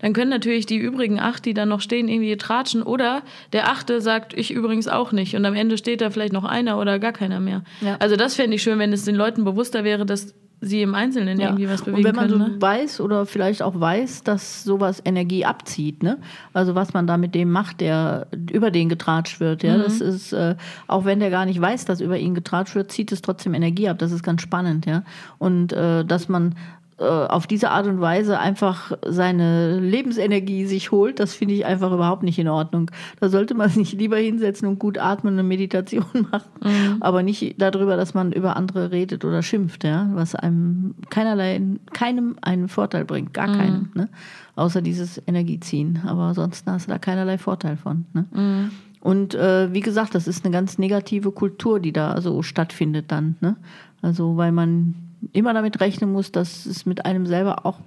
Dann 0.00 0.12
können 0.12 0.30
natürlich 0.30 0.66
die 0.66 0.76
übrigen 0.76 1.18
acht, 1.18 1.44
die 1.44 1.54
dann 1.54 1.68
noch 1.68 1.80
stehen, 1.80 2.08
irgendwie 2.08 2.36
tratschen. 2.36 2.82
Oder 2.82 3.22
der 3.52 3.68
achte 3.68 4.00
sagt, 4.00 4.32
ich 4.32 4.52
übrigens 4.52 4.88
auch 4.88 5.12
nicht. 5.12 5.34
Und 5.34 5.44
am 5.44 5.54
Ende 5.54 5.76
steht 5.76 6.00
da 6.00 6.10
vielleicht 6.10 6.32
noch 6.32 6.44
einer 6.44 6.78
oder 6.78 6.98
gar 6.98 7.12
keiner 7.12 7.40
mehr. 7.40 7.64
Ja. 7.80 7.96
Also 7.98 8.16
das 8.16 8.34
fände 8.34 8.56
ich 8.56 8.62
schön, 8.62 8.78
wenn 8.78 8.92
es 8.92 9.04
den 9.04 9.16
Leuten 9.16 9.44
bewusster 9.44 9.84
wäre, 9.84 10.06
dass 10.06 10.34
sie 10.60 10.82
im 10.82 10.94
Einzelnen 10.94 11.38
ja. 11.38 11.48
irgendwie 11.48 11.68
was 11.68 11.82
bewegen 11.82 11.98
Und 11.98 12.04
wenn 12.04 12.16
man 12.16 12.28
können, 12.28 12.40
so 12.40 12.48
ne? 12.48 12.60
weiß 12.60 13.00
oder 13.00 13.26
vielleicht 13.26 13.62
auch 13.62 13.78
weiß, 13.78 14.24
dass 14.24 14.64
sowas 14.64 15.00
Energie 15.04 15.44
abzieht, 15.44 16.02
ne? 16.02 16.18
Also 16.52 16.74
was 16.74 16.92
man 16.92 17.06
da 17.06 17.16
mit 17.16 17.34
dem 17.34 17.50
macht, 17.50 17.80
der 17.80 18.26
über 18.50 18.70
den 18.70 18.88
getratscht 18.88 19.40
wird, 19.40 19.62
ja, 19.62 19.76
mhm. 19.76 19.82
das 19.82 20.00
ist 20.00 20.32
äh, 20.32 20.56
auch 20.86 21.04
wenn 21.04 21.20
der 21.20 21.30
gar 21.30 21.46
nicht 21.46 21.60
weiß, 21.60 21.84
dass 21.84 22.00
über 22.00 22.18
ihn 22.18 22.34
getratscht 22.34 22.74
wird, 22.74 22.90
zieht 22.90 23.12
es 23.12 23.22
trotzdem 23.22 23.54
Energie 23.54 23.88
ab. 23.88 23.98
Das 23.98 24.12
ist 24.12 24.22
ganz 24.22 24.42
spannend, 24.42 24.86
ja. 24.86 25.04
Und 25.38 25.72
äh, 25.72 26.04
dass 26.04 26.28
man 26.28 26.54
äh, 26.98 27.04
auf 27.04 27.46
diese 27.46 27.70
Art 27.70 27.86
und 27.86 28.00
Weise 28.00 28.40
einfach 28.40 28.92
seine 29.06 29.78
Lebensenergie 29.78 30.66
sich 30.66 30.90
holt, 30.90 31.20
das 31.20 31.32
finde 31.32 31.54
ich 31.54 31.64
einfach 31.64 31.92
überhaupt 31.92 32.24
nicht 32.24 32.38
in 32.40 32.48
Ordnung. 32.48 32.90
Da 33.20 33.28
sollte 33.28 33.54
man 33.54 33.68
sich 33.70 33.92
lieber 33.92 34.16
hinsetzen 34.16 34.66
und 34.66 34.78
gut 34.78 34.98
atmen 34.98 35.34
und 35.34 35.38
eine 35.38 35.48
Meditation 35.48 36.04
machen, 36.32 36.50
mhm. 36.62 36.96
aber 37.00 37.22
nicht 37.22 37.54
darüber, 37.58 37.96
dass 37.96 38.14
man 38.14 38.32
über 38.32 38.56
andere 38.56 38.90
redet 38.90 39.24
oder 39.24 39.42
schimpft, 39.42 39.84
ja, 39.84 40.10
was 40.14 40.34
einem 40.34 40.96
keinerlei, 41.08 41.60
keinem 41.92 42.36
einen 42.42 42.68
Vorteil 42.68 43.04
bringt, 43.04 43.32
gar 43.32 43.48
mhm. 43.48 43.56
keinen, 43.56 43.90
ne? 43.94 44.08
außer 44.56 44.82
dieses 44.82 45.22
Energieziehen. 45.26 46.00
Aber 46.04 46.22
ansonsten 46.22 46.70
hast 46.72 46.88
du 46.88 46.90
da 46.90 46.98
keinerlei 46.98 47.38
Vorteil 47.38 47.76
von. 47.76 48.06
Ne? 48.12 48.24
Mhm. 48.32 48.70
Und 49.00 49.34
äh, 49.36 49.72
wie 49.72 49.80
gesagt, 49.80 50.14
das 50.16 50.26
ist 50.26 50.44
eine 50.44 50.52
ganz 50.52 50.78
negative 50.78 51.30
Kultur, 51.30 51.78
die 51.78 51.92
da 51.92 52.20
so 52.20 52.42
stattfindet 52.42 53.12
dann. 53.12 53.36
Ne? 53.40 53.56
Also 54.02 54.36
weil 54.36 54.50
man 54.50 54.94
immer 55.32 55.54
damit 55.54 55.80
rechnen 55.80 56.12
muss, 56.12 56.32
dass 56.32 56.66
es 56.66 56.86
mit 56.86 57.04
einem 57.04 57.26
selber 57.26 57.66
auch 57.66 57.80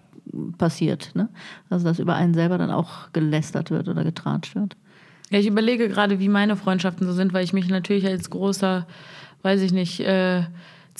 passiert. 0.58 1.12
Ne? 1.15 1.30
Also 1.70 1.86
dass 1.86 2.00
über 2.00 2.15
einen 2.15 2.34
selber 2.34 2.58
dann 2.58 2.72
auch 2.72 3.12
gelästert 3.13 3.72
wird 3.72 3.88
oder 3.88 4.04
getratscht 4.04 4.56
wird. 4.56 4.76
Ja, 5.30 5.39
ich 5.39 5.48
überlege 5.48 5.88
gerade, 5.89 6.20
wie 6.20 6.30
meine 6.30 6.56
Freundschaften 6.56 7.08
so 7.08 7.13
sind, 7.13 7.34
weil 7.34 7.44
ich 7.44 7.54
mich 7.54 7.67
natürlich 7.70 8.06
als 8.06 8.30
großer, 8.30 8.86
weiß 9.44 9.62
ich 9.62 9.72
nicht, 9.72 10.02
äh, 10.02 10.44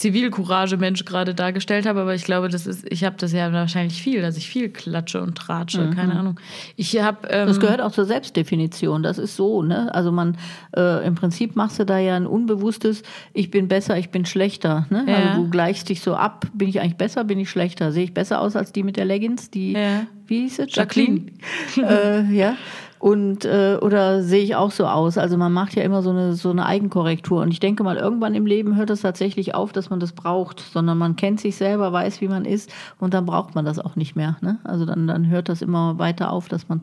Zivilcourage-Mensch 0.02 1.06
gerade 1.06 1.36
dargestellt 1.36 1.86
habe, 1.86 2.02
aber 2.02 2.16
ich 2.16 2.24
glaube, 2.24 2.50
das 2.50 2.66
ist, 2.66 2.92
ich 2.92 3.04
habe 3.04 3.18
das 3.20 3.34
ja 3.34 3.54
wahrscheinlich 3.54 4.02
viel, 4.02 4.22
dass 4.22 4.36
ich 4.36 4.50
viel 4.50 4.70
klatsche 4.70 5.22
und 5.22 5.36
tratsche, 5.36 5.82
mhm. 5.82 5.96
keine 5.96 6.16
Ahnung. 6.16 6.40
Ich 6.76 7.00
habe. 7.00 7.28
Ähm, 7.30 7.48
das 7.48 7.60
gehört 7.60 7.82
auch 7.82 7.92
zur 7.92 8.06
Selbstdefinition. 8.06 9.04
Das 9.04 9.20
ist 9.20 9.36
so, 9.36 9.62
ne? 9.62 9.94
Also 9.94 10.12
man, 10.12 10.38
äh, 10.76 11.06
im 11.06 11.14
Prinzip 11.14 11.56
machst 11.56 11.78
du 11.78 11.86
da 11.86 12.00
ja 12.00 12.16
ein 12.16 12.26
unbewusstes, 12.26 13.04
ich 13.34 13.52
bin 13.52 13.68
besser, 13.68 13.96
ich 13.98 14.10
bin 14.10 14.26
schlechter. 14.26 14.88
Ne? 14.90 15.06
Ja. 15.08 15.16
Also 15.16 15.44
du 15.44 15.50
gleichst 15.50 15.90
dich 15.90 16.02
so 16.02 16.16
ab, 16.16 16.48
bin 16.54 16.68
ich 16.68 16.82
eigentlich 16.82 16.98
besser, 16.98 17.24
bin 17.24 17.40
ich 17.40 17.52
schlechter? 17.52 17.92
Sehe 17.92 18.06
ich 18.06 18.14
besser 18.14 18.42
aus 18.42 18.56
als 18.56 18.72
die 18.72 18.82
mit 18.82 18.98
der 18.98 19.06
Leggings, 19.06 19.52
die, 19.52 19.74
ja. 19.74 20.08
wie 20.26 20.42
hieß 20.42 20.60
es? 20.60 20.76
Jacqueline. 20.76 21.28
Jacqueline. 21.76 22.28
äh, 22.32 22.34
ja. 22.34 22.56
Und 23.02 23.46
äh, 23.46 23.80
oder 23.82 24.22
sehe 24.22 24.44
ich 24.44 24.56
auch 24.56 24.70
so 24.70 24.86
aus? 24.86 25.18
Also 25.18 25.36
man 25.36 25.52
macht 25.52 25.74
ja 25.74 25.82
immer 25.82 26.04
so 26.04 26.12
eine 26.12 26.34
so 26.34 26.52
eine 26.52 26.68
Eigenkorrektur. 26.68 27.42
Und 27.42 27.50
ich 27.52 27.60
denke 27.60 27.84
mal, 27.84 27.98
irgendwann 27.98 28.36
im 28.36 28.46
Leben 28.46 28.76
hört 28.76 28.92
es 28.92 29.02
tatsächlich 29.02 29.56
auf, 29.56 29.72
dass 29.72 29.90
man 29.90 30.00
das 30.00 30.12
braucht, 30.12 30.60
sondern 30.60 31.00
man 31.00 31.16
kennt 31.16 31.42
sich 31.42 31.56
selber, 31.56 31.92
weiß, 31.92 32.22
wie 32.22 32.28
man 32.28 32.46
ist, 32.46 32.72
und 33.00 33.16
dann 33.16 33.26
braucht 33.26 33.56
man 33.56 33.66
das 33.66 33.80
auch 33.80 33.96
nicht 33.96 34.16
mehr. 34.16 34.38
Ne? 34.42 34.60
Also 34.64 34.86
dann, 34.86 35.08
dann 35.08 35.28
hört 35.30 35.50
das 35.50 35.64
immer 35.64 35.98
weiter 35.98 36.32
auf, 36.32 36.48
dass 36.48 36.70
man 36.70 36.82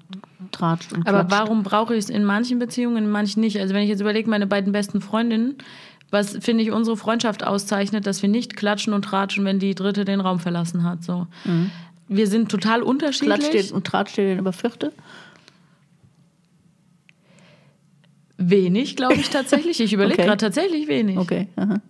tratscht 0.50 0.92
und 0.92 1.06
Aber 1.06 1.30
warum 1.30 1.62
brauche 1.62 1.94
ich 1.94 2.00
es 2.00 2.10
in 2.10 2.24
manchen 2.24 2.58
Beziehungen, 2.58 2.96
in 3.04 3.10
manchen 3.10 3.40
nicht? 3.40 3.60
Also 3.60 3.72
wenn 3.72 3.82
ich 3.84 3.88
jetzt 3.88 4.00
überlege, 4.00 4.28
meine 4.28 4.48
beiden 4.48 4.72
besten 4.72 5.00
Freundinnen, 5.00 5.54
was 6.10 6.36
finde 6.40 6.64
ich 6.64 6.72
unsere 6.72 6.96
Freundschaft 6.96 7.46
auszeichnet, 7.46 8.08
dass 8.08 8.22
wir 8.22 8.28
nicht 8.28 8.56
klatschen 8.56 8.92
und 8.92 9.04
tratschen, 9.04 9.44
wenn 9.44 9.60
die 9.60 9.76
dritte 9.76 10.04
den 10.04 10.20
Raum 10.20 10.40
verlassen 10.40 10.82
hat. 10.82 11.04
So. 11.04 11.28
Mhm. 11.44 11.70
Wir 12.08 12.26
sind 12.26 12.50
total 12.50 12.82
unterschiedlich. 12.82 13.50
Klatscht 13.50 13.70
und 13.70 13.86
tratscht 13.86 14.18
ihr 14.18 14.24
denn 14.24 14.38
über 14.40 14.52
vierte? 14.52 14.90
Wenig, 18.38 18.96
glaube 18.96 19.14
ich 19.14 19.30
tatsächlich. 19.30 19.80
Ich 19.80 19.92
überlege 19.92 20.14
okay. 20.14 20.26
gerade 20.26 20.40
tatsächlich 20.40 20.88
wenig. 20.88 21.18
Okay. 21.18 21.48
Aha. 21.56 21.80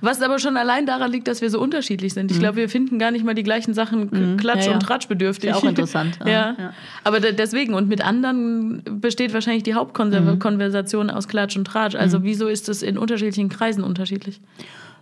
Was 0.00 0.20
aber 0.22 0.38
schon 0.38 0.56
allein 0.56 0.86
daran 0.86 1.12
liegt, 1.12 1.28
dass 1.28 1.40
wir 1.40 1.50
so 1.50 1.60
unterschiedlich 1.60 2.12
sind. 2.12 2.30
Ich 2.30 2.38
mhm. 2.38 2.42
glaube, 2.42 2.56
wir 2.56 2.68
finden 2.68 2.98
gar 2.98 3.10
nicht 3.10 3.24
mal 3.24 3.34
die 3.34 3.42
gleichen 3.42 3.74
Sachen 3.74 4.08
mhm. 4.10 4.36
klatsch- 4.36 4.64
ja, 4.64 4.66
ja. 4.66 4.72
und 4.72 4.80
tratschbedürftig. 4.80 5.50
Ist 5.50 5.56
ja 5.56 5.62
auch 5.62 5.68
interessant. 5.68 6.18
ja. 6.26 6.56
ja. 6.58 6.72
Aber 7.04 7.20
deswegen, 7.20 7.74
und 7.74 7.88
mit 7.88 8.04
anderen 8.04 8.82
besteht 9.00 9.32
wahrscheinlich 9.32 9.62
die 9.62 9.74
Hauptkonversation 9.74 11.06
mhm. 11.06 11.12
aus 11.12 11.28
Klatsch 11.28 11.56
und 11.56 11.66
Tratsch. 11.66 11.94
Also 11.94 12.20
mhm. 12.20 12.24
wieso 12.24 12.48
ist 12.48 12.68
es 12.68 12.82
in 12.82 12.98
unterschiedlichen 12.98 13.48
Kreisen 13.48 13.84
unterschiedlich? 13.84 14.40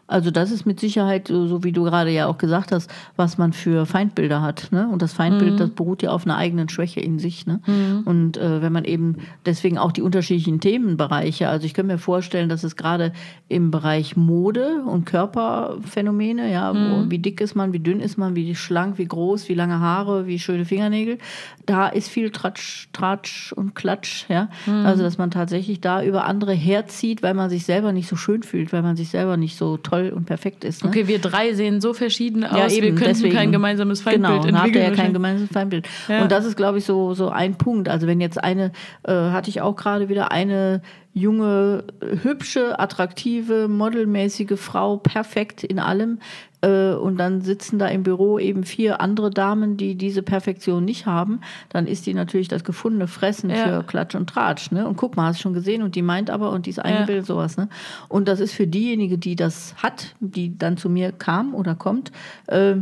Also 0.09 0.31
das 0.31 0.53
ist 0.53 0.67
mit 0.67 0.79
Sicherheit, 0.79 1.29
so 1.29 1.65
wie 1.65 1.73
du 1.73 1.83
gerade 1.83 2.11
ja 2.11 2.27
auch 2.27 2.39
gesagt 2.39 2.71
hast, 2.71 2.91
was 3.17 3.39
man 3.39 3.53
für 3.53 3.87
Feindbilder 3.87 4.41
hat. 4.41 4.69
Ne? 4.71 4.89
Und 4.89 5.03
das 5.03 5.13
Feindbild, 5.13 5.55
mhm. 5.55 5.57
das 5.57 5.71
beruht 5.71 6.03
ja 6.03 6.11
auf 6.11 6.25
einer 6.25 6.37
eigenen 6.37 6.69
Schwäche 6.69 7.01
in 7.01 7.19
sich. 7.19 7.47
Ne? 7.47 7.61
Mhm. 7.67 8.03
Und 8.05 8.37
äh, 8.37 8.63
wenn 8.63 8.73
man 8.73 8.85
eben 8.85 9.17
deswegen 9.47 9.79
auch 9.79 9.91
die 9.91 10.03
unterschiedlichen 10.03 10.61
Themenbereiche, 10.61 11.49
also 11.49 11.67
ich 11.67 11.75
kann 11.75 11.89
mir 11.89 11.99
vorstellen, 11.99 12.49
dass 12.49 12.63
es 12.63 12.77
gerade 12.77 13.13
im 13.49 13.73
Bereich 13.73 14.17
Mode 14.17 14.83
und 14.85 15.07
Körperphänomene, 15.07 16.53
ja, 16.53 16.73
mhm. 16.73 17.07
wo, 17.07 17.11
wie 17.11 17.19
dick 17.19 17.41
ist 17.41 17.57
man, 17.57 17.73
wie 17.73 17.81
dünn 17.81 18.01
ist 18.01 18.17
man, 18.17 18.37
wie 18.37 18.55
schlank, 18.55 18.99
wie 18.99 19.07
groß, 19.07 19.49
wie 19.49 19.55
lange 19.55 19.81
Haare, 19.81 20.27
wie 20.29 20.39
schöne 20.39 20.65
Fingernägel, 20.65 21.19
da 21.65 21.89
ist 21.89 22.09
viel 22.09 22.31
Tratsch, 22.31 22.89
Tratsch 22.93 23.53
und 23.53 23.75
Klatsch. 23.75 24.27
Ja? 24.29 24.51
Mhm. 24.67 24.87
Also 24.87 25.03
dass 25.03 25.19
man 25.19 25.33
tatsächlich 25.33 25.81
da 25.81 26.05
über 26.05 26.27
andere 26.27 26.53
herzieht, 26.53 27.25
weil 27.25 27.35
man 27.35 27.51
sich 27.51 27.65
selber 27.65 27.93
nicht 27.93 28.09
so 28.09 28.15
schön 28.15 28.45
fühlt, 28.45 28.73
weil 28.73 28.83
man 28.83 28.95
sich 28.95 29.09
selber 29.09 29.37
nicht 29.37 29.57
so 29.57 29.77
toll 29.77 29.96
toll 29.97 30.13
und 30.15 30.27
perfekt 30.27 30.65
ist. 30.65 30.85
Ne? 30.85 30.91
Okay, 30.91 31.07
wir 31.07 31.19
drei 31.19 31.55
sehen 31.55 31.81
so 31.81 31.95
verschieden 31.95 32.45
aus, 32.45 32.59
ja, 32.59 32.69
eben, 32.69 32.87
wir 32.87 32.95
können 32.95 33.15
deswegen. 33.15 33.35
kein 33.35 33.53
gemeinsames 33.53 34.03
Feindbild 34.03 34.43
genau, 34.43 34.59
entwickeln. 34.59 34.73
Genau, 34.73 34.87
habt 34.87 34.97
ja 34.99 35.05
kein 35.05 35.13
gemeinsames 35.13 35.51
Feindbild. 35.53 35.89
Ja. 36.09 36.23
Und 36.23 36.33
das 36.33 36.45
ist, 36.45 36.57
glaube 36.57 36.79
ich, 36.79 36.85
so, 36.85 37.15
so 37.15 37.29
ein 37.29 37.57
Punkt. 37.57 37.89
Also 37.89 38.07
wenn 38.07 38.21
jetzt 38.21 38.43
eine, 38.43 38.73
äh, 39.05 39.13
hatte 39.13 39.51
ich 39.51 39.61
auch 39.61 39.77
gerade 39.77 40.09
wieder 40.09 40.33
eine 40.33 40.83
junge, 41.13 41.85
hübsche, 42.23 42.79
attraktive, 42.79 43.69
modelmäßige 43.69 44.59
Frau, 44.59 44.99
perfekt 44.99 45.65
in 45.65 45.79
allem. 45.79 46.19
Äh, 46.67 46.95
und 46.95 47.17
dann 47.19 47.43
sitzen 47.43 47.79
da 47.79 47.87
im 47.87 48.03
Büro 48.03 48.39
eben 48.39 48.65
vier 48.65 49.01
andere 49.01 49.31
Damen, 49.31 49.77
die 49.77 49.95
diese 49.95 50.23
Perfektion 50.23 50.85
nicht 50.85 51.07
haben. 51.07 51.41
Dann 51.69 51.87
ist 51.87 52.07
die 52.07 52.15
natürlich 52.15 52.49
das 52.49 52.65
gefundene 52.65 53.07
Fressen 53.07 53.51
ja. 53.51 53.57
für 53.57 53.83
Klatsch 53.85 54.15
und 54.15 54.29
Tratsch. 54.29 54.73
Ne? 54.73 54.87
Und 54.87 54.97
guck 54.97 55.17
mal, 55.17 55.29
hast 55.29 55.39
du 55.39 55.43
schon 55.43 55.55
gesehen 55.55 55.83
und 55.83 55.95
die 55.95 56.03
meint 56.03 56.31
aber 56.31 56.51
und 56.51 56.67
die 56.67 56.71
ist 56.71 56.81
eingebildet, 56.81 57.25
ja. 57.25 57.35
sowas. 57.35 57.57
Ne? 57.57 57.69
Und 58.09 58.27
das 58.27 58.41
ist 58.41 58.53
für 58.53 58.67
diejenige, 58.67 59.17
die 59.17 59.37
das 59.37 59.75
hat, 59.77 60.15
die 60.21 60.59
dann 60.59 60.77
zu 60.77 60.91
mir 60.91 61.13
kam 61.13 61.55
oder 61.55 61.75
kommt, 61.75 62.11
äh, 62.47 62.75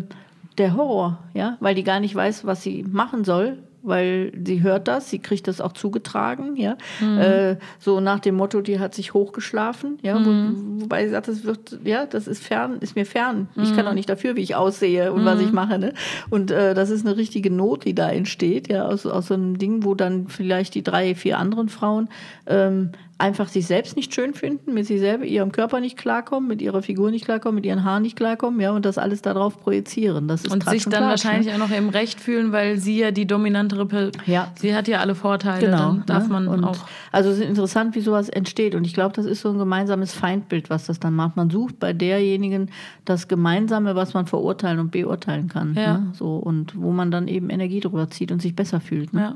der 0.56 0.76
Horror, 0.76 1.18
ja, 1.34 1.56
weil 1.60 1.74
die 1.74 1.82
gar 1.82 1.98
nicht 2.00 2.14
weiß, 2.14 2.46
was 2.46 2.62
sie 2.62 2.84
machen 2.84 3.24
soll, 3.24 3.58
weil 3.84 4.32
sie 4.44 4.62
hört 4.62 4.88
das, 4.88 5.10
sie 5.10 5.18
kriegt 5.18 5.46
das 5.46 5.60
auch 5.60 5.72
zugetragen, 5.72 6.56
ja. 6.56 6.76
Mhm. 7.00 7.18
Äh, 7.18 7.56
so 7.78 8.00
nach 8.00 8.20
dem 8.20 8.34
Motto, 8.34 8.60
die 8.60 8.80
hat 8.80 8.94
sich 8.94 9.14
hochgeschlafen, 9.14 9.98
ja. 10.02 10.18
Mhm. 10.18 10.78
Wo, 10.78 10.82
wobei 10.84 11.04
sie 11.04 11.10
sagt, 11.10 11.28
das 11.28 11.44
wird, 11.44 11.78
ja, 11.84 12.06
das 12.06 12.26
ist 12.26 12.42
fern, 12.42 12.78
ist 12.80 12.96
mir 12.96 13.06
fern. 13.06 13.48
Mhm. 13.54 13.62
Ich 13.62 13.74
kann 13.74 13.84
mhm. 13.84 13.90
auch 13.90 13.94
nicht 13.94 14.08
dafür, 14.08 14.36
wie 14.36 14.42
ich 14.42 14.54
aussehe 14.56 15.12
und 15.12 15.24
was 15.24 15.40
ich 15.40 15.48
mhm. 15.48 15.54
mache, 15.54 15.78
ne. 15.78 15.92
Und 16.30 16.50
äh, 16.50 16.74
das 16.74 16.90
ist 16.90 17.06
eine 17.06 17.16
richtige 17.16 17.50
Not, 17.50 17.84
die 17.84 17.94
da 17.94 18.10
entsteht, 18.10 18.68
ja, 18.68 18.86
aus, 18.86 19.06
aus 19.06 19.28
so 19.28 19.34
einem 19.34 19.58
Ding, 19.58 19.84
wo 19.84 19.94
dann 19.94 20.28
vielleicht 20.28 20.74
die 20.74 20.82
drei, 20.82 21.14
vier 21.14 21.38
anderen 21.38 21.68
Frauen 21.68 22.08
ähm, 22.46 22.90
einfach 23.18 23.48
sich 23.48 23.66
selbst 23.66 23.96
nicht 23.96 24.12
schön 24.12 24.34
finden, 24.34 24.74
mit 24.74 24.86
sich 24.86 24.98
selber, 24.98 25.24
ihrem 25.24 25.52
Körper 25.52 25.80
nicht 25.80 25.96
klarkommen, 25.96 26.48
mit 26.48 26.60
ihrer 26.60 26.82
Figur 26.82 27.10
nicht 27.10 27.24
klarkommen, 27.24 27.56
mit 27.56 27.66
ihren 27.66 27.84
Haaren 27.84 28.02
nicht 28.02 28.16
klarkommen, 28.16 28.60
ja, 28.60 28.72
und 28.72 28.84
das 28.84 28.98
alles 28.98 29.22
darauf 29.22 29.60
projizieren. 29.60 30.26
Das 30.26 30.44
ist 30.44 30.52
und 30.52 30.68
sich 30.68 30.84
dann 30.84 31.04
Klatsch, 31.04 31.24
wahrscheinlich 31.24 31.46
ne? 31.46 31.54
auch 31.54 31.68
noch 31.68 31.76
im 31.76 31.88
Recht 31.90 32.20
fühlen, 32.20 32.50
weil 32.50 32.78
sie 32.78 32.98
ja 32.98 33.12
die 33.12 33.26
dominantere, 33.26 33.86
Pe 33.86 34.10
ja. 34.26 34.52
sie 34.56 34.74
hat 34.74 34.88
ja 34.88 34.98
alle 34.98 35.14
Vorteile, 35.14 35.66
genau, 35.66 35.78
dann 35.78 36.06
darf 36.06 36.24
ne? 36.24 36.32
man 36.32 36.48
und 36.48 36.64
auch. 36.64 36.76
Also 37.12 37.30
es 37.30 37.38
ist 37.38 37.44
interessant, 37.44 37.94
wie 37.94 38.00
sowas 38.00 38.28
entsteht 38.28 38.74
und 38.74 38.84
ich 38.84 38.94
glaube, 38.94 39.14
das 39.14 39.26
ist 39.26 39.42
so 39.42 39.50
ein 39.50 39.58
gemeinsames 39.58 40.12
Feindbild, 40.12 40.68
was 40.68 40.86
das 40.86 40.98
dann 40.98 41.14
macht. 41.14 41.36
Man 41.36 41.50
sucht 41.50 41.78
bei 41.78 41.92
derjenigen 41.92 42.70
das 43.04 43.28
Gemeinsame, 43.28 43.94
was 43.94 44.14
man 44.14 44.26
verurteilen 44.26 44.80
und 44.80 44.90
beurteilen 44.90 45.48
kann, 45.48 45.74
ja. 45.74 45.98
ne? 45.98 46.12
so 46.14 46.36
und 46.36 46.80
wo 46.80 46.90
man 46.90 47.12
dann 47.12 47.28
eben 47.28 47.50
Energie 47.50 47.80
drüber 47.80 48.10
zieht 48.10 48.32
und 48.32 48.42
sich 48.42 48.56
besser 48.56 48.80
fühlt. 48.80 49.12
Ne? 49.12 49.20
Ja. 49.20 49.34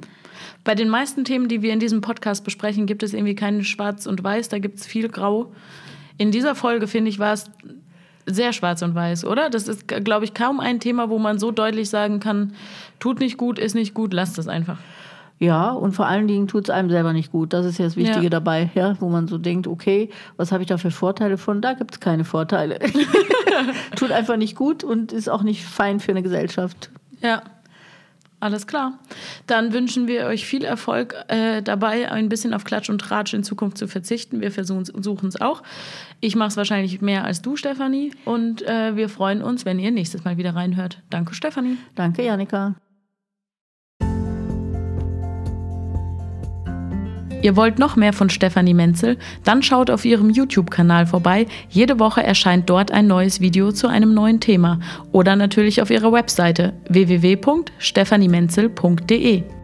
Bei 0.68 0.74
den 0.74 0.90
meisten 0.90 1.24
Themen, 1.24 1.48
die 1.48 1.62
wir 1.62 1.72
in 1.72 1.80
diesem 1.80 2.02
Podcast 2.02 2.44
besprechen, 2.44 2.84
gibt 2.84 3.02
es 3.02 3.14
irgendwie 3.14 3.34
keinen 3.34 3.64
Schwarz 3.64 4.04
und 4.04 4.22
Weiß, 4.22 4.50
da 4.50 4.58
gibt 4.58 4.78
es 4.78 4.86
viel 4.86 5.08
Grau. 5.08 5.50
In 6.18 6.30
dieser 6.30 6.54
Folge, 6.54 6.86
finde 6.86 7.08
ich, 7.08 7.18
war 7.18 7.32
es 7.32 7.50
sehr 8.26 8.52
schwarz 8.52 8.82
und 8.82 8.94
weiß, 8.94 9.24
oder? 9.24 9.48
Das 9.48 9.66
ist, 9.66 9.88
glaube 9.88 10.26
ich, 10.26 10.34
kaum 10.34 10.60
ein 10.60 10.78
Thema, 10.78 11.08
wo 11.08 11.18
man 11.18 11.38
so 11.38 11.52
deutlich 11.52 11.88
sagen 11.88 12.20
kann, 12.20 12.52
tut 13.00 13.18
nicht 13.18 13.38
gut, 13.38 13.58
ist 13.58 13.74
nicht 13.74 13.94
gut, 13.94 14.12
lasst 14.12 14.36
es 14.36 14.46
einfach. 14.46 14.76
Ja, 15.38 15.70
und 15.70 15.92
vor 15.92 16.04
allen 16.04 16.28
Dingen 16.28 16.48
tut 16.48 16.64
es 16.64 16.70
einem 16.70 16.90
selber 16.90 17.14
nicht 17.14 17.32
gut. 17.32 17.54
Das 17.54 17.64
ist 17.64 17.78
ja 17.78 17.86
das 17.86 17.96
Wichtige 17.96 18.24
ja. 18.24 18.28
dabei, 18.28 18.70
ja, 18.74 18.94
wo 19.00 19.08
man 19.08 19.26
so 19.26 19.38
denkt, 19.38 19.66
okay, 19.66 20.10
was 20.36 20.52
habe 20.52 20.62
ich 20.62 20.68
da 20.68 20.76
für 20.76 20.90
Vorteile 20.90 21.38
von? 21.38 21.62
Da 21.62 21.72
gibt 21.72 21.92
es 21.92 22.00
keine 22.00 22.24
Vorteile. 22.24 22.78
tut 23.96 24.12
einfach 24.12 24.36
nicht 24.36 24.54
gut 24.54 24.84
und 24.84 25.12
ist 25.12 25.30
auch 25.30 25.44
nicht 25.44 25.64
fein 25.64 25.98
für 25.98 26.10
eine 26.10 26.22
Gesellschaft. 26.22 26.90
Ja. 27.22 27.40
Alles 28.40 28.66
klar. 28.66 28.98
Dann 29.46 29.72
wünschen 29.72 30.06
wir 30.06 30.26
euch 30.26 30.46
viel 30.46 30.64
Erfolg 30.64 31.14
äh, 31.28 31.60
dabei, 31.60 32.10
ein 32.10 32.28
bisschen 32.28 32.54
auf 32.54 32.64
Klatsch 32.64 32.88
und 32.88 33.00
Tratsch 33.00 33.34
in 33.34 33.42
Zukunft 33.42 33.78
zu 33.78 33.88
verzichten. 33.88 34.40
Wir 34.40 34.52
versuchen 34.52 35.28
es 35.28 35.40
auch. 35.40 35.62
Ich 36.20 36.36
mache 36.36 36.48
es 36.48 36.56
wahrscheinlich 36.56 37.00
mehr 37.00 37.24
als 37.24 37.42
du, 37.42 37.56
Stefanie. 37.56 38.12
Und 38.24 38.62
äh, 38.62 38.94
wir 38.94 39.08
freuen 39.08 39.42
uns, 39.42 39.64
wenn 39.64 39.78
ihr 39.78 39.90
nächstes 39.90 40.24
Mal 40.24 40.36
wieder 40.36 40.54
reinhört. 40.54 41.02
Danke, 41.10 41.34
Stefanie. 41.34 41.78
Danke, 41.96 42.24
Janika. 42.24 42.76
Ihr 47.48 47.56
wollt 47.56 47.78
noch 47.78 47.96
mehr 47.96 48.12
von 48.12 48.28
Stefanie 48.28 48.74
Menzel? 48.74 49.16
Dann 49.42 49.62
schaut 49.62 49.88
auf 49.88 50.04
ihrem 50.04 50.28
YouTube-Kanal 50.28 51.06
vorbei. 51.06 51.46
Jede 51.70 51.98
Woche 51.98 52.22
erscheint 52.22 52.68
dort 52.68 52.92
ein 52.92 53.06
neues 53.06 53.40
Video 53.40 53.72
zu 53.72 53.88
einem 53.88 54.12
neuen 54.12 54.38
Thema. 54.38 54.80
Oder 55.12 55.34
natürlich 55.34 55.80
auf 55.80 55.90
ihrer 55.90 56.12
Webseite 56.12 56.74
www.stephaniemenzel.de. 56.90 59.57